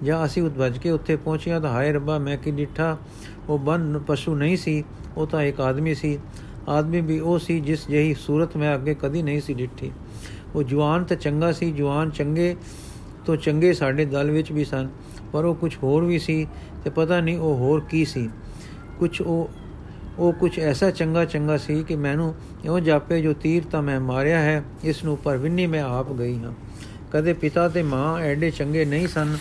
ਜਾਂ 0.03 0.25
ਅਸੀਂ 0.25 0.43
ਉਤਵਜ 0.43 0.79
ਕੇ 0.79 0.91
ਉੱਥੇ 0.91 1.17
ਪਹੁੰਚਿਆ 1.17 1.61
ਤਾਂ 1.61 1.71
ਹਾਏ 1.71 1.93
ਰੱਬਾ, 1.93 2.19
ਮੈਂ 2.19 2.37
ਕੀ 2.37 2.51
ਡਿੱਠਾ? 2.51 2.97
ਉਹ 3.49 3.59
ਬੰਨ 3.59 3.99
ਪਸ਼ੂ 3.99 4.35
ਨਹੀਂ 4.35 4.57
ਸੀ, 4.57 4.85
ਉਹ 5.17 5.27
ਤਾਂ 5.27 5.43
ਇੱਕ 5.43 5.61
ਆਦਮੀ 5.61 5.95
ਸੀ। 5.95 6.19
ਆਦਮੀ 6.69 7.01
ਵੀ 7.01 7.21
ਉਹ 7.21 7.39
ਸੀ 7.39 7.61
ਜਿਸ 7.61 7.89
ਜਿਹੀ 7.89 8.15
ਸੂਰਤ 8.15 8.57
ਮੈਂ 8.57 8.75
ਅੱਗੇ 8.75 8.95
ਕਦੀ 8.95 9.23
ਨਹੀਂ 9.23 9.41
ਸੀ 9.41 9.55
ਡਿੱਠੀ। 9.55 9.93
ਉਹ 10.55 10.63
ਜਵਾਨ 10.63 11.05
ਤਾਂ 11.05 11.17
ਚੰਗਾ 11.17 11.53
ਸੀ, 11.53 11.73
ਜਵਾਨ 11.73 12.11
ਚੰਗੇ 12.11 12.57
ਤੋਂ 13.27 13.37
ਚੰਗੇ 13.37 13.73
ਸਾਡੇ 13.73 14.05
ਦਲ 14.05 14.31
ਵਿੱਚ 14.31 14.53
ਵੀ 14.53 14.65
ਸਨ, 14.65 14.89
ਪਰ 15.33 15.45
ਉਹ 15.45 15.55
ਕੁਝ 15.55 15.77
ਹੋਰ 15.83 16.05
ਵੀ 16.05 16.19
ਸੀ 16.19 16.47
ਤੇ 16.85 16.91
ਪਤਾ 16.91 17.21
ਨਹੀਂ 17.21 17.39
ਉਹ 17.39 17.57
ਹੋਰ 17.57 17.81
ਕੀ 17.81 18.05
ਸੀ। 18.05 18.31
ਕੁਝ 18.99 19.23
ਉਹ 19.23 19.51
ਉਹ 20.19 20.33
ਕੁਝ 20.33 20.59
ਐਸਾ 20.59 20.91
ਚੰਗਾ 20.91 21.25
ਚੰਗਾ 21.25 21.57
ਸੀ 21.57 21.85
ਕਿ 21.85 21.97
ਮੈਨੂੰ 21.97 22.35
ਇਉਂ 22.65 22.81
ਜਾਪੇ 22.81 23.21
ਜੋ 23.23 23.33
ਤੀਰ 23.33 23.63
ਤਾਂ 23.65 23.83
ਮੈਂ 23.83 24.01
ਮਾਰਿਆ 24.01 24.41
ਹੈ, 24.41 24.65
ਇਸ 24.85 25.05
ਨੂੰ 25.05 25.17
ਪਰ 25.17 25.37
ਵਿੰਨੀ 25.37 25.67
ਮੈਂ 25.67 25.83
ਆਪ 25.83 26.13
ਗਈ 26.13 26.39
ਹਾਂ। 26.39 26.53
ਕਦੇ 27.13 27.33
ਪਿਤਾ 27.33 27.69
ਤੇ 27.69 27.83
ਮਾਂ 27.83 28.21
ਐਡੇ 28.21 28.51
ਚੰਗੇ 28.51 28.85
ਨਹੀਂ 28.85 29.09
ਸਨ 29.09 29.37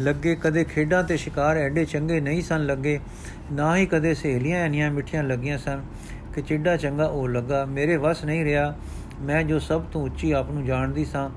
ਲੱਗੇ 0.00 0.34
ਕਦੇ 0.34 0.64
ਖੇਡਾਂ 0.64 1.02
ਤੇ 1.04 1.16
ਸ਼ਿਕਾਰ 1.16 1.56
ਐਡੇ 1.56 1.84
ਚੰਗੇ 1.84 2.20
ਨਹੀਂ 2.20 2.42
ਸਨ 2.42 2.66
ਲੱਗੇ, 2.66 2.98
ਨਾ 3.52 3.76
ਹੀ 3.76 3.86
ਕਦੇ 3.86 4.14
ਸਹੇਲੀਆਂ 4.14 4.60
ਐਨੀਆਂ 4.60 4.90
ਮਿੱਠੀਆਂ 4.90 5.22
ਲੱਗੀਆਂ 5.22 5.58
ਸਨ 5.58 5.82
ਕਿ 6.34 6.42
ਚਿੱਡਾ 6.42 6.76
ਚੰਗਾ 6.76 7.06
ਉਹ 7.06 7.28
ਲੱਗਾ। 7.28 7.64
ਮੇਰੇ 7.64 7.96
ਵਸ 7.96 8.24
ਨਹੀਂ 8.24 8.44
ਰਿਹਾ। 8.44 8.74
ਮੈਂ 9.20 9.42
ਜੋ 9.42 9.58
ਸਭ 9.58 9.82
ਤੋਂ 9.82 10.02
ਉੱਚੀ 10.02 10.32
ਆਪ 10.32 10.50
ਨੂੰ 10.50 10.64
ਜਾਣਦੀ 10.64 11.04
ਸਾਂ, 11.04 11.30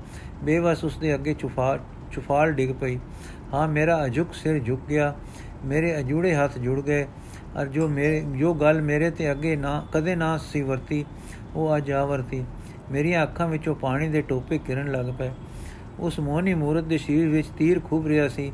ਬੇਵਸ 0.44 0.84
ਉਸ 0.84 0.98
ਦੇ 0.98 1.14
ਅੱਗੇ 1.14 1.34
ਚੁਫਾ, 1.34 1.78
ਚੁਫਾਲ 2.12 2.52
ਡਿੱਗ 2.52 2.70
ਪਈ। 2.80 2.98
ਹਾਂ, 3.54 3.68
ਮੇਰਾ 3.68 4.04
ਅਜੁਕ 4.04 4.34
ਸਿਰ 4.34 4.58
ਝੁਕ 4.58 4.80
ਗਿਆ। 4.88 5.14
ਮੇਰੇ 5.64 5.98
ਅਜੂੜੇ 5.98 6.34
ਹੱਥ 6.34 6.58
ਜੁੜ 6.58 6.80
ਗਏ। 6.80 7.06
ਅਰ 7.62 7.66
ਜੋ 7.66 7.88
ਮੇਰੇ, 7.88 8.20
ਜੋ 8.36 8.54
ਗੱਲ 8.54 8.80
ਮੇਰੇ 8.82 9.10
ਤੇ 9.10 9.30
ਅੱਗੇ 9.30 9.56
ਨਾ, 9.56 9.86
ਕਦੇ 9.92 10.16
ਨਾ 10.16 10.38
ਸੀ 10.38 10.62
ਵਰਤੀ, 10.62 11.04
ਉਹ 11.54 11.76
ਅੱਜ 11.76 11.92
ਆ 11.92 12.04
ਵਰਤੀ 12.04 12.44
ਮੇਰੀਆਂ 12.92 13.22
ਅੱਖਾਂ 13.22 13.48
ਵਿੱਚੋਂ 13.48 13.74
ਪਾਣੀ 13.74 14.08
ਦੇ 14.08 14.22
ਟੋਪੇ 14.22 14.58
ਕਿਰਨ 14.58 14.90
ਲੱਗ 14.92 15.06
ਪਏ। 15.18 15.30
ਉਸ 16.00 16.18
ਮੋਹਨੀ 16.20 16.54
ਮੂਰਤ 16.54 16.84
ਦੇ 16.84 16.98
ਸਰੀਰ 16.98 17.28
ਵਿੱਚ 17.28 17.48
ਤੀਰ 17.48 17.80
ਖੂਬ 17.80 18.06
ਰਿਹਾ 18.06 18.28
ਸੀ 18.28 18.52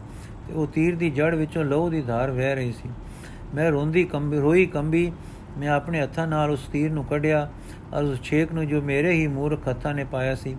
ਤੇ 0.49 0.55
ਉਹ 0.55 0.67
ਤੀਰ 0.67 0.97
ਦੀ 0.97 1.11
ਜੜ 1.11 1.35
ਵਿੱਚੋਂ 1.35 1.65
ਲਹੂ 1.65 1.89
ਦੀ 1.91 2.01
ਧਾਰ 2.03 2.31
ਵਹਿ 2.31 2.55
ਰਹੀ 2.55 2.73
ਸੀ। 2.73 2.89
ਮੈਂ 3.55 3.71
ਰੋਂਦੀ 3.71 4.05
ਕੰਬੀ, 4.05 4.39
ਰੋਈ 4.39 4.67
ਕੰਬੀ, 4.67 5.11
ਮੈਂ 5.59 5.69
ਆਪਣੇ 5.69 6.01
ਹੱਥਾਂ 6.01 6.27
ਨਾਲ 6.27 6.51
ਉਸ 6.51 6.69
ਤੀਰ 6.73 6.91
ਨੂੰ 6.91 7.05
ਕੱਢਿਆ 7.05 7.49
ਔਰ 7.95 8.05
ਉਸ 8.05 8.23
ਛੇਕ 8.23 8.53
ਨੂੰ 8.53 8.67
ਜੋ 8.67 8.83
ਮੇਰੇ 8.83 9.13
ਹੀ 9.13 9.27
ਮੂਰਖ 9.27 9.69
ਹੱਥਾਂ 9.69 9.95
ਨੇ 9.95 10.05
ਪਾਇਆ 10.05 10.35
ਸੀ, 10.35 10.57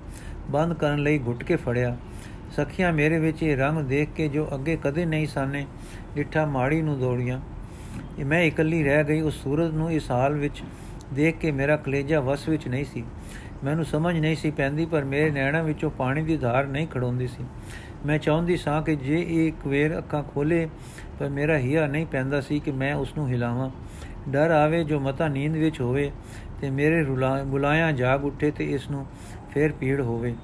ਬੰਦ 0.49 0.73
ਕਰਨ 0.73 0.99
ਲਈ 0.99 1.19
ਘੁੱਟ 1.19 1.43
ਕੇ 1.43 1.55
ਫੜਿਆ। 1.55 1.95
ਸਖੀਆਂ 2.55 2.91
ਮੇਰੇ 2.93 3.19
ਵਿੱਚ 3.19 3.43
ਇਹ 3.43 3.57
ਰੰਗ 3.57 3.79
ਦੇਖ 3.79 4.09
ਕੇ 4.15 4.27
ਜੋ 4.27 4.47
ਅੱਗੇ 4.55 4.77
ਕਦੇ 4.83 5.05
ਨਹੀਂ 5.05 5.27
ਸਾਨੇ, 5.27 5.65
ਡਿੱਠਾ 6.15 6.45
ਮਾੜੀ 6.45 6.81
ਨੂੰ 6.81 6.99
ਦੌੜੀਆਂ। 6.99 7.39
ਮੈਂ 8.25 8.41
ਇਕੱਲੀ 8.43 8.83
ਰਹਿ 8.83 9.03
ਗਈ, 9.03 9.21
ਉਸ 9.21 9.43
ਸੂਰਜ 9.43 9.73
ਨੂੰ 9.73 9.91
ਇਸ 9.91 10.09
ਹਾਲ 10.11 10.33
ਵਿੱਚ 10.33 10.63
ਦੇਖ 11.13 11.37
ਕੇ 11.37 11.51
ਮੇਰਾ 11.51 11.77
ਕਲੇਜਾ 11.77 12.19
ਵਸ 12.19 12.47
ਵਿੱਚ 12.49 12.67
ਨਹੀਂ 12.67 12.85
ਸੀ। 12.85 13.03
ਮੈਨੂੰ 13.63 13.85
ਸਮਝ 13.85 14.17
ਨਹੀਂ 14.19 14.35
ਸੀ 14.35 14.51
ਪੈਂਦੀ, 14.51 14.85
ਪਰ 14.85 15.03
ਮੇਰੇ 15.03 15.29
ਨੈਣਾਂ 15.31 15.63
ਵਿੱਚੋਂ 15.63 15.89
ਪਾਣੀ 15.91 16.23
ਦੀ 16.23 16.37
ਧਾਰ 16.37 16.67
ਨਹੀਂ 16.67 16.87
ਖੜੋਂਦੀ 16.87 17.27
ਸੀ। 17.27 17.43
ਮੈਂ 18.05 18.17
ਚਾਹੁੰਦੀ 18.17 18.57
ਸਾਂ 18.57 18.81
ਕਿ 18.81 18.95
ਜੇ 18.95 19.19
ਇਹ 19.21 19.47
ਇੱਕ 19.47 19.65
ਵੇਰ 19.67 19.97
ਅੱਖਾਂ 19.97 20.23
ਖੋਲੇ, 20.23 20.67
ਪਰ 21.19 21.29
ਮੇਰਾ 21.29 21.57
ਹਿਆ 21.57 21.87
ਨਹੀਂ 21.87 22.05
ਪੈਂਦਾ 22.05 22.41
ਸੀ 22.41 22.59
ਕਿ 22.59 22.71
ਮੈਂ 22.71 22.93
ਉਸ 22.95 23.15
ਨੂੰ 23.17 23.27
ਹਿਲਾਵਾਂ। 23.29 23.69
ਡਰ 24.29 24.51
ਆਵੇ 24.51 24.83
ਜੋ 24.83 24.99
ਮਤਾ 24.99 25.27
ਨੀਂਦ 25.27 25.55
ਵਿੱਚ 25.55 25.81
ਹੋਵੇ 25.81 26.11
ਤੇ 26.61 26.69
ਮੇਰੇ 26.69 27.03
ਬੁਲਾਇਆ 27.45 27.91
ਜਾਗ 27.91 28.25
ਉੱਠੇ 28.25 28.51
ਤੇ 28.51 28.71
ਇਸ 28.71 28.89
ਨੂੰ 28.89 29.05
ਫੇਰ 29.53 29.71
ਪੀੜ 29.71 29.99
ਹੋਵੇ। 30.01 30.35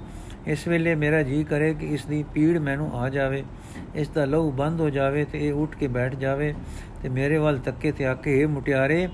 ਇਸ 0.48 0.68
ਵੇਲੇ 0.68 0.96
ਮੇਰਾ 0.96 1.22
ਜੀ 1.24 1.44
ਕਰੇ 1.44 1.74
ਕਿ 1.74 1.88
ਇਸ 1.88 2.06
ਦੀ 2.06 2.24
ਪੀੜ 2.34 2.58
ਮੈਨੂੰ 2.58 2.92
ਆ 2.94 3.10
ਜਾਵੇ। 3.10 3.44
ਇਸ 3.96 4.10
ਦਾ 4.10 4.26
ਲਹੂ 4.26 4.52
ਬੰਦ 4.52 4.82
ਹੋ 4.82 4.90
ਜਾਵੇ 4.90 5.24
ਤੇ 5.26 5.48
ਇਹ 5.48 5.54
ਉੱਠ 5.54 5.76
ਕੇ 5.76 5.88
ਬੈਠ 5.88 6.16
ਜਾਵੇ 6.16 6.54
ਤੇ 7.04 7.10
ਮੇਰੇ 7.10 7.38
ਵੱਲ 7.38 7.58
ਤੱਕੇ 7.60 7.92
ਤੇ 7.92 8.06
ਆਕੇ 8.06 8.40
ਇਹ 8.42 8.48
ਮੁਟਿਆਰੇ, 8.48 9.08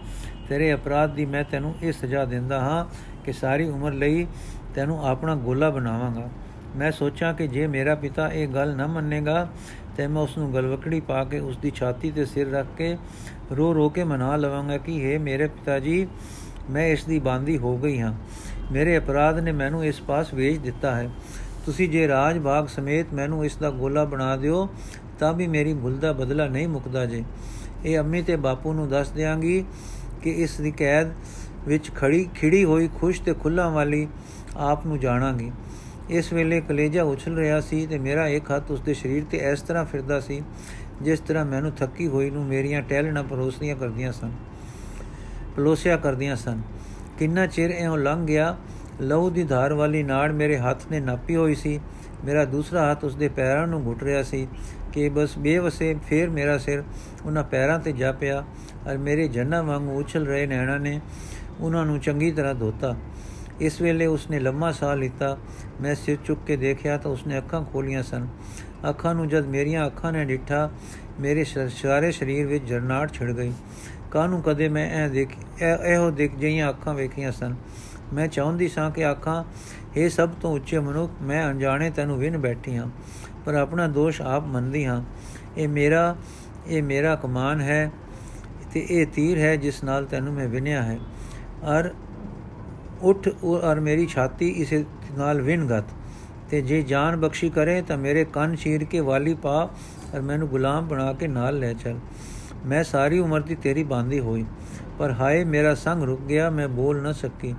ਤੇਰੇ 0.49 0.73
ਅਪਰਾਧ 0.73 1.13
ਦੀ 1.15 1.25
ਮੈਂ 1.25 1.43
ਤੈਨੂੰ 1.43 1.73
ਇਹ 1.83 1.91
ਸਜ਼ਾ 1.91 2.25
ਦਿੰਦਾ 2.25 2.59
ਹਾਂ 2.59 2.85
ਕਿ 3.25 3.33
ਸਾਰੀ 3.33 3.69
ਉਮਰ 3.69 3.91
ਲਈ 3.91 4.27
ਤੈਨੂੰ 4.75 5.07
ਆਪਣਾ 5.07 5.35
ਗੋਲਾ 5.35 5.69
ਬਣਾਵਾਂਗਾ। 5.69 6.29
ਮੈਂ 6.75 6.91
ਸੋਚਾਂ 6.91 7.33
ਕਿ 7.33 7.47
ਜੇ 7.47 7.67
ਮੇਰਾ 7.67 7.95
ਪਿਤਾ 7.95 8.27
ਇਹ 8.27 8.47
ਗੱਲ 8.47 8.75
ਨਾ 8.75 8.87
ਮੰਨੇਗਾ, 8.87 9.47
ਤੇ 9.97 10.07
ਮੈਂ 10.07 10.21
ਉਸ 10.21 10.37
ਨੂੰ 10.37 10.53
ਗਲਵਕੜੀ 10.53 10.99
ਪਾ 10.99 11.23
ਕੇ 11.23 11.39
ਉਸ 11.39 11.57
ਦੀ 11.57 11.71
ਛਾਤੀ 11.75 12.11
ਤੇ 12.11 12.25
ਸਿਰ 12.25 12.51
ਰੱਖ 12.51 12.67
ਕੇ 12.77 12.97
ਰੋ 13.51 13.73
ਰੋ 13.75 13.89
ਕੇ 13.89 14.03
ਮਨਾ 14.03 14.35
ਲਵਾਂਗਾ 14.35 14.77
ਕਿ 14.77 14.91
हे 14.91 15.21
ਮੇਰੇ 15.21 15.47
ਪਿਤਾ 15.47 15.79
ਜੀ 15.79 16.07
ਮੈਂ 16.69 16.87
ਇਸ 16.87 17.05
ਦੀ 17.05 17.19
ਬਾਂਦੀ 17.19 17.57
ਹੋ 17.57 17.77
ਗਈ 17.77 17.99
ਹਾਂ। 17.99 18.13
ਮੇਰੇ 18.71 18.97
ਅਪਰਾਧ 18.97 19.39
ਨੇ 19.39 19.51
ਮੈਨੂੰ 19.51 19.85
ਇਸ 19.85 20.01
ਪਾਸ 20.01 20.33
ਵੇਚ 20.33 20.57
ਦਿੱਤਾ 20.57 20.95
ਹੈ। 20.95 21.09
ਤੁਸੀਂ 21.65 21.89
ਜੇ 21.89 22.07
ਰਾਜ 22.07 22.37
ਬਾਗ 22.37 22.67
ਸਮੇਤ 22.67 23.13
ਮੈਨੂੰ 23.13 23.45
ਇਸ 23.45 23.55
ਦਾ 23.55 23.69
ਗੋਲਾ 23.69 24.05
ਬਣਾ 24.05 24.37
ਦਿਓ, 24.37 24.69
ਤਾਂ 25.19 25.33
ਵੀ 25.33 25.47
ਮੇਰੀ 25.47 25.73
ਭੁੱਲ 25.73 25.97
ਦਾ 25.97 26.13
ਬਦਲਾ 26.13 26.47
ਨਹੀਂ 26.47 26.67
ਮੁਕਦਾ 26.67 27.05
ਜੇ। 27.05 27.23
ਇਹ 27.85 27.99
ਅੰਮੀ 27.99 28.21
ਤੇ 28.21 28.35
ਬਾਪੂ 28.35 28.73
ਨੂੰ 28.73 28.89
ਦੱਸ 28.89 29.09
ਦਿਆਂਗੀ 29.09 29.65
ਕਿ 30.21 30.29
ਇਸ 30.29 30.61
ਦੀ 30.61 30.71
ਕੈਦ 30.71 31.11
ਵਿੱਚ 31.67 31.91
ਖੜੀ, 31.95 32.27
ਖਿੜੀ 32.35 32.63
ਹੋਈ, 32.63 32.89
ਖੁਸ਼ 32.99 33.21
ਤੇ 33.21 33.33
ਖੁੱਲਾ 33.33 33.67
ਵਾਲੀ 33.69 34.07
ਆਪ 34.57 34.85
ਨੂੰ 34.85 34.99
ਜਾਣਾਂਗੀ। 34.99 35.51
ਇਸ 36.09 36.31
ਵੇਲੇ 36.33 36.59
ਕਲੇਜਾ 36.61 37.03
ਉਛਲ 37.03 37.35
ਰਿਹਾ 37.37 37.59
ਸੀ 37.61 37.85
ਤੇ 37.87 37.97
ਮੇਰਾ 37.97 38.27
ਇੱਕ 38.27 38.51
ਹੱਥ 38.51 38.71
ਉਸ 38.71 38.81
ਦੇ 38.81 38.93
ਸਰੀਰ 38.93 39.23
ਤੇ 39.31 39.37
ਇਸ 39.51 39.61
ਤਰ੍ਹਾਂ 39.61 39.85
ਫਿਰਦਾ 39.85 40.19
ਸੀ, 40.19 40.41
ਜਿਸ 41.01 41.19
ਤਰ੍ਹਾਂ 41.19 41.45
ਮੈਨੂੰ 41.45 41.71
ਥੱਕੀ 41.71 42.07
ਹੋਈ 42.07 42.29
ਨੂੰ 42.29 42.45
ਮੇਰੀਆਂ 42.45 42.81
ਟਹਿਲਣਾ 42.81 43.21
ਪਰੋਸਦੀਆਂ 43.23 43.75
ਕਰਦੀਆਂ 43.75 44.11
ਸਨ, 44.11 44.31
ਪਲੋਸਿਆ 45.55 45.97
ਕਰਦੀਆਂ 45.97 46.35
ਸਨ। 46.35 46.61
ਕਿੰਨਾ 47.19 47.45
ਚਿਰ 47.47 47.71
ਐਉਂ 47.71 47.97
ਲੰਘ 47.97 48.25
ਗਿਆ, 48.25 48.55
ਲਹੂ 49.01 49.29
ਦੀ 49.29 49.43
ਧਾਰ 49.43 49.73
ਵਾਲੀ 49.73 50.03
ਨਾੜ 50.03 50.31
ਮੇਰੇ 50.31 50.57
ਹੱਥ 50.57 50.85
ਨੇ 50.91 50.99
ਨਾਪੀ 50.99 51.35
ਹੋਈ 51.35 51.55
ਸੀ। 51.55 51.79
ਮੇਰਾ 52.25 52.43
ਦੂਸਰਾ 52.45 52.89
ਹੱਥ 52.91 53.03
ਉਸ 53.03 53.15
ਦੇ 53.15 53.27
ਪੈਰਾਂ 53.27 53.67
ਨੂੰ 53.67 53.83
ਘੁੱਟ 53.85 54.03
ਰਿਹਾ 54.03 54.23
ਸੀ 54.23 54.47
ਕਿ 54.93 55.07
ਬਸ 55.09 55.37
ਬੇਵਸੇ 55.37 55.95
ਫੇਰ 56.07 56.29
ਮੇਰਾ 56.29 56.57
ਸਿਰ 56.57 56.83
ਉਹਨਾਂ 57.25 57.43
ਪੈਰਾਂ 57.43 57.79
ਤੇ 57.79 57.91
ਜਾ 57.91 58.11
ਪਿਆ। 58.11 58.43
ਔਰ 58.87 58.97
ਮੇਰੇ 58.97 59.27
ਜੰਨਾ 59.27 59.61
ਵਾਂਗ 59.61 59.89
ਉਛਲ 59.89 60.25
ਰਹੇ 60.27 60.45
ਨੈਣਾ 60.47 60.77
ਨੇ 60.77 60.99
ਉਹਨਾਂ 61.59 61.85
ਨੂੰ 61.85 61.99
ਚੰਗੀ 61.99 62.31
ਤਰ੍ਹਾਂ 62.31 62.55
ਧੋਤਾ। 62.55 62.95
ਇਸ 63.61 63.81
ਵੇਲੇ 63.81 64.05
ਉਸਨੇ 64.05 64.39
ਲੰਮਾ 64.39 64.71
ਸਾਹ 64.71 64.95
ਲਿੱਤਾ। 64.95 65.37
ਮੈਂ 65.81 65.93
ਸਿਰ 65.95 66.17
ਚੁੱਕ 66.25 66.41
ਕੇ 66.47 66.55
ਦੇਖਿਆ 66.55 66.97
ਤਾਂ 66.97 67.11
ਉਸਨੇ 67.11 67.37
ਅੱਖਾਂ 67.37 67.63
ਖੋਲੀਆਂ 67.63 68.03
ਸਨ। 68.03 68.27
ਅੱਖਾਂ 68.89 69.13
ਨੂੰ 69.15 69.27
ਜਦ 69.29 69.45
ਮੇਰੀਆਂ 69.47 69.85
ਅੱਖਾਂ 69.87 70.11
ਨੇ 70.11 70.23
ਡਿੱਠਾ, 70.25 70.69
ਮੇਰੇ 71.19 71.43
ਸਾਰੇ 71.43 72.11
ਸਰੀਰ 72.11 72.47
ਵਿੱਚ 72.47 72.63
ਜਰਨਾਟ 72.63 73.13
ਛਿੜ 73.13 73.31
ਗਈ। 73.31 73.51
ਕਾਹਨੂੰ 74.11 74.41
ਕਦੇ 74.41 74.69
ਮੈਂ 74.69 74.89
ਇਹ 74.95 75.09
ਦੇਖ 75.09 75.35
ਇਹੋ 75.63 76.09
ਦੇਖ 76.11 76.35
ਜਈਆਂ 76.35 76.69
ਅੱਖਾਂ 76.69 76.93
ਵੇਖੀਆਂ 76.93 77.31
ਸਨ। 77.31 77.55
ਮੈਂ 78.13 78.27
ਚਾਹੁੰਦੀ 78.27 78.67
ਸਾਂ 78.67 78.89
ਕਿ 78.91 79.09
ਅੱਖਾਂ 79.11 79.43
ਇਹ 79.95 80.09
ਸਭ 80.09 80.29
ਤੋਂ 80.41 80.55
ਉੱਚੇ 80.55 80.79
ਮਨੁੱਖ, 80.79 81.11
ਮੈਂ 81.21 81.49
ਅਣਜਾਣੇ 81.49 81.89
ਤੈਨੂੰ 81.89 82.17
ਵਿਨ 82.19 82.37
ਬੈਠੀ 82.37 82.75
ਹਾਂ, 82.77 82.87
ਪਰ 83.45 83.53
ਆਪਣਾ 83.53 83.87
ਦੋਸ਼ 83.87 84.21
ਆਪ 84.21 84.45
ਮੰਨਦੀ 84.45 84.85
ਹਾਂ। 84.85 85.01
ਇਹ 85.57 85.67
ਮੇਰਾ 85.67 86.15
ਇਹ 86.67 86.83
ਮੇਰਾ 86.83 87.15
ਕਮਾਨ 87.15 87.61
ਹੈ। 87.61 87.91
ਤੇ 88.73 88.85
ਇਹ 88.89 89.05
ਤੀਰ 89.05 89.37
ਹੈ 89.37 89.55
ਜਿਸ 89.55 89.83
ਨਾਲ 89.83 90.05
ਤੈਨੂੰ 90.05 90.33
ਮੈਂ 90.33 90.47
ਵਿਨਿਆ 90.47 90.81
ਹੈ। 90.83 90.97
ਔਰ 91.63 91.93
ਉਠ 93.01 93.27
ਔਰ 93.43 93.79
ਮੇਰੀ 93.79 94.05
ਛਾਤੀ 94.07 94.49
ਇਸੇ 94.57 94.83
ਨਾਲ 95.17 95.41
ਵਿਨਗਤ 95.41 95.83
ਤੇ 96.49 96.61
ਜੇ 96.61 96.81
ਜਾਨ 96.81 97.15
ਬਖਸ਼ੀ 97.15 97.49
ਕਰੇ 97.49 97.81
ਤਾਂ 97.81 97.97
ਮੇਰੇ 97.97 98.25
ਕੰਨ 98.25 98.55
ਛੀਰ 98.55 98.83
ਕੇ 98.83 98.99
ਵਾਲੀ 98.99 99.33
ਪਾ 99.33 99.69
ਔਰ 100.15 100.21
ਮੈਨੂੰ 100.21 100.47
ਗੁਲਾਮ 100.47 100.87
ਬਣਾ 100.87 101.11
ਕੇ 101.13 101.27
ਨਾਲ 101.27 101.59
ਲੈ 101.59 101.73
ਚੱਲ। 101.73 101.99
ਮੈਂ 102.65 102.83
ਸਾਰੀ 102.83 103.19
ਉਮਰ 103.19 103.41
ਦੀ 103.41 103.55
ਤੇਰੀ 103.55 103.83
ਬਾਂਦੀ 103.83 104.19
ਹੋਈ, 104.19 104.45
ਪਰ 104.99 105.11
ਹਾਏ 105.11 105.43
ਮੇਰਾ 105.43 105.73
ਸੰਗ 105.75 106.03
ਰੁਕ 106.03 106.21
ਗਿਆ, 106.21 106.49
ਮੈਂ 106.49 106.67
ਬੋਲ 106.67 107.01
ਨਾ 107.01 107.11
ਸਕੀ। 107.11 107.53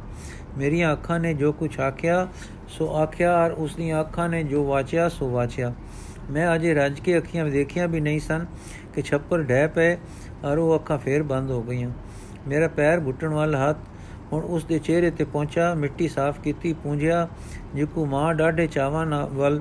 ਮੇਰੀਆਂ 0.59 0.92
ਅੱਖਾਂ 0.92 1.18
ਨੇ 1.20 1.33
ਜੋ 1.35 1.53
ਕੁਛ 1.53 1.79
ਆਖਿਆ, 1.81 2.27
ਸੋ 2.68 2.88
ਆਖਿਆ 2.94 3.35
ਔਰ 3.37 3.53
ਉਸ 3.53 3.75
ਦੀਆਂ 3.77 4.01
ਅੱਖਾਂ 4.01 4.29
ਨੇ 4.29 4.42
ਜੋ 4.44 4.64
ਵਾਚਿਆ, 4.64 5.09
ਸੋ 5.09 5.31
ਵਾਚਿਆ। 5.31 5.72
ਮੈਂ 6.31 6.55
ਅਜੇ 6.55 6.75
ਰੱਜ 6.75 7.01
ਕੇ 7.01 7.16
ਅੱਖੀਆਂ 7.18 7.44
ਦੇਖੀਆਂ 7.44 7.88
ਵੀ 7.88 8.01
ਨਹੀਂ 8.01 8.20
ਸਨ, 8.20 8.46
ਕਿ 8.94 9.03
ਛੱਪਰ 9.03 9.42
ਡਹਿ 9.42 9.68
ਪਏ 9.68 9.96
ਔਰ 10.44 10.59
ਉਹ 10.59 10.74
ਅੱਖਾਂ 10.74 10.98
ਫੇਰ 10.98 11.22
ਬੰਦ 11.22 11.50
ਹੋ 11.50 11.62
ਗਈਆਂ। 11.62 11.90
ਮੇਰਾ 12.48 12.68
ਪੈਰ 12.68 13.00
ਘੁੱਟਣ 13.00 13.28
ਵਾਲਾ 13.28 13.68
ਹੱਥ, 13.68 13.76
ਹੁਣ 14.33 14.44
ਉਸ 14.44 14.64
ਦੇ 14.64 14.78
ਚਿਹਰੇ 14.78 15.11
ਤੇ 15.11 15.24
ਪਹੁੰਚਾ 15.24 15.72
ਮਿੱਟੀ 15.74 16.09
ਸਾਫ਼ 16.09 16.40
ਕੀਤੀ, 16.40 16.72
ਪੂੰਝਿਆ, 16.72 17.28
ਜਿਕੂ 17.74 18.07
ਮਾਂ 18.07 18.35
ਡਾਢੇ 18.35 18.66
ਚਾਵਾਂ 18.66 19.07
ਨਾਲ 19.07 19.28
ਵੱਲ 19.33 19.61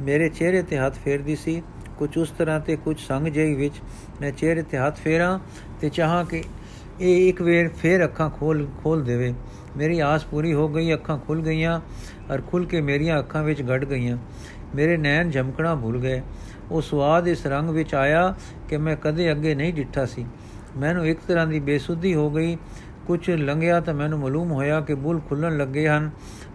ਮੇਰੇ 0.00 0.28
ਚਿਹਰੇ 0.28 0.62
ਤੇ 0.62 0.78
ਹੱਥ 0.78 0.98
ਫੇਰਦੀ 0.98 1.36
ਸੀ। 1.36 1.62
ਕੁਝ 1.98 2.16
ਉਸ 2.18 2.30
ਤਰ੍ਹਾਂ 2.30 2.60
ਤੇ 2.60 2.76
ਕੁਝ 2.76 2.98
ਸੰਗ 2.98 3.26
ਜਈ 3.26 3.54
ਵਿੱਚ 3.54 3.80
ਮੈਂ 4.20 4.30
ਚਿਹਰੇ 4.30 4.62
ਤੇ 4.62 4.78
ਹੱਥ 4.78 4.98
ਫੇਰਾਂ 4.98 5.38
ਤੇ 5.80 5.88
ਚਾਹਾਂ 5.88 6.24
ਕਿ 6.24 6.42
ਇਹ 7.00 7.28
ਇੱਕ 7.28 7.42
ਵੇਰ 7.42 7.68
ਫੇਰ 7.68 8.04
ਅੱਖਾਂ 8.04 8.30
ਖੋਲ 8.30 8.66
ਖੋਲ 8.82 9.02
ਦੇਵੇ। 9.04 9.32
ਮੇਰੀ 9.76 9.98
ਆਸ 10.00 10.24
ਪੂਰੀ 10.24 10.52
ਹੋ 10.54 10.68
ਗਈ, 10.68 10.94
ਅੱਖਾਂ 10.94 11.18
ਖੁੱਲ 11.18 11.40
ਗਈਆਂ 11.40 11.80
ਔਰ 12.30 12.40
ਖੁੱਲ 12.40 12.64
ਕੇ 12.64 12.80
ਮੇਰੀਆਂ 12.80 13.18
ਅੱਖਾਂ 13.18 13.42
ਵਿੱਚ 13.42 13.62
ਗੜ 13.62 13.84
ਗਈਆਂ। 13.84 14.16
ਮੇਰੇ 14.74 14.96
ਨੈਣ 14.96 15.30
ਝਮਕਣਾ 15.30 15.74
ਭੁੱਲ 15.74 15.98
ਗਏ। 15.98 16.22
ਉਹ 16.70 16.80
ਸਵਾਦ 16.80 17.28
ਇਸ 17.28 17.46
ਰੰਗ 17.46 17.70
ਵਿੱਚ 17.70 17.94
ਆਇਆ 17.94 18.34
ਕਿ 18.68 18.76
ਮੈਂ 18.76 18.96
ਕਦੇ 18.96 19.30
ਅੱਗੇ 19.32 19.54
ਨਹੀਂ 19.54 19.74
ਡਿੱਠਾ 19.74 20.04
ਸੀ। 20.06 20.26
ਮੈਨੂੰ 20.76 21.06
ਇੱਕ 21.06 21.20
ਤਰ੍ਹਾਂ 21.28 21.46
ਦੀ 21.46 21.60
ਬੇਸੁੱਧੀ 21.60 22.14
ਹੋ 22.14 22.30
ਗਈ। 22.30 22.56
ਕੁਝ 23.06 23.30
ਲੰਘਿਆ 23.30 23.80
ਤਾਂ 23.80 23.94
ਮੈਨੂੰ 23.94 24.18
ਮਾਲੂਮ 24.18 24.52
ਹੋਇਆ 24.52 24.80
ਕਿ 24.80 24.94
ਬੁੱਲ 24.94 25.20
ਖੁੱਲਣ 25.28 25.56
ਲੱਗੇ 25.58 25.88
ਹਨ, 25.88 26.10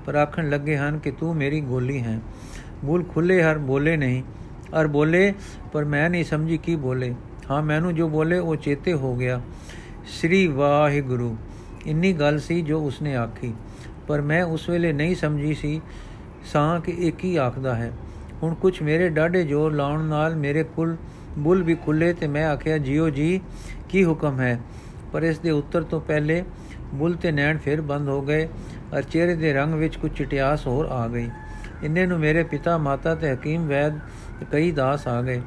ਪਰ 0.05 0.15
ਆਖਣ 0.15 0.49
ਲੱਗੇ 0.49 0.77
ਹਨ 0.77 0.99
ਕਿ 0.99 1.11
ਤੂੰ 1.11 1.35
ਮੇਰੀ 1.35 1.61
ਗੋਲੀ 1.61 1.99
ਹੈ। 1.99 2.19
ਬੁੱਲ 2.85 3.03
ਖੁੱਲੇ 3.03 3.43
ਹਰ 3.43 3.57
ਬੋਲੇ 3.57 3.97
ਨਹੀਂ 3.97 4.23
ਔਰ 4.73 4.87
ਬੋਲੇ, 4.87 5.33
ਪਰ 5.73 5.85
ਮੈਂ 5.85 6.09
ਨਹੀਂ 6.09 6.23
ਸਮਝੀ 6.23 6.57
ਕੀ 6.57 6.75
ਬੋਲੇ। 6.75 7.15
ਹਾਂ, 7.51 7.61
ਮੈਨੂੰ 7.61 7.95
ਜੋ 7.95 8.09
ਬੋਲੇ 8.09 8.39
ਉਹ 8.39 8.55
ਚੇਤੇ 8.55 8.93
ਹੋ 8.93 9.15
ਗਿਆ। 9.15 9.41
ਸ੍ਰੀ 10.07 10.47
ਵਾਹਿਗੁਰੂ, 10.47 11.37
ਇੰਨੀ 11.85 12.13
ਗੱਲ 12.13 12.39
ਸੀ 12.39 12.61
ਜੋ 12.61 12.79
ਉਸਨੇ 12.79 13.15
ਆਖੀ, 13.15 13.53
ਪਰ 14.07 14.21
ਮੈਂ 14.21 14.43
ਉਸ 14.43 14.69
ਵੇਲੇ 14.69 14.93
ਨਹੀਂ 14.93 15.15
ਸਮਝੀ 15.15 15.53
ਸੀ, 15.53 15.81
ਸਾਂ 16.53 16.79
ਕਿ 16.79 16.91
ਇਹ 16.97 17.11
ਕੀ 17.11 17.35
ਆਖਦਾ 17.35 17.75
ਹੈ। 17.75 17.91
ਹੁਣ 18.43 18.53
ਕੁਝ 18.53 18.81
ਮੇਰੇ 18.81 19.09
ਡਾਢੇ 19.09 19.43
ਜ਼ੋਰ 19.43 19.73
ਲਾਉਣ 19.73 20.03
ਨਾਲ 20.03 20.35
ਮੇਰੇ 20.35 20.63
ਕੁਲ, 20.63 20.95
ਬੁੱਲ 21.37 21.63
ਵੀ 21.63 21.75
ਖੁੱਲੇ 21.75 22.13
ਤੇ 22.13 22.27
ਮੈਂ 22.27 22.47
ਆਖਿਆ, 22.47 22.77
ਜੀਓ 22.77 23.09
ਜੀ, 23.09 23.41
ਕੀ 23.89 24.05
ਹੁਕਮ 24.05 24.39
ਹੈ? 24.41 24.59
ਪਰ 25.13 25.23
ਇਸ 25.23 25.39
ਦੇ 25.39 25.51
ਉੱਤਰ 25.51 25.83
ਤੋਂ 25.83 26.01
ਪਹਿਲੇ 26.01 26.43
ਬੁੱਲ 26.93 27.13
ਤੇ 27.13 27.31
ਨੈਣ 27.31 27.57
ਫਿਰ 27.57 27.81
ਬੰਦ 27.81 28.09
ਹੋ 28.09 28.21
ਗਏ 28.21 28.47
ਔਰ 28.93 29.01
ਚਿਹਰੇ 29.01 29.35
ਦੇ 29.35 29.53
ਰੰਗ 29.53 29.73
ਵਿੱਚ 29.73 29.95
ਕੁਝ 29.95 30.11
ਚਟਿਆਸ 30.11 30.67
ਹੋਰ 30.67 30.85
ਆ 30.85 31.07
ਗਈ। 31.07 31.29
ਇੰਨੇ 31.83 32.05
ਨੂੰ 32.05 32.19
ਮੇਰੇ 32.19 32.43
ਪਿਤਾ 32.43 32.77
ਮਾਤਾ 32.77 33.15
ਤੇ 33.15 33.33
ਹਕੀਮ 33.33 33.67
ਵੈਦ 33.67 33.99
ਤੇ 34.39 34.45
ਕਈ 34.51 34.71
ਦਾਸ 34.71 35.07
ਆ 35.07 35.21
ਗਏ। 35.21 35.41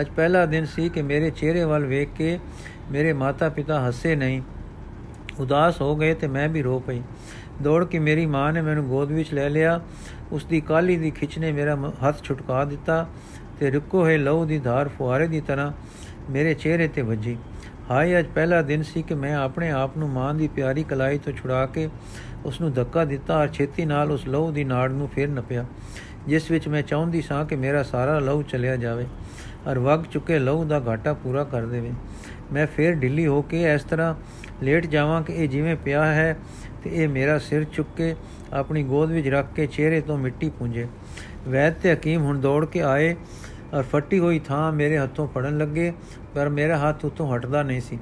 ਅੱਜ 0.00 0.08
ਪਹਿਲਾ 0.08 0.46
ਦਿਨ 0.46 0.64
ਸੀ 0.64 0.88
ਕਿ 0.88 1.02
ਮੇਰੇ 1.02 1.30
ਚਿਹਰੇ 1.30 1.64
ਵੱਲ 1.64 1.84
ਵੇਖ 1.84 2.08
ਕੇ 2.16 2.38
ਮੇਰੇ 2.90 3.12
ਮਾਤਾ 3.12 3.48
ਪਿਤਾ 3.48 3.88
ਹੱਸੇ 3.88 4.16
ਨਹੀਂ। 4.16 4.42
ਉਦਾਸ 5.40 5.80
ਹੋ 5.80 5.96
ਗਏ 5.96 6.14
ਤੇ 6.14 6.26
ਮੈਂ 6.26 6.48
ਵੀ 6.48 6.62
ਰੋ 6.62 6.78
ਪਈ। 6.78 7.02
ਦੌੜ 7.62 7.84
ਕੇ 7.84 7.98
ਮੇਰੀ 7.98 8.26
ਮਾਂ 8.26 8.52
ਨੇ 8.52 8.60
ਮੈਨੂੰ 8.62 8.86
ਗੋਦ 8.88 9.12
ਵਿੱਚ 9.12 9.34
ਲੈ 9.34 9.48
ਲਿਆ 9.48 9.80
ਉਸ 10.32 10.44
ਦੀ 10.44 10.60
ਕਾਲੀ 10.60 10.96
ਦੀ 10.96 11.10
ਖਿੱਚ 11.10 11.38
ਨੇ 11.38 11.52
ਮੇਰਾ 11.52 11.76
ਹੱਥ 12.04 12.22
ਛੁਟਕਾ 12.22 12.64
ਦਿੱਤਾ 12.64 13.06
ਤੇ 13.60 13.70
ਰੁਕੋ 13.70 14.06
ਹੈ 14.06 14.16
ਲਹੂ 14.18 14.44
ਦੀ 14.44 14.58
ਧਾਰ 14.58 14.88
ਫੁਆਰੇ 14.88 15.26
ਦੀ 15.28 15.40
ਤਰ੍ਹਾਂ 15.40 15.72
ਮੇਰੇ 16.30 16.54
ਚਿਹਰੇ 16.54 16.88
ਤੇ 16.88 17.02
ਵੱਜੀ। 17.02 17.36
ਹਾਏ, 17.90 18.18
ਅੱਜ 18.18 18.26
ਪਹਿਲਾ 18.26 18.60
ਦਿਨ 18.62 18.82
ਸੀ 18.82 19.02
ਕਿ 19.02 19.14
ਮੈਂ 19.14 19.34
ਆਪਣੇ 19.34 19.70
ਆਪ 19.70 19.96
ਨੂੰ 19.98 20.08
ਮਾਂ 20.08 20.34
ਦੀ 20.34 20.48
ਪਿਆਰੀ 20.48 20.82
ਕਲਾਈ 20.82 21.18
ਤੋਂ 21.18 21.32
ਛੁਡਾ 21.32 21.64
ਕੇ 21.66 21.88
ਉਸ 22.44 22.60
ਨੂੰ 22.60 22.72
ਧੱਕਾ 22.72 23.04
ਦਿੱਤਾ 23.04 23.38
ਔਰ 23.38 23.48
ਛੇਤੀ 23.48 23.84
ਨਾਲ 23.84 24.12
ਉਸ 24.12 24.26
ਲਹੂ 24.28 24.50
ਦੀ 24.52 24.64
ਨਾੜ 24.64 24.90
ਨੂੰ 24.92 25.08
ਫੇਰ 25.08 25.28
ਨਪਿਆ, 25.28 25.64
ਜਿਸ 26.28 26.50
ਵਿੱਚ 26.50 26.68
ਮੈਂ 26.68 26.82
ਚਾਹੁੰਦੀ 26.82 27.22
ਸਾਂ 27.22 27.44
ਕਿ 27.44 27.56
ਮੇਰਾ 27.56 27.82
ਸਾਰਾ 27.82 28.18
ਲਹੂ 28.18 28.42
ਚਲਿਆ 28.42 28.76
ਜਾਵੇ 28.76 29.06
ਅਰ 29.70 29.78
ਵਗ 29.78 30.04
ਚੁੱਕੇ 30.12 30.38
ਲਹੂ 30.38 30.64
ਦਾ 30.64 30.80
ਘਾਟਾ 30.86 31.12
ਪੂਰਾ 31.14 31.44
ਕਰ 31.44 31.66
ਦੇਵੇ। 31.66 31.92
ਮੈਂ 32.52 32.66
ਫੇਰ 32.66 32.94
ਢਿੱਲੀ 32.94 33.26
ਹੋ 33.26 33.40
ਕੇ 33.42 33.62
ਇਸ 33.74 33.82
ਤਰ੍ਹਾਂ 33.82 34.14
ਲੇਟ 34.62 34.86
ਜਾਵਾਂ 34.86 35.22
ਕਿ 35.22 35.32
ਇਹ 35.32 35.48
ਜਿਵੇਂ 35.48 35.76
ਪਿਆ 35.76 36.04
ਹੈ 36.04 36.36
ਤੇ 36.84 36.90
ਇਹ 36.94 37.08
ਮੇਰਾ 37.08 37.38
ਸਿਰ 37.38 37.64
ਚੁੱਕ 37.64 37.88
ਕੇ 37.96 38.14
ਆਪਣੀ 38.52 38.82
ਗੋਦ 38.82 39.10
ਵਿੱਚ 39.10 39.28
ਰੱਖ 39.28 39.52
ਕੇ 39.54 39.66
ਚਿਹਰੇ 39.66 40.00
ਤੋਂ 40.00 40.16
ਮਿੱਟੀ 40.18 40.48
ਪੂੰਝੇ। 40.50 40.86
ਵੈਦ 41.48 41.74
ਤੇ 41.82 41.92
ਹਕੀਮ 41.92 42.22
ਹੁਣ 42.22 42.40
ਦੌੜ 42.40 42.64
ਕੇ 42.64 42.82
ਆਏ 42.82 43.14
ਔਰ 43.74 43.82
ਫੱਟੀ 43.82 44.18
ਹੋਈ 44.18 44.38
ਥਾਂ 44.38 44.72
ਮੇਰੇ 44.72 44.98
ਹੱਥੋਂ 44.98 45.26
ਫੜਨ 45.28 45.58
ਲੱਗੇ, 45.58 45.92
ਪਰ 46.34 46.48
ਮੇਰਾ 46.48 46.78
ਹੱਥ 46.78 47.04
ਉਤੋਂ 47.04 47.34
ਹਟਦਾ 47.34 47.62
ਨਹੀਂ 47.62 47.80
ਸੀ। 47.80 47.98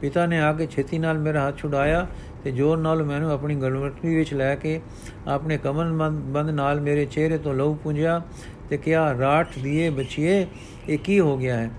ਪਿਤਾ 0.00 0.24
ਨੇ 0.26 0.40
ਆ 0.40 0.52
ਕੇ 0.52 0.66
ਛੇਤੀ 0.66 0.98
ਨਾਲ 0.98 1.18
ਮੇਰਾ 1.18 1.46
ਹੱਥ 1.48 1.58
ਛੁਡਾਇਆ 1.58 2.06
ਤੇ 2.44 2.50
ਜ਼ੋਰ 2.50 2.78
ਨਾਲ 2.78 3.02
ਮੈਨੂੰ 3.02 3.30
ਆਪਣੀ 3.30 3.54
ਗਲਵਟਰੀ 3.54 4.14
ਵਿੱਚ 4.16 4.32
ਲੈ 4.34 4.54
ਕੇ 4.54 4.80
ਆਪਣੇ 5.28 5.58
ਕਮਲ 5.58 5.92
ਬੰਦ 5.92 6.50
ਨਾਲ 6.50 6.80
ਮੇਰੇ 6.80 7.04
ਚਿਹਰੇ 7.06 7.38
ਤੋਂ 7.38 7.54
ਲਹੂ 7.54 7.74
ਪੁੰਝਿਆ 7.74 8.20
ਤੇ 8.70 8.76
ਕਿਹਾ, 8.76 9.12
ਰਾਠ 9.18 9.58
ਦੀਏ 9.58 9.90
ਬਚੀਏ, 9.90 10.46
ਇਹ 10.88 10.98
ਕੀ 10.98 11.18
ਹੋ 11.20 11.36
ਗਿਆ 11.36 11.56
ਹੈ? 11.56 11.70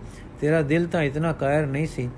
ਤੇਰਾ 0.41 0.61
ਦਿਲ 0.61 0.85
ਤਾਂ 0.87 1.01
ਇਤਨਾ 1.03 1.31
ਕਾਇਰ 1.33 1.65
ਨਹੀਂ 1.65 1.87
ਸੀ, 1.87 2.09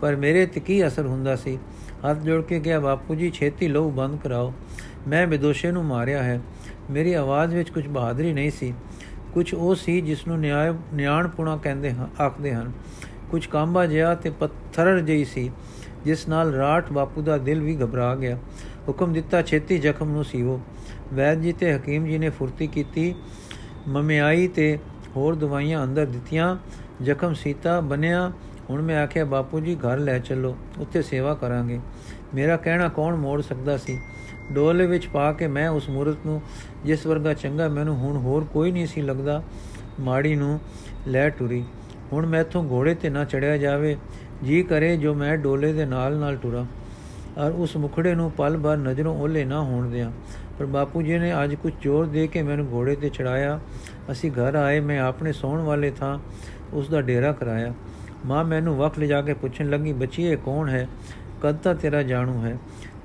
ਪਰ 0.00 0.16
ਮੇਰੇ 0.16 0.46
ਤੇ 0.46 0.60
ਕੀ 0.60 0.86
ਅਸਰ 0.86 1.06
ਹੁੰਦਾ 1.06 1.36
ਸੀ? 1.36 1.58
ਹੱਥ 2.04 2.18
ਜੋੜ 2.18 2.42
ਕੇ 2.42 2.60
ਕਿਹਾ, 2.60 2.78
ਬਾਪੂ 2.80 3.14
ਜੀ, 3.14 3.30
ਛੇਤੀ 3.30 3.68
ਲਹੂ 3.68 3.90
ਬੰਦ 3.90 4.18
ਕਰਾਓ। 4.18 4.52
ਮੈਂ 5.08 5.26
ਵਿਦੋਸ਼ੇ 5.26 5.70
ਨੂੰ 5.70 5.84
ਮਾਰਿਆ 5.84 6.22
ਹੈ। 6.22 6.40
ਮੇਰੀ 6.90 7.12
ਆਵਾਜ਼ 7.12 7.54
ਵਿੱਚ 7.54 7.70
ਕੁਝ 7.70 7.88
ਬਹਾਦਰੀ 7.88 8.32
ਨਹੀਂ 8.32 8.50
ਸੀ। 8.50 8.74
ਕੁਝ 9.34 9.54
ਉਹ 9.54 9.74
ਸੀ 9.74 10.00
ਜਿਸ 10.00 10.26
ਨੂੰ 10.26 10.40
ਨਿਆਂ 10.40 10.74
ਨਿਆਣਪੁਣਾ 10.94 11.56
ਕਹਿੰਦੇ 11.56 11.90
ਹਨ 11.90 12.08
ਆਖਦੇ 12.20 12.54
ਹਨ। 12.54 12.72
ਕੁਝ 13.30 13.46
ਕਾਂਬਾ 13.46 13.86
ਜਿਹਾ 13.86 14.14
ਤੇ 14.14 14.30
ਪੱਥਰ 14.30 15.00
ਜਿਹੀ 15.00 15.24
ਸੀ, 15.24 15.50
ਜਿਸ 16.04 16.28
ਨਾਲ 16.28 16.52
ਰਾਟ 16.52 16.92
ਬਾਪੂ 16.92 17.22
ਦਾ 17.22 17.38
ਦਿਲ 17.38 17.60
ਵੀ 17.60 17.76
ਘਬਰਾ 17.76 18.14
ਗਿਆ। 18.14 18.36
ਹੁਕਮ 18.88 19.12
ਦਿੱਤਾ 19.12 19.42
ਛੇਤੀ 19.42 19.78
ਜ਼ਖਮ 19.78 20.10
ਨੂੰ 20.10 20.24
ਸੀਵੋ। 20.24 20.60
ਵੈਦ 21.14 21.40
ਜੀ 21.40 21.52
ਤੇ 21.52 21.76
ਹਕੀਮ 21.76 22.06
ਜੀ 22.06 22.18
ਨੇ 22.18 22.30
ਫੁਰਤੀ 22.30 22.66
ਕੀਤੀ। 22.66 23.14
ਮਮਿਆਈ 23.88 24.48
ਤੇ 24.48 24.78
ਹੋਰ 25.16 25.34
ਦਵਾਈਆਂ 25.34 25.84
ਅੰਦਰ 25.84 26.06
ਦਿੱਤੀਆਂ। 26.06 26.56
ਜ਼ਖਮ 27.02 27.34
ਸੀਤਾ 27.34 27.80
ਬਣਿਆ 27.80 28.32
ਹੁਣ 28.70 28.82
ਮੈਂ 28.82 29.02
ਆਖਿਆ, 29.02 29.24
ਬਾਪੂ 29.24 29.60
ਜੀ, 29.60 29.74
ਘਰ 29.74 29.98
ਲੈ 29.98 30.18
ਚੱਲੋ। 30.18 30.56
ਉੱਥੇ 30.78 31.02
ਸੇਵਾ 31.02 31.34
ਕਰਾਂਗੇ। 31.34 31.80
ਮੇਰਾ 32.34 32.56
ਕਹਿਣਾ 32.56 32.88
ਕੌਣ 32.88 33.16
ਮੋੜ 33.16 33.42
ਸਕਦਾ 33.42 33.76
ਸੀ? 33.76 33.98
ਡੋਲੇ 34.52 34.86
ਵਿੱਚ 34.86 35.06
ਪਾ 35.06 35.32
ਕੇ 35.32 35.46
ਮੈਂ 35.46 35.68
ਉਸ 35.68 35.88
ਮੂਰਤ 35.88 36.16
ਨੂੰ, 36.26 36.42
ਜਿਸ 36.84 37.06
ਵਰਗਾ 37.06 37.34
ਚੰਗਾ 37.34 37.68
ਮੈਨੂੰ 37.68 37.96
ਹੁਣ 37.96 38.16
ਹੋਰ 38.16 38.44
ਕੋਈ 38.44 38.72
ਨਹੀਂ 38.72 38.86
ਸੀ 38.86 39.02
ਲੱਗਦਾ, 39.02 39.42
ਮਾੜੀ 40.00 40.34
ਨੂੰ 40.36 40.60
ਲੈ 41.08 41.28
ਟੁਰੀ। 41.28 41.64
ਹੁਣ 42.12 42.26
ਮੈਥੋਂ 42.26 42.64
ਘੋੜੇ 42.70 42.94
ਤੇ 42.94 43.10
ਨਾ 43.10 43.24
ਚੜਿਆ 43.24 43.56
ਜਾਵੇ, 43.56 43.96
ਜੀ 44.44 44.62
ਕਰੇ 44.62 44.96
ਜੋ 44.96 45.14
ਮੈਂ 45.14 45.36
ਡੋਲੇ 45.38 45.72
ਦੇ 45.72 45.84
ਨਾਲ 45.86 46.16
ਨਾਲ 46.16 46.36
ਟੁਰਾ। 46.36 46.66
ਔਰ 47.38 47.50
ਉਸ 47.50 47.76
ਮੁਖੜੇ 47.76 48.14
ਨੂੰ 48.14 48.30
ਪਲ 48.30 48.58
ਭਰ 48.58 48.76
ਨਜ਼ਰੋਂ 48.76 49.16
ਓਲੇ 49.16 49.44
ਨਾ 49.44 49.60
ਹੋਣ 49.60 49.90
ਦਿਆਂ। 49.90 50.10
ਪਰ 50.58 50.66
ਬਾਪੂ 50.66 51.02
ਜੀ 51.02 51.18
ਨੇ 51.18 51.44
ਅੱਜ 51.44 51.54
ਕੁਝ 51.54 51.72
ਜ਼ੋਰ 51.82 52.06
ਦੇ 52.06 52.26
ਕੇ 52.26 52.42
ਮੈਨੂੰ 52.42 52.68
ਘੋੜੇ 52.72 52.96
ਤੇ 52.96 53.08
ਚੜਾਇਆ। 53.08 53.60
ਅਸੀਂ 54.10 54.30
ਘਰ 54.30 54.54
ਆਏ, 54.54 54.80
ਮੈਂ 54.80 55.00
ਆਪਣੇ 55.00 55.32
ਸੌਣ 55.32 55.60
ਵਾਲੇ 55.60 55.90
ਥਾਂ 55.90 56.18
ਉਸ 56.72 56.88
ਦਾ 56.88 57.00
ਡੇਰਾ 57.00 57.32
ਕਰਾਇਆ। 57.32 57.74
ਮਾਂ 58.26 58.44
ਮੈਨੂੰ 58.44 58.76
ਵਕਤ 58.76 58.98
ਲਿਜਾ 58.98 59.22
ਕੇ 59.22 59.34
ਪੁੱਛਣ 59.34 59.70
ਲੱਗੀ, 59.70 59.92
ਬੱਚੀਏ 59.92 60.36
ਕੌਣ 60.36 60.68
ਹੈ? 60.68 60.88
ਕਦ 61.42 61.56
ਤੱਕ 61.56 61.78
ਤੇਰਾ 61.78 62.02
ਜਾਣੂ 62.02 62.44
ਹੈ? 62.44 62.58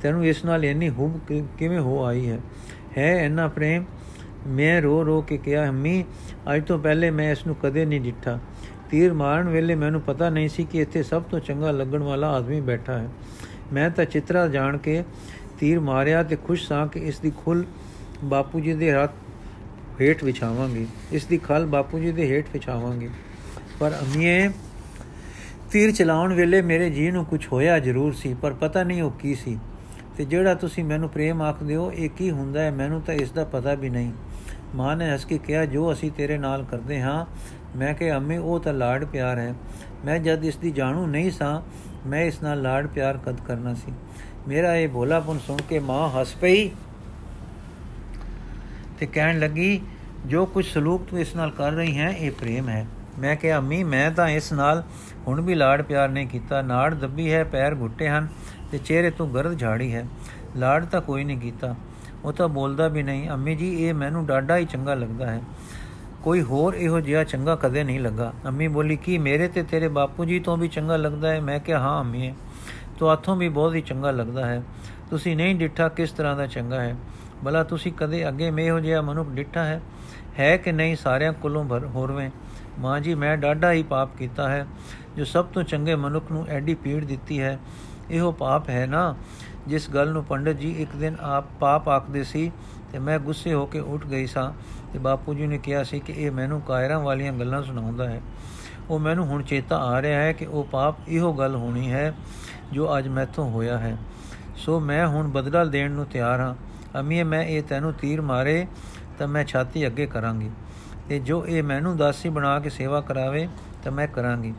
ਤੈਨੂੰ 0.05 0.25
ਇਸ 0.27 0.45
ਨਾਲ 0.45 0.65
ਇੰਨੀ 0.65 0.89
ਹੁਬ 0.89 1.19
ਕਿਵੇਂ 1.57 1.79
ਹੋ 1.79 2.03
ਆਈ 2.03 2.29
ਹੈ? 2.29 2.39
ਹੈ 2.97 3.23
ਇੰਨਾ 3.23 3.47
ਪ੍ਰੇਮ? 3.47 3.85
ਮੈਂ 4.47 4.81
ਰੋ 4.81 5.05
ਰੋ 5.05 5.21
ਕੇ 5.21 5.37
ਕਿਹਾ 5.37 5.69
ਹਮੀ 5.69 6.03
ਅੱਜ 6.55 6.65
ਤੋਂ 6.67 6.79
ਪਹਿਲੇ 6.79 7.11
ਮੈਂ 7.11 7.31
ਇਸ 7.31 7.47
ਨੂੰ 7.47 7.55
ਕਦੇ 7.55 7.85
ਨਹੀਂ 7.85 8.01
ਡਿੱਠਾ। 8.01 8.39
ਤੀਰ 8.89 9.13
ਮਾਰਨ 9.13 9.49
ਵੇਲੇ 9.49 9.75
ਮੈਨੂੰ 9.75 10.01
ਪਤਾ 10.01 10.29
ਨਹੀਂ 10.29 10.49
ਸੀ 10.49 10.63
ਕਿ 10.63 10.81
ਇੱਥੇ 10.81 11.03
ਸਭ 11.03 11.21
ਤੋਂ 11.21 11.39
ਚੰਗਾ 11.39 11.71
ਲੱਗਣ 11.71 12.03
ਵਾਲਾ 12.03 12.29
ਆਦਮੀ 12.29 12.61
ਬੈਠਾ 12.61 12.93
ਹੈ। 12.93 13.09
ਮੈਂ 13.73 13.89
ਤਾਂ 13.89 14.05
ਚਿਤਰਾ 14.05 14.47
ਜਾਣ 14.47 14.77
ਕੇ 14.77 15.03
ਤੀਰ 15.59 15.79
ਮਾਰਿਆ 15.79 16.23
ਤੇ 16.23 16.35
ਖੁਸ਼ 16.35 16.67
ਸਾਂ 16.67 16.87
ਕਿ 16.87 16.99
ਇਸ 16.99 17.19
ਦੀ 17.19 17.31
ਖੁੱਲ 17.37 17.65
ਬਾਪੂ 18.23 18.59
ਜੀ 18.59 18.73
ਦੇ 18.73 18.93
ਹੱਥ 18.93 19.11
ਹੇਠ 20.01 20.23
ਵਿਛਾਵਾਂਗੇ। 20.23 20.87
ਇਸ 21.11 21.25
ਦੀ 21.25 21.37
ਖਲ 21.37 21.65
ਬਾਪੂ 21.65 21.99
ਜੀ 21.99 22.11
ਦੇ 22.11 22.29
ਹੇਠ 22.29 22.45
ਵਿਛਾਵਾਂਗੇ। 22.53 23.09
ਪਰ 23.79 23.91
ਅਮੀਏ, 23.91 24.49
ਤੀਰ 25.71 25.91
ਚਲਾਉਣ 25.91 26.33
ਵੇਲੇ 26.33 26.61
ਮੇਰੇ 26.61 26.89
ਜੀ 26.89 27.11
ਨੂੰ 27.11 27.25
ਕੁਝ 27.25 27.47
ਹੋਇਆ 27.51 27.79
ਜ਼ਰੂਰ 27.79 28.13
ਸੀ, 28.13 28.33
ਪਰ 28.33 28.53
ਪਤਾ 28.53 28.83
ਨਹੀਂ 28.83 29.01
ਉਹ 29.01 29.11
ਕੀ 29.11 29.35
ਸੀ। 29.35 29.59
ਤੇ 30.17 30.25
ਜਿਹੜਾ 30.25 30.53
ਤੁਸੀਂ 30.53 30.83
ਮੈਨੂੰ 30.83 31.09
ਪ੍ਰੇਮ 31.09 31.41
ਆਖਦੇ 31.41 31.75
ਹੋ, 31.75 31.91
ਇਹ 31.91 32.09
ਕੀ 32.09 32.31
ਹੁੰਦਾ 32.31 32.61
ਹੈ? 32.61 32.71
ਮੈਨੂੰ 32.71 33.01
ਤਾਂ 33.01 33.13
ਇਸ 33.13 33.31
ਦਾ 33.31 33.43
ਪਤਾ 33.43 33.73
ਵੀ 33.73 33.89
ਨਹੀਂ। 33.89 34.13
ਮਾਂ 34.75 34.95
ਨੇ 34.97 35.11
ਹੱਸ 35.11 35.25
ਕੇ 35.25 35.37
ਕਿਹਾ, 35.37 35.65
ਜੋ 35.65 35.93
ਅਸੀਂ 35.93 36.11
ਤੇਰੇ 36.11 36.37
ਨਾਲ 36.37 36.63
ਕਰਦੇ 36.63 37.01
ਹਾਂ। 37.01 37.25
ਮੈਂ 37.75 37.93
ਕਿਹਾ, 37.93 38.17
ਅੰਮੀ, 38.17 38.37
ਉਹ 38.37 38.59
ਤਾਂ 38.59 38.73
ਲਾਡ 38.73 39.05
ਪਿਆਰ 39.05 39.37
ਹੈ। 39.37 39.53
ਮੈਂ 40.05 40.19
ਜਦ 40.19 40.45
ਇਸ 40.45 40.57
ਦੀ 40.57 40.71
ਜਾਣੂ 40.71 41.07
ਨਹੀਂ 41.07 41.31
ਸਾਂ, 41.31 41.61
ਮੈਂ 42.09 42.21
ਇਸ 42.21 42.43
ਨਾਲ 42.43 42.61
ਲਾਡ 42.61 42.87
ਪਿਆਰ 42.87 43.17
ਕਦ 43.17 43.41
ਕਰਨਾ 43.41 43.73
ਸੀ? 43.73 43.93
ਮੇਰਾ 44.47 44.75
ਇਹ 44.75 44.89
ਭੋਲਾਪਨ 44.89 45.39
ਸੁਣ 45.39 45.57
ਕੇ 45.69 45.79
ਮਾਂ 45.79 46.09
ਹੱਸ 46.09 46.35
ਪਈ 46.35 46.69
ਤੇ 48.99 49.05
ਕਹਿਣ 49.05 49.39
ਲੱਗੀ, 49.39 49.81
ਜੋ 50.25 50.45
ਕੁਝ 50.45 50.65
ਸਲੂਕ 50.65 51.05
ਤੂੰ 51.09 51.19
ਇਸ 51.19 51.35
ਨਾਲ 51.35 51.51
ਕਰ 51.51 51.71
ਰਹੀ 51.71 51.97
ਹੈ, 51.97 52.09
ਇਹ 52.09 52.31
ਪ੍ਰੇਮ 52.31 52.69
ਹੈ। 52.69 52.87
ਮੈਂ 53.19 53.35
ਕਿਹਾ, 53.35 53.57
ਅੰਮੀ, 53.57 53.83
ਮੈਂ 53.83 54.11
ਤਾਂ 54.11 54.27
ਇਸ 54.27 54.53
ਨਾਲ 54.53 54.83
ਹੁਣ 55.27 55.41
ਵੀ 55.41 55.55
ਲਾਡ 55.55 55.81
ਪਿਆਰ 55.81 56.09
ਨਹੀਂ 56.09 56.27
ਕੀਤਾ। 56.27 56.61
ਨਾੜ 56.61 56.95
ਦੱਬੀ 56.95 57.33
ਹੈ, 57.33 57.43
ਪੈਰ 57.43 57.75
ਘੁੱਟੇ 57.75 58.09
ਹਨ 58.09 58.27
ਤੇ 58.71 58.77
ਚਿਹਰੇ 58.77 59.09
ਤੋਂ 59.09 59.27
ਗਰਦ 59.27 59.59
ਝਾੜੀ 59.59 59.95
ਹੈ। 59.95 60.05
ਲਾਡ 60.55 60.85
ਤਾਂ 60.85 61.01
ਕੋਈ 61.01 61.23
ਨਹੀਂ 61.23 61.37
ਕੀਤਾ। 61.37 61.75
ਉਹ 62.25 62.33
ਤਾਂ 62.33 62.47
ਬੋਲਦਾ 62.47 62.87
ਵੀ 62.87 63.03
ਨਹੀਂ। 63.03 63.29
ਅੰਮੀ 63.29 63.55
ਜੀ, 63.55 63.83
ਇਹ 63.83 63.93
ਮੈਨੂੰ 63.93 64.25
ਡਾਡਾ 64.25 64.57
ਹੀ 64.57 64.65
ਚੰਗਾ 64.65 64.93
ਲੱਗਦਾ 64.93 65.31
ਹੈ। 65.31 65.41
ਕੋਈ 66.23 66.41
ਹੋਰ 66.41 66.73
ਇਹੋ 66.73 66.99
ਜਿਹਾ 66.99 67.23
ਚੰਗਾ 67.23 67.55
ਕਦੇ 67.55 67.83
ਨਹੀਂ 67.83 67.99
ਲੱਗਾ। 67.99 68.33
ਅੰਮੀ 68.45 68.67
ਬੋਲੀ, 68.67 68.95
ਕੀ 68.95 69.17
ਮੇਰੇ 69.17 69.47
ਤੇ 69.47 69.63
ਤੇਰੇ 69.63 69.87
ਬਾਪੂ 69.87 70.25
ਜੀ 70.25 70.39
ਤੋਂ 70.39 70.57
ਵੀ 70.57 70.67
ਚੰਗਾ 70.67 70.97
ਲੱਗਦਾ 70.97 71.29
ਹੈ? 71.31 71.41
ਮੈਂ 71.41 71.59
ਕਿਹਾ, 71.59 71.79
ਹਾਂ, 71.79 71.99
ਅੰਮੀ, 71.99 72.33
ਤੋ 72.99 73.07
ਆਥੋਂ 73.07 73.35
ਵੀ 73.35 73.49
ਬਹੁਤ 73.49 73.75
ਹੀ 73.75 73.81
ਚੰਗਾ 73.81 74.11
ਲੱਗਦਾ 74.11 74.45
ਹੈ। 74.45 74.63
ਤੁਸੀਂ 75.09 75.37
ਨਹੀਂ 75.37 75.55
ਡਿੱਠਾ, 75.55 75.87
ਕਿਸ 75.89 76.11
ਤਰ੍ਹਾਂ 76.11 76.35
ਦਾ 76.35 76.47
ਚੰਗਾ 76.47 76.81
ਹੈ? 76.81 76.95
ਭਲਾ 77.45 77.63
ਤੁਸੀਂ 77.63 77.91
ਕਦੇ 77.91 78.27
ਅੱਗੇ 78.27 78.51
ਮੇ 78.51 78.69
ਹੋ 78.69 78.79
ਜਿਹਾ 78.79 79.01
ਮਨੁੱਖ 79.01 79.29
ਡਿੱਠਾ 79.29 79.63
ਹੈ? 79.63 79.81
ਹੈ 80.39 80.57
ਕਿ 80.57 80.71
ਨਹੀਂ 80.71 80.95
ਸਾਰਿਆਂ 80.95 81.33
ਕੋਲੋਂ 81.33 81.65
ਹੋਰਵੇਂ? 81.71 82.29
ਮਾਂ 82.79 82.99
ਜੀ, 82.99 83.15
ਮੈਂ 83.15 83.37
ਡਾਢਾ 83.37 83.71
ਹੀ 83.71 83.83
ਪਾਪ 83.83 84.15
ਕੀਤਾ 84.17 84.49
ਹੈ, 84.49 84.65
ਜੋ 85.17 85.25
ਸਭ 85.25 85.45
ਤੋਂ 85.45 85.63
ਚੰਗੇ 85.63 85.95
ਮਨੁੱਖ 85.95 86.31
ਨੂੰ 86.31 86.45
ਐਡੀ 86.47 86.73
ਪੀੜ 86.73 87.05
ਦਿੱਤੀ 87.05 87.41
ਹੈ। 87.41 87.59
ਇਹੋ 88.11 88.31
ਪਾਪ 88.31 88.69
ਹੈ 88.69 88.85
ਨਾ, 88.85 89.15
ਜਿਸ 89.67 89.89
ਗੱਲ 89.89 90.11
ਨੂੰ 90.11 90.23
ਪੰਡਤ 90.23 90.53
ਜੀ 90.53 90.71
ਇੱਕ 90.71 90.95
ਦਿਨ 90.95 91.15
ਆਪ 91.21 91.45
ਪਾਪ 91.59 91.89
ਆਖਦੇ 91.89 92.23
ਸੀ 92.23 92.51
ਤੇ 92.91 92.99
ਮੈਂ 92.99 93.19
ਗੁੱਸੇ 93.19 93.53
ਹੋ 93.53 93.65
ਕੇ 93.65 93.79
ਉੱਠ 93.79 94.05
ਗਈ 94.05 94.25
ਸਾਂ 94.25 94.51
ਤੇ 94.93 94.99
ਬਾਪੂ 94.99 95.33
ਜੀ 95.33 95.47
ਨੇ 95.47 95.57
ਕਿਹਾ 95.57 95.83
ਸੀ 95.83 95.99
ਕਿ 95.99 96.13
ਇਹ 96.13 96.31
ਮੈਨੂੰ 96.31 96.61
ਕਾਇਰਾਂ 96.61 96.99
ਵਾਲੀਆਂ 96.99 97.33
ਗੱਲਾਂ 97.33 97.63
ਸੁਣਾਉਂਦਾ 97.63 98.09
ਹੈ। 98.09 98.21
ਉਹ 98.89 98.99
ਮੈਨੂੰ 98.99 99.25
ਹੁਣ 99.25 99.43
ਚੇਤਾ 99.43 99.77
ਆ 99.77 100.01
ਰਿਹਾ 100.01 100.21
ਹੈ 100.21 100.33
ਕਿ 100.33 100.45
ਉਹ 100.45 100.63
ਪਾਪ 100.63 100.95
ਇਹੋ 101.07 101.33
ਗੱਲ 101.33 101.55
ਹੋਣੀ 101.55 101.91
ਹੈ 101.91 102.13
ਜੋ 102.73 102.97
ਅੱਜ 102.97 103.07
ਮੈਥੋਂ 103.07 103.49
ਹੋਇਆ 103.51 103.77
ਹੈ। 103.77 103.97
ਸੋ 104.55 104.79
ਮੈਂ 104.79 105.07
ਹੁਣ 105.07 105.27
ਬਦਲਾ 105.27 105.65
ਦੇਣ 105.65 105.91
ਨੂੰ 105.91 106.05
ਤਿਆਰ 106.05 106.39
ਹਾਂ। 106.39 106.55
ਅਮੀਏ, 106.99 107.23
ਮੈਂ 107.23 107.43
ਇਹ 107.43 107.63
ਤੈਨੂੰ 107.63 107.93
ਤੀਰ 107.93 108.21
ਮਾਰੇ 108.21 108.67
ਤਾਂ 109.17 109.27
ਮੈਂ 109.27 109.43
ਛਾਤੀ 109.45 109.87
ਅੱਗੇ 109.87 110.05
ਕਰਾਂਗੀ। 110.05 110.49
ਤੇ 111.09 111.19
ਜੋ 111.19 111.47
ਇਹ 111.47 111.63
ਮੈਨੂੰ 111.63 111.97
ਦਾਸੀ 111.97 112.29
ਬਣਾ 112.29 112.59
ਕੇ 112.59 112.69
ਸੇਵਾ 112.69 113.01
ਕਰਾਵੇ, 113.01 113.49
ਤਾਂ 113.83 113.91
ਮੈਂ 113.91 114.07
ਕਰਾਂਗੀ। 114.07 114.53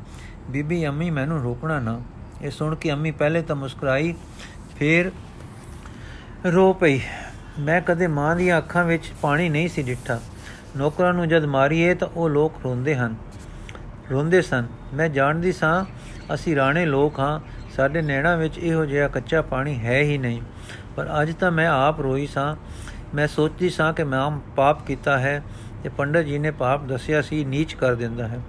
ਬੀਬੀ 0.50 0.86
ਅੰਮੀ 0.86 1.10
ਮੈਨੂੰ 1.10 1.42
ਰੋਕਣਾ 1.42 1.80
ਨਾ। 1.80 2.00
ਇਹ 2.42 2.50
ਸੁਣ 2.50 2.74
ਕੇ 2.74 2.92
ਅੰਮੀ 2.92 3.10
ਪਹਿਲੇ 3.10 3.42
ਤਾਂ 3.42 3.56
ਮੁਸਕਰਾਈ, 3.56 4.14
ਫੇਰ 4.76 5.12
ਰੋ 6.52 6.72
ਪਈ। 6.72 7.00
ਮੈਂ 7.58 7.80
ਕਦੇ 7.80 8.06
ਮਾਂ 8.06 8.36
ਦੀਆਂ 8.36 8.58
ਅੱਖਾਂ 8.58 8.84
ਵਿੱਚ 8.84 9.12
ਪਾਣੀ 9.22 9.48
ਨਹੀਂ 9.48 9.68
ਸੀ 9.68 9.82
ਡਿੱਠਾ। 9.82 10.20
ਨੌਕਰਾਂ 10.76 11.14
ਨੂੰ 11.14 11.28
ਜਦ 11.28 11.44
ਮਾਰੀਏ 11.44 11.94
ਤਾਂ 11.94 12.08
ਉਹ 12.08 12.30
ਲੋਕ 12.30 12.52
ਰੋਂਦੇ 12.64 12.96
ਹਨ। 12.96 13.16
ਰੋਂਦੇ 14.10 14.42
ਸਨ। 14.42 14.66
ਮੈਂ 14.94 15.08
ਜਾਣਦੀ 15.08 15.52
ਸਾਂ, 15.52 15.84
ਅਸੀਂ 16.34 16.56
ਰਾਣੇ 16.56 16.86
ਲੋਕ 16.86 17.20
ਹਾਂ। 17.20 17.40
ਸਾਡੇ 17.76 18.02
ਨੈਣਾ 18.02 18.36
ਵਿੱਚ 18.36 18.58
ਇਹੋ 18.58 18.84
ਜਿਹਾ 18.84 19.08
ਕੱਚਾ 19.08 19.42
ਪਾਣੀ 19.42 19.78
ਹੈ 19.78 20.00
ਹੀ 20.00 20.18
ਨਹੀਂ। 20.18 20.42
ਪਰ 20.96 21.08
ਅੱਜ 21.22 21.34
ਤਾਂ 21.34 21.50
ਮੈਂ 21.50 21.68
ਆਪ 21.68 22.00
ਰੋਈ 22.00 22.26
ਸਾਂ। 22.26 22.56
ਮੈਂ 23.14 23.28
ਸੋਚਦੀ 23.28 23.70
ਸਾਂ 23.70 23.92
ਕਿ 23.92 24.04
ਮੈਂ 24.04 24.30
ਪਾਪ 24.56 24.86
ਕੀਤਾ 24.86 25.18
ਹੈ। 25.18 25.42
ਤੇ 25.86 25.90
ਪੰਡਤ 25.98 26.20
ਜੀ 26.20 26.38
ਨੇ 26.38 26.50
ਪਾਪ 26.50 26.84
ਦੱਸਿਆ 26.84 27.22
ਸੀ, 27.22 27.44
ਨੀਚ 27.44 27.74
ਕਰ 27.74 27.94
ਦਿੰਦਾ 27.94 28.28
ਹੈ। 28.28 28.40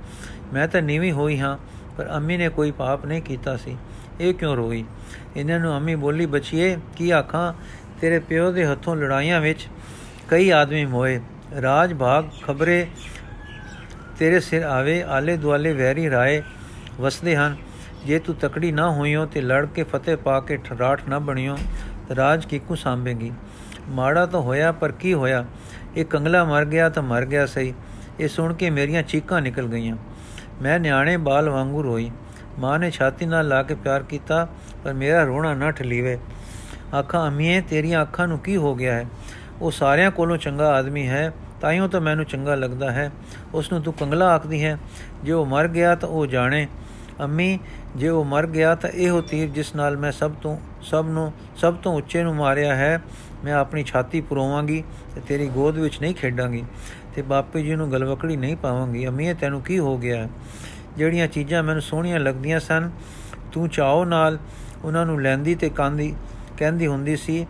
ਮੈਂ 0.53 0.67
ਤਾਂ 0.67 0.81
ਨੀਵੀਂ 0.81 1.11
ਹੋਈ 1.11 1.39
ਹਾਂ, 1.39 1.57
ਪਰ 1.97 2.09
ਅੰਮੀ 2.09 2.37
ਨੇ 2.37 2.49
ਕੋਈ 2.49 2.71
ਪਾਪ 2.71 3.05
ਨਹੀਂ 3.05 3.21
ਕੀਤਾ 3.21 3.57
ਸੀ। 3.57 3.77
ਇਹ 4.21 4.33
ਕਿਉਂ 4.33 4.55
ਰੋਈ? 4.55 4.83
ਇਹਨਾਂ 5.35 5.59
ਨੂੰ 5.59 5.75
ਅੰਮੀ 5.77 5.95
ਬੋਲੀ, 5.95 6.25
ਬਚੀਏ, 6.25 6.77
ਕੀ 6.95 7.09
ਆਖਾਂ? 7.11 7.53
ਤੇਰੇ 8.01 8.19
ਪਿਓ 8.19 8.51
ਦੇ 8.51 8.65
ਹੱਥੋਂ 8.65 8.95
ਲੜਾਈਆਂ 8.95 9.41
ਵਿੱਚ 9.41 9.67
ਕਈ 10.27 10.49
ਆਦਮੀ 10.49 10.85
ਮੋਏ। 10.85 11.19
ਰਾਜ 11.61 11.93
ਭਾਗ 11.93 12.25
ਖਬਰੇ 12.43 12.87
ਤੇਰੇ 14.19 14.39
ਸਿਰ 14.39 14.63
ਆਵੇ 14.63 15.01
ਆਲੇ 15.03 15.37
ਦੁਆਲੇ 15.37 15.73
ਵੈਰੀ 15.73 16.09
ਰਾਏ 16.09 16.41
ਵਸਦੇ 17.01 17.35
ਹਨ। 17.35 17.57
ਜੇ 18.05 18.19
ਤੂੰ 18.19 18.35
ਤਕੜੀ 18.35 18.71
ਨਾ 18.71 18.91
ਹੋਈਓ 18.91 19.25
ਤੇ 19.25 19.41
ਲੜ 19.41 19.65
ਕੇ 19.65 19.83
ਫਤਿਹ 19.83 20.17
ਪਾ 20.17 20.39
ਕੇ 20.39 20.57
ਠਰਾਠ 20.57 21.07
ਨਾ 21.09 21.19
ਬਣਿਓ 21.19 21.57
ਰਾਜ 22.15 22.45
ਕਿਕੂ 22.45 22.75
ਸਾਂਭੇਗੀ 22.75 23.31
ਮਾੜਾ 23.89 24.25
ਤਾਂ 24.25 24.39
ਹੋਇਆ, 24.39 24.71
ਪਰ 24.71 24.91
ਕੀ 24.91 25.13
ਹੋਇਆ? 25.13 25.45
ਇਹ 25.95 26.05
ਕੰਗਲਾ 26.05 26.43
ਮਰ 26.43 26.65
ਗਿਆ 26.65 26.89
ਤਾਂ 26.89 27.03
ਮਰ 27.03 27.25
ਗਿਆ 27.25 27.45
ਸਹੀ। 27.45 27.73
ਇਹ 28.19 28.27
ਸੁਣ 28.27 28.53
ਕੇ 28.53 28.69
ਮੇਰੀਆਂ 28.69 29.03
ਚੀਕਾਂ 29.03 29.41
ਨਿਕਲ 29.41 29.67
ਗਈਆਂ। 29.67 29.97
ਮੈਂ 30.61 30.79
ਨਿਆਣੇ 30.79 31.17
ਬਾਲ 31.17 31.49
ਵਾਂਗੂ 31.49 31.83
ਰੋਈ। 31.83 32.11
ਮਾਂ 32.59 32.79
ਨੇ 32.79 32.91
ਛਾਤੀ 32.91 33.25
ਨਾਲ 33.25 33.47
ਲਾ 33.47 33.63
ਕੇ 33.63 33.75
ਪਿਆਰ 33.75 34.03
ਕੀਤਾ, 34.03 34.47
ਪਰ 34.83 34.93
ਮੇਰਾ 34.93 35.23
ਰੋਣਾ 35.23 35.53
ਨਾ 35.53 35.71
ਠਲੀਵੇ 35.71 36.19
ਅੱਖਾਂ 36.99 37.27
ਅਮੀਏ, 37.27 37.61
ਤੇਰੀਆਂ 37.61 38.01
ਅੱਖਾਂ 38.01 38.27
ਨੂੰ 38.27 38.39
ਕੀ 38.39 38.57
ਹੋ 38.57 38.75
ਗਿਆ 38.75 38.95
ਹੈ? 38.95 39.05
ਉਹ 39.61 39.71
ਸਾਰਿਆਂ 39.71 40.11
ਕੋਲੋਂ 40.11 40.37
ਚੰਗਾ 40.37 40.69
ਆਦਮੀ 40.69 41.07
ਹੈ 41.07 41.33
ਤਾਈਓ 41.61 41.87
ਤਾਂ 41.87 42.01
ਮੈਨੂੰ 42.01 42.25
ਚੰਗਾ 42.25 42.55
ਲੱਗਦਾ 42.55 42.91
ਹੈ। 42.91 43.11
ਉਸ 43.53 43.71
ਨੂੰ 43.71 43.81
ਤੂੰ 43.81 43.93
ਕੰਗਲਾ 43.93 44.25
ਆਖਦੀ 44.25 44.65
ਹੈ। 44.65 44.77
ਜੇ 45.23 45.31
ਉਹ 45.31 45.45
ਮਰ 45.45 45.67
ਗਿਆ 45.67 45.95
ਤਾਂ 45.95 46.09
ਉਹ 46.09 46.27
ਜਾਣੇ। 46.27 46.67
ਅੰਮੀ, 47.21 47.59
ਜੇ 47.95 48.09
ਉਹ 48.09 48.25
ਮਰ 48.25 48.47
ਗਿਆ 48.47 48.75
ਤਾਂ 48.75 48.89
ਇਹੋ 48.89 49.21
ਤੀਰ 49.21 49.49
ਜਿਸ 49.49 49.75
ਨਾਲ 49.75 49.97
ਮੈਂ 49.97 50.11
ਸਭ 50.11 50.31
ਤੋਂ, 50.31 50.57
ਸਭ 50.81 51.05
ਨੂੰ, 51.09 51.33
ਸਭ 51.55 51.75
ਤੋਂ 51.75 51.95
ਉੱਚੇ 51.95 52.23
ਨੂੰ 52.23 52.35
ਮਾਰਿਆ 52.35 52.75
ਹੈ 52.75 53.01
ਮੈਂ 53.45 53.53
ਆਪਣੀ 53.53 53.83
ਛਾਤੀ 53.83 54.21
ਪਰੋਵਾਂਗੀ 54.21 54.83
ਤੇ 55.15 55.21
ਤੇਰੀ 55.27 55.47
ਗੋਦ 55.47 55.77
ਵਿੱਚ 55.77 56.01
ਨਹੀਂ 56.01 56.15
ਖੇਡਾਂਗੀ 56.15 56.63
ਤੇ 57.15 57.21
ਬਾਪੂ 57.21 57.59
ਜੀ 57.59 57.75
ਨੂੰ 57.75 57.91
ਗਲਵਕੜੀ 57.91 58.37
ਨਹੀਂ 58.37 58.55
ਪਾਵਾਂਗੀ। 58.55 59.07
ਅਮੀਏ, 59.07 59.33
ਤੈਨੂੰ 59.33 59.61
ਕੀ 59.61 59.79
ਹੋ 59.79 59.97
ਗਿਆ? 59.97 60.27
ਜਿਹੜੀਆਂ 60.97 61.27
ਚੀਜ਼ਾਂ 61.27 61.63
ਮੈਨੂੰ 61.63 61.81
ਸੋਹਣੀਆਂ 61.81 62.19
ਲੱਗਦੀਆਂ 62.19 62.59
ਸਨ, 62.59 62.91
ਤੂੰ 63.51 63.69
ਚਾਹੋ 63.69 64.05
ਨਾਲ 64.05 64.37
ਉਹਨਾਂ 64.83 65.05
ਨੂੰ 65.05 65.21
ਲੈਂਦੀ 65.21 65.55
ਤੇ 65.55 65.69
ਕਾਂਦੀ, 65.69 66.13
ਕਹਿੰਦੀ 66.57 66.87
ਹੁੰਦੀ 66.87 67.15
ਸੀ, 67.15 67.45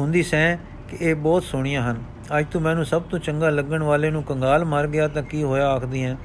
ਹੁੰਦੀ 0.00 0.22
ਸੈਂ 0.22 0.56
ਕਿ 0.88 0.96
ਇਹ 1.00 1.14
ਬਹੁਤ 1.14 1.42
ਸੋਹਣੀਆਂ 1.42 1.90
ਹਨ। 1.90 2.02
ਅੱਜ 2.38 2.46
ਤੂੰ 2.52 2.62
ਮੈਨੂੰ 2.62 2.84
ਸਭ 2.84 3.02
ਤੋਂ 3.02 3.18
ਚੰਗਾ 3.18 3.50
ਲੱਗਣ 3.50 3.82
ਵਾਲੇ 3.82 4.10
ਨੂੰ 4.10 4.22
ਕੰਗਾਲ 4.22 4.64
ਮਾਰ 4.64 4.86
ਗਿਆ 4.86 5.08
ਤਾਂ 5.08 5.22
ਕੀ 5.22 5.42
ਹੋਇਆ 5.42 5.68
ਆਖਦੀ 5.68 6.04
ਹੈ? 6.04 6.16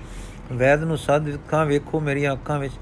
ਵੈਦ 0.54 0.84
ਨੂੰ 0.84 0.98
ਸੱਦ 0.98 1.34
ਅੱਖਾਂ 1.34 1.66
ਵੇਖੋ, 1.66 2.00
ਮੇਰੀਆਂ 2.00 2.34
ਅੱਖਾਂ 2.34 2.60
ਵਿੱਚ 2.60 2.74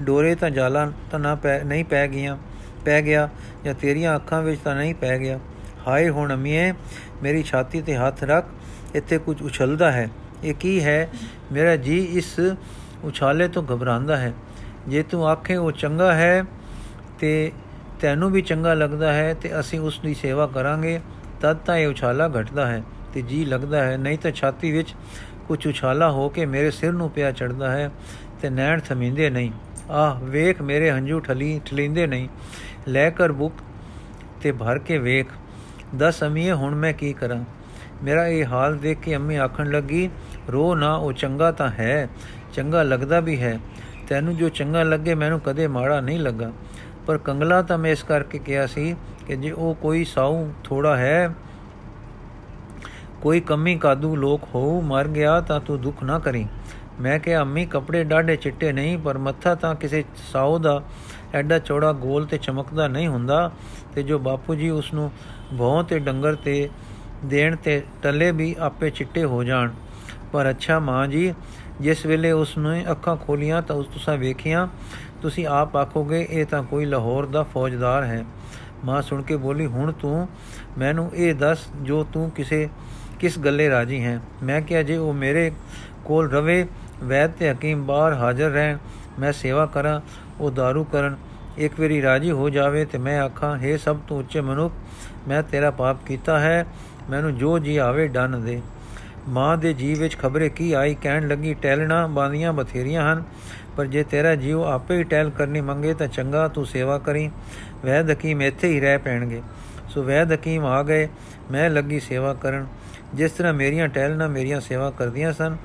ਡੋਰੇ 0.00 0.34
ਤਾਂ 0.34 0.50
ਜਾਲਾਂ 0.50 0.92
ਤਾਂ 1.10 1.18
ਨਾ 1.18 1.34
ਪੈ, 1.34 1.64
ਨਹੀਂ 1.64 1.84
ਪੈ 1.84 2.08
ਗਈਆਂ। 2.08 2.38
ਪੈ 2.84 3.02
ਗਿਆ 3.02 3.28
ਜਾਂ 3.64 3.74
ਤੇਰੀਆਂ 3.74 4.16
ਅੱਖਾਂ 4.16 4.42
ਵਿੱਚ 4.42 4.60
ਤਾਂ 4.60 4.76
ਨਹੀਂ 4.76 4.94
ਪੈ 4.94 5.18
ਗਿਆ। 5.18 5.38
ਹਾਏ 5.86 6.08
ਹੁਣ 6.08 6.34
ਅਮੀਏ, 6.34 6.72
ਮੇਰੀ 7.22 7.42
ਛਾਤੀ 7.42 7.82
ਤੇ 7.82 7.96
ਹੱਥ 7.96 8.24
ਰੱਖ, 8.24 8.46
ਇੱਥੇ 8.94 9.18
ਕੁਝ 9.18 9.42
ਉਛਲਦਾ 9.42 9.92
ਹੈ। 9.92 10.08
ਇਹ 10.44 10.54
ਕੀ 10.54 10.84
ਹੈ? 10.84 11.08
ਮੇਰਾ 11.52 11.76
ਜੀ 11.76 11.98
ਇਸ 12.04 12.40
ਉਛਾਲੇ 13.04 13.48
ਤੋਂ 13.48 13.62
ਘਬਰਾਉਂਦਾ 13.62 14.16
ਹੈ। 14.16 14.32
ਜੇ 14.88 15.02
ਤੂੰ 15.02 15.28
ਆਖੇ 15.28 15.56
ਉਹ 15.56 15.72
ਚੰਗਾ 15.72 16.14
ਹੈ, 16.14 16.44
ਤੇ 17.18 17.52
ਤੈਨੂੰ 18.00 18.30
ਵੀ 18.30 18.42
ਚੰਗਾ 18.42 18.74
ਲੱਗਦਾ 18.74 19.12
ਹੈ, 19.12 19.34
ਤੇ 19.34 19.60
ਅਸੀਂ 19.60 19.80
ਉਸ 19.80 20.00
ਦੀ 20.00 20.14
ਸੇਵਾ 20.14 20.46
ਕਰਾਂਗੇ, 20.46 21.00
ਤਦ 21.40 21.56
ਤਾਂ 21.56 21.76
ਇਹ 21.76 21.86
ਉਛਾਲਾ 21.86 22.28
ਘਟਦਾ 22.28 22.66
ਹੈ, 22.66 22.82
ਤੇ 23.14 23.22
ਜੀ 23.22 23.44
ਲੱਗਦਾ 23.44 23.84
ਹੈ। 23.84 23.96
ਨਹੀਂ 23.96 24.18
ਤਾਂ 24.18 24.30
ਛਾਤੀ 24.30 24.72
ਵਿੱਚ 24.72 24.94
ਕੁਝ 25.48 25.66
ਉਛਾਲਾ 25.66 26.10
ਹੋ 26.10 26.28
ਕੇ 26.28 26.46
ਮੇਰੇ 26.46 26.70
ਸਿਰ 26.70 26.92
ਨੂੰ 26.92 27.10
ਪਿਆ 27.10 27.32
ਚੜਦਾ 27.32 27.70
ਹੈ, 27.70 27.90
ਤੇ 28.42 28.50
ਨੈਣ 28.50 28.80
ਥਮਿੰਦੇ 28.80 29.30
ਨਹੀਂ। 29.30 29.50
ਆਹ, 29.90 30.20
ਵੇਖ 30.20 30.62
ਮੇਰੇ 30.62 30.90
ਹੰਝੂ 30.90 31.20
ਠਲੀ 31.20 31.60
ਠਲਿੰਦੇ 31.66 32.06
ਨਹੀਂ। 32.06 32.28
ਲੈ 32.88 33.10
ਕਰ 33.10 33.32
ਬੁੱਕ 33.32 33.54
ਤੇ 34.40 34.52
ਭਰ 34.52 34.78
ਕੇ 34.78 34.98
ਵੇਖ। 34.98 35.26
ਦਸ 35.98 36.24
ਅਮੀਏ, 36.24 36.52
ਹੁਣ 36.52 36.74
ਮੈਂ 36.74 36.92
ਕੀ 36.92 37.12
ਕਰਾਂ? 37.12 37.44
ਮੇਰਾ 38.02 38.26
ਇਹ 38.26 38.44
ਹਾਲ 38.44 38.76
ਦੇਖ 38.76 38.98
ਕੇ 38.98 39.16
ਅੰਮੀ 39.16 39.36
ਆਖਣ 39.36 39.70
ਲੱਗੀ 39.70 40.10
ਰੋ 40.52 40.74
ਨਾ, 40.74 40.94
ਉਹ 40.94 41.12
ਚੰਗਾ 41.12 41.52
ਤਾਂ 41.52 41.68
ਹੈ, 41.68 42.08
ਚੰਗਾ 42.54 42.82
ਲੱਗਦਾ 42.82 43.20
ਵੀ 43.20 43.42
ਹੈ। 43.42 43.58
ਤੈਨੂੰ 44.08 44.36
ਜੋ 44.36 44.48
ਚੰਗਾ 44.48 44.82
ਲੱਗੇ, 44.82 45.14
ਮੈਨੂੰ 45.14 45.40
ਕਦੇ 45.40 45.66
ਮਾੜਾ 45.66 46.00
ਨਹੀਂ 46.00 46.18
ਲੱਗਾ। 46.20 46.52
ਪਰ 47.06 47.18
ਕੰਗਲਾ 47.18 47.62
ਤਾਂ 47.62 47.78
ਮੈਂ 47.78 47.90
ਇਸ 47.90 48.02
ਕਰਕੇ 48.02 48.38
ਕਿਹਾ 48.38 48.66
ਸੀ 48.66 48.96
ਕਿ 49.26 49.36
ਜੇ 49.36 49.50
ਉਹ 49.50 49.74
ਕੋਈ 49.74 50.04
ਸਾਊ 50.04 50.48
ਥੋੜਾ 50.64 50.96
ਹੈ, 50.96 51.34
ਕੋਈ 53.22 53.40
ਕਮੀ 53.40 53.76
ਕਾਦੂ 53.76 54.16
ਲੋਕ 54.16 54.48
ਹੋ 54.54 54.80
ਮਰ 54.80 55.08
ਗਿਆ 55.08 55.40
ਤਾਂ 55.40 55.60
ਤੂੰ 55.60 55.80
ਦੁੱਖ 55.80 56.02
ਨਾ 56.02 56.18
ਕਰੀ। 56.18 56.46
ਮੈਂ 57.00 57.18
ਕਿਹਾ, 57.18 57.40
ਅੰਮੀ, 57.40 57.66
ਕੱਪੜੇ 57.66 58.04
ਡਾਢੇ 58.04 58.36
ਚਿੱਟੇ 58.36 58.72
ਨਹੀਂ, 58.72 58.98
ਪਰ 58.98 59.18
ਮੱਥਾ 59.18 59.54
ਤਾਂ 59.54 59.74
ਕਿਸੇ 59.74 60.04
ਸਾਊ 60.32 60.58
ਦਾ 60.58 60.82
ਐਡਾ 61.34 61.58
ਚੌੜਾ 61.58 61.92
ਗੋਲ 61.92 62.26
ਤੇ 62.26 62.38
ਚਮਕਦਾ 62.38 62.88
ਨਹੀਂ 62.88 63.08
ਹੁੰਦਾ 63.08 63.50
ਤੇ 63.94 64.02
ਜੋ 64.02 64.18
ਬਾਪੂ 64.18 64.54
ਜੀ 64.54 64.70
ਉਸ 64.70 64.94
ਨੂੰ 64.94 65.10
ਭੌਂ 65.58 65.84
ਤੇ 65.84 65.98
ਡੰਗਰ 65.98 66.34
ਤੇ 66.34 66.68
ਦੇਣ 67.24 67.56
ਤੇ 67.56 67.82
ਟੱਲੇ 68.02 68.30
ਵੀ 68.30 68.56
ਆਪੇ 68.58 68.90
ਚਿੱਟੇ 68.90 69.24
ਹੋ 69.24 69.44
ਜਾਣ। 69.44 69.70
ਪਰ 70.32 70.50
ਅੱਛਾ 70.50 70.78
ਮਾਂ 70.78 71.06
ਜੀ, 71.08 71.34
ਜਿਸ 71.80 72.06
ਵੇਲੇ 72.06 72.32
ਉਸ 72.32 72.58
ਨੂੰ 72.58 72.84
ਅੱਖਾਂ 72.90 73.16
ਖੋਲੀਆਂ 73.16 73.62
ਤਾਂ 73.62 73.76
ਉਸ 73.76 73.86
ਤੁਸੀਂ 73.86 74.18
ਵੇਖੀਆਂ, 74.18 74.68
ਤੁਸੀਂ 75.22 75.46
ਆਪ 75.46 75.76
ਆਖੋਗੇ 75.76 76.26
ਇਹ 76.30 76.46
ਤਾਂ 76.46 76.62
ਕੋਈ 76.62 76.84
ਲਾਹੌਰ 76.84 77.26
ਦਾ 77.26 77.42
ਫੌਜਦਾਰ 77.42 78.04
ਹੈ। 78.04 78.24
ਮਾਂ 78.84 79.02
ਸੁਣ 79.02 79.22
ਕੇ 79.22 79.36
ਬੋਲੀ, 79.36 79.66
ਹੁਣ 79.66 79.92
ਤੂੰ 79.92 80.28
ਮੈਨੂੰ 80.78 81.10
ਇਹ 81.14 81.34
ਦੱਸ 81.34 81.58
ਜੋ 81.82 82.04
ਤੂੰ 82.04 82.30
ਕਿਸੇ, 82.30 82.68
ਕਿਸ 83.20 83.38
ਗੱਲੇ 83.38 83.70
ਰਾਜੀ 83.70 84.04
ਹੈ? 84.04 84.20
ਮੈਂ 84.42 84.60
ਕਿਹਾ, 84.62 84.82
ਜੇ 84.82 84.96
ਉਹ 84.96 85.12
ਮੇਰੇ 85.14 85.52
ਕੋਲ 86.04 86.30
ਰਵੇ, 86.30 86.66
ਵੈਦ 87.04 87.30
ਤੇ 87.30 87.52
ਹਕੀਮ 87.52 87.86
ਬਾਹਰ 87.86 88.12
ਹਾਜ਼ਰ 88.12 88.50
ਰਹਿਣ, 88.50 88.78
ਮੈਂ 89.18 89.32
ਸੇਵਾ 89.32 89.66
ਕਰਾਂ 89.66 90.00
ਉਹ 90.39 90.51
दारू 90.51 90.83
ਕਰਨ 90.83 91.15
ਇੱਕ 91.57 91.79
ਵਾਰੀ 91.79 92.01
ਰਾਜੀ 92.01 92.31
ਹੋ 92.31 92.49
ਜਾਵੇ 92.49 92.85
ਤੇ 92.85 92.97
ਮੈਂ 92.97 93.19
ਆਖਾਂ 93.21 93.57
हे 93.57 93.77
ਸਭ 93.77 93.97
ਤੋਂ 94.07 94.19
ਉੱਚੇ 94.19 94.41
ਮਨੁੱਖ 94.41 94.73
ਮੈਂ 95.27 95.41
ਤੇਰਾ 95.43 95.71
ਪਾਪ 95.71 96.05
ਕੀਤਾ 96.05 96.39
ਹੈ 96.39 96.65
ਮੈਨੂੰ 97.09 97.35
ਜੋ 97.37 97.57
ਜੀ 97.59 97.77
ਆਵੇ 97.77 98.07
ਡੰਨ 98.07 98.43
ਦੇ 98.45 98.61
ਮਾਂ 99.27 99.57
ਦੇ 99.57 99.73
ਜੀਵ 99.73 99.99
ਵਿੱਚ 99.99 100.17
ਖਬਰੇ 100.17 100.49
ਕੀ 100.49 100.71
ਆਈ 100.73 100.95
ਕਹਿਣ 100.95 101.27
ਲੱਗੀ 101.27 101.53
ਟੈਲਣਾ 101.53 102.05
ਬਾਂਦੀਆਂ 102.07 102.53
ਬਥੇਰੀਆਂ 102.53 103.11
ਹਨ 103.13 103.23
ਪਰ 103.77 103.85
ਜੇ 103.85 104.03
ਤੇਰਾ 104.03 104.35
ਜੀਵ 104.35 104.63
ਆਪੇ 104.63 104.97
ਹੀ 104.97 105.03
ਟੈਲ 105.03 105.29
ਕਰਨੀ 105.29 105.61
ਮੰਗੇ 105.61 105.93
ਤਾਂ 105.93 106.07
ਚੰਗਾ 106.07 106.47
ਤੂੰ 106.47 106.65
ਸੇਵਾ 106.65 106.97
ਕਰੀ 106.97 107.29
ਵੈਦ 107.85 108.11
ਹਕੀਮ 108.11 108.41
ਇੱਥੇ 108.41 108.67
ਹੀ 108.67 108.79
ਰਹਿ 108.79 108.97
ਪੈਣਗੇ 108.97 109.41
ਸੋ 109.89 110.03
ਵੈਦ 110.03 110.33
ਹਕੀਮ 110.33 110.65
ਆ 110.65 110.81
ਗਏ 110.83 111.07
ਮੈਂ 111.51 111.69
ਲੱਗੀ 111.69 111.99
ਸੇਵਾ 111.99 112.33
ਕਰਨ 112.33 112.65
ਜਿਸ 113.13 113.31
ਤਰ੍ਹਾਂ 113.31 113.53
ਮੇਰੀਆਂ 113.53 113.87
ਟਹਿਲਣਾ 113.87 114.27
ਮੇਰੀਆਂ 114.27 114.59
ਸੇਵਾ 114.61 114.89
ਕਰਦੀਆਂ 114.89 115.33
ਸਨ 115.33 115.57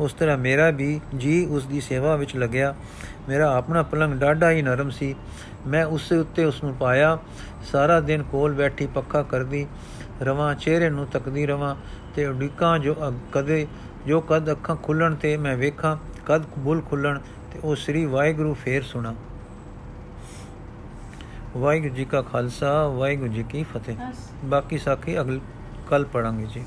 ਉਸ 0.00 0.12
ਤਰ੍ਹਾਂ 0.12 0.36
ਮੇਰਾ 0.38 0.70
ਵੀ 0.70 1.00
ਜੀ 1.16 1.44
ਉਸ 1.46 1.66
ਦੀ 1.66 1.80
ਸੇਵਾ 1.80 2.16
ਵਿੱਚ 2.16 2.36
ਲੱਗਿਆ 2.36 2.74
ਮੇਰਾ 3.29 3.55
ਆਪਣਾ 3.57 3.83
ਪਲੰਗ 3.83 4.13
ਡਾਢਾ 4.13 4.51
ਹੀ 4.51 4.61
ਨਰਮ 4.61 4.89
ਸੀ। 4.89 5.15
ਮੈਂ 5.67 5.85
ਉਸ 5.85 6.11
ਉੱਤੇ 6.11 6.45
ਉਸ 6.45 6.63
ਨੂੰ 6.63 6.73
ਪਾਇਆ। 6.75 7.17
ਸਾਰਾ 7.71 7.99
ਦਿਨ 7.99 8.23
ਕੋਲ 8.23 8.53
ਬੈਠੀ 8.53 8.87
ਪੱਕਾ 8.87 9.23
ਕਰਦੀ 9.23 9.67
ਰਵਾਂ 10.21 10.53
ਚਿਹਰੇ 10.55 10.89
ਨੂੰ 10.89 11.05
ਤੱਕਦੀ 11.07 11.45
ਰਵਾਂ 11.45 11.75
ਤੇ 12.15 12.25
ਉਡੀਕਾਂ 12.27 12.77
ਜੋ 12.79 12.95
ਕਦੇ 13.31 13.67
ਜੋ 14.07 14.21
ਕਦ 14.21 14.51
ਅੱਖਾਂ 14.51 14.75
ਖੁੱਲਣ 14.75 15.15
ਤੇ 15.15 15.35
ਮੈਂ 15.37 15.55
ਵੇਖਾਂ 15.57 15.97
ਕਦ 16.25 16.43
ਬੁੱਲ 16.59 16.81
ਖੁੱਲਣ 16.81 17.19
ਤੇ 17.51 17.59
ਉਹ 17.63 17.75
ਸ੍ਰੀ 17.75 18.05
ਵਾਹਿਗੁਰੂ 18.05 18.53
ਫੇਰ 18.53 18.83
ਸੁਣਾ। 18.83 19.13
ਵਾਹਿਗੁਰੂ 21.57 21.93
ਜੀ 21.93 22.05
ਕਾ 22.05 22.21
ਖਾਲਸਾ 22.21 22.87
ਵਾਹਿਗੁਰੂ 22.87 23.33
ਜੀ 23.33 23.43
ਕੀ 23.43 23.63
ਫਤਿਹ। 23.63 23.95
ਬਾਕੀ 24.45 24.77
ਸਾਖੀ 24.77 25.19
ਅਗਲ 25.19 25.39
ਕੱਲ 25.89 26.05
ਪੜਾਂਗੇ 26.05 26.47
ਜੀ। 26.53 26.63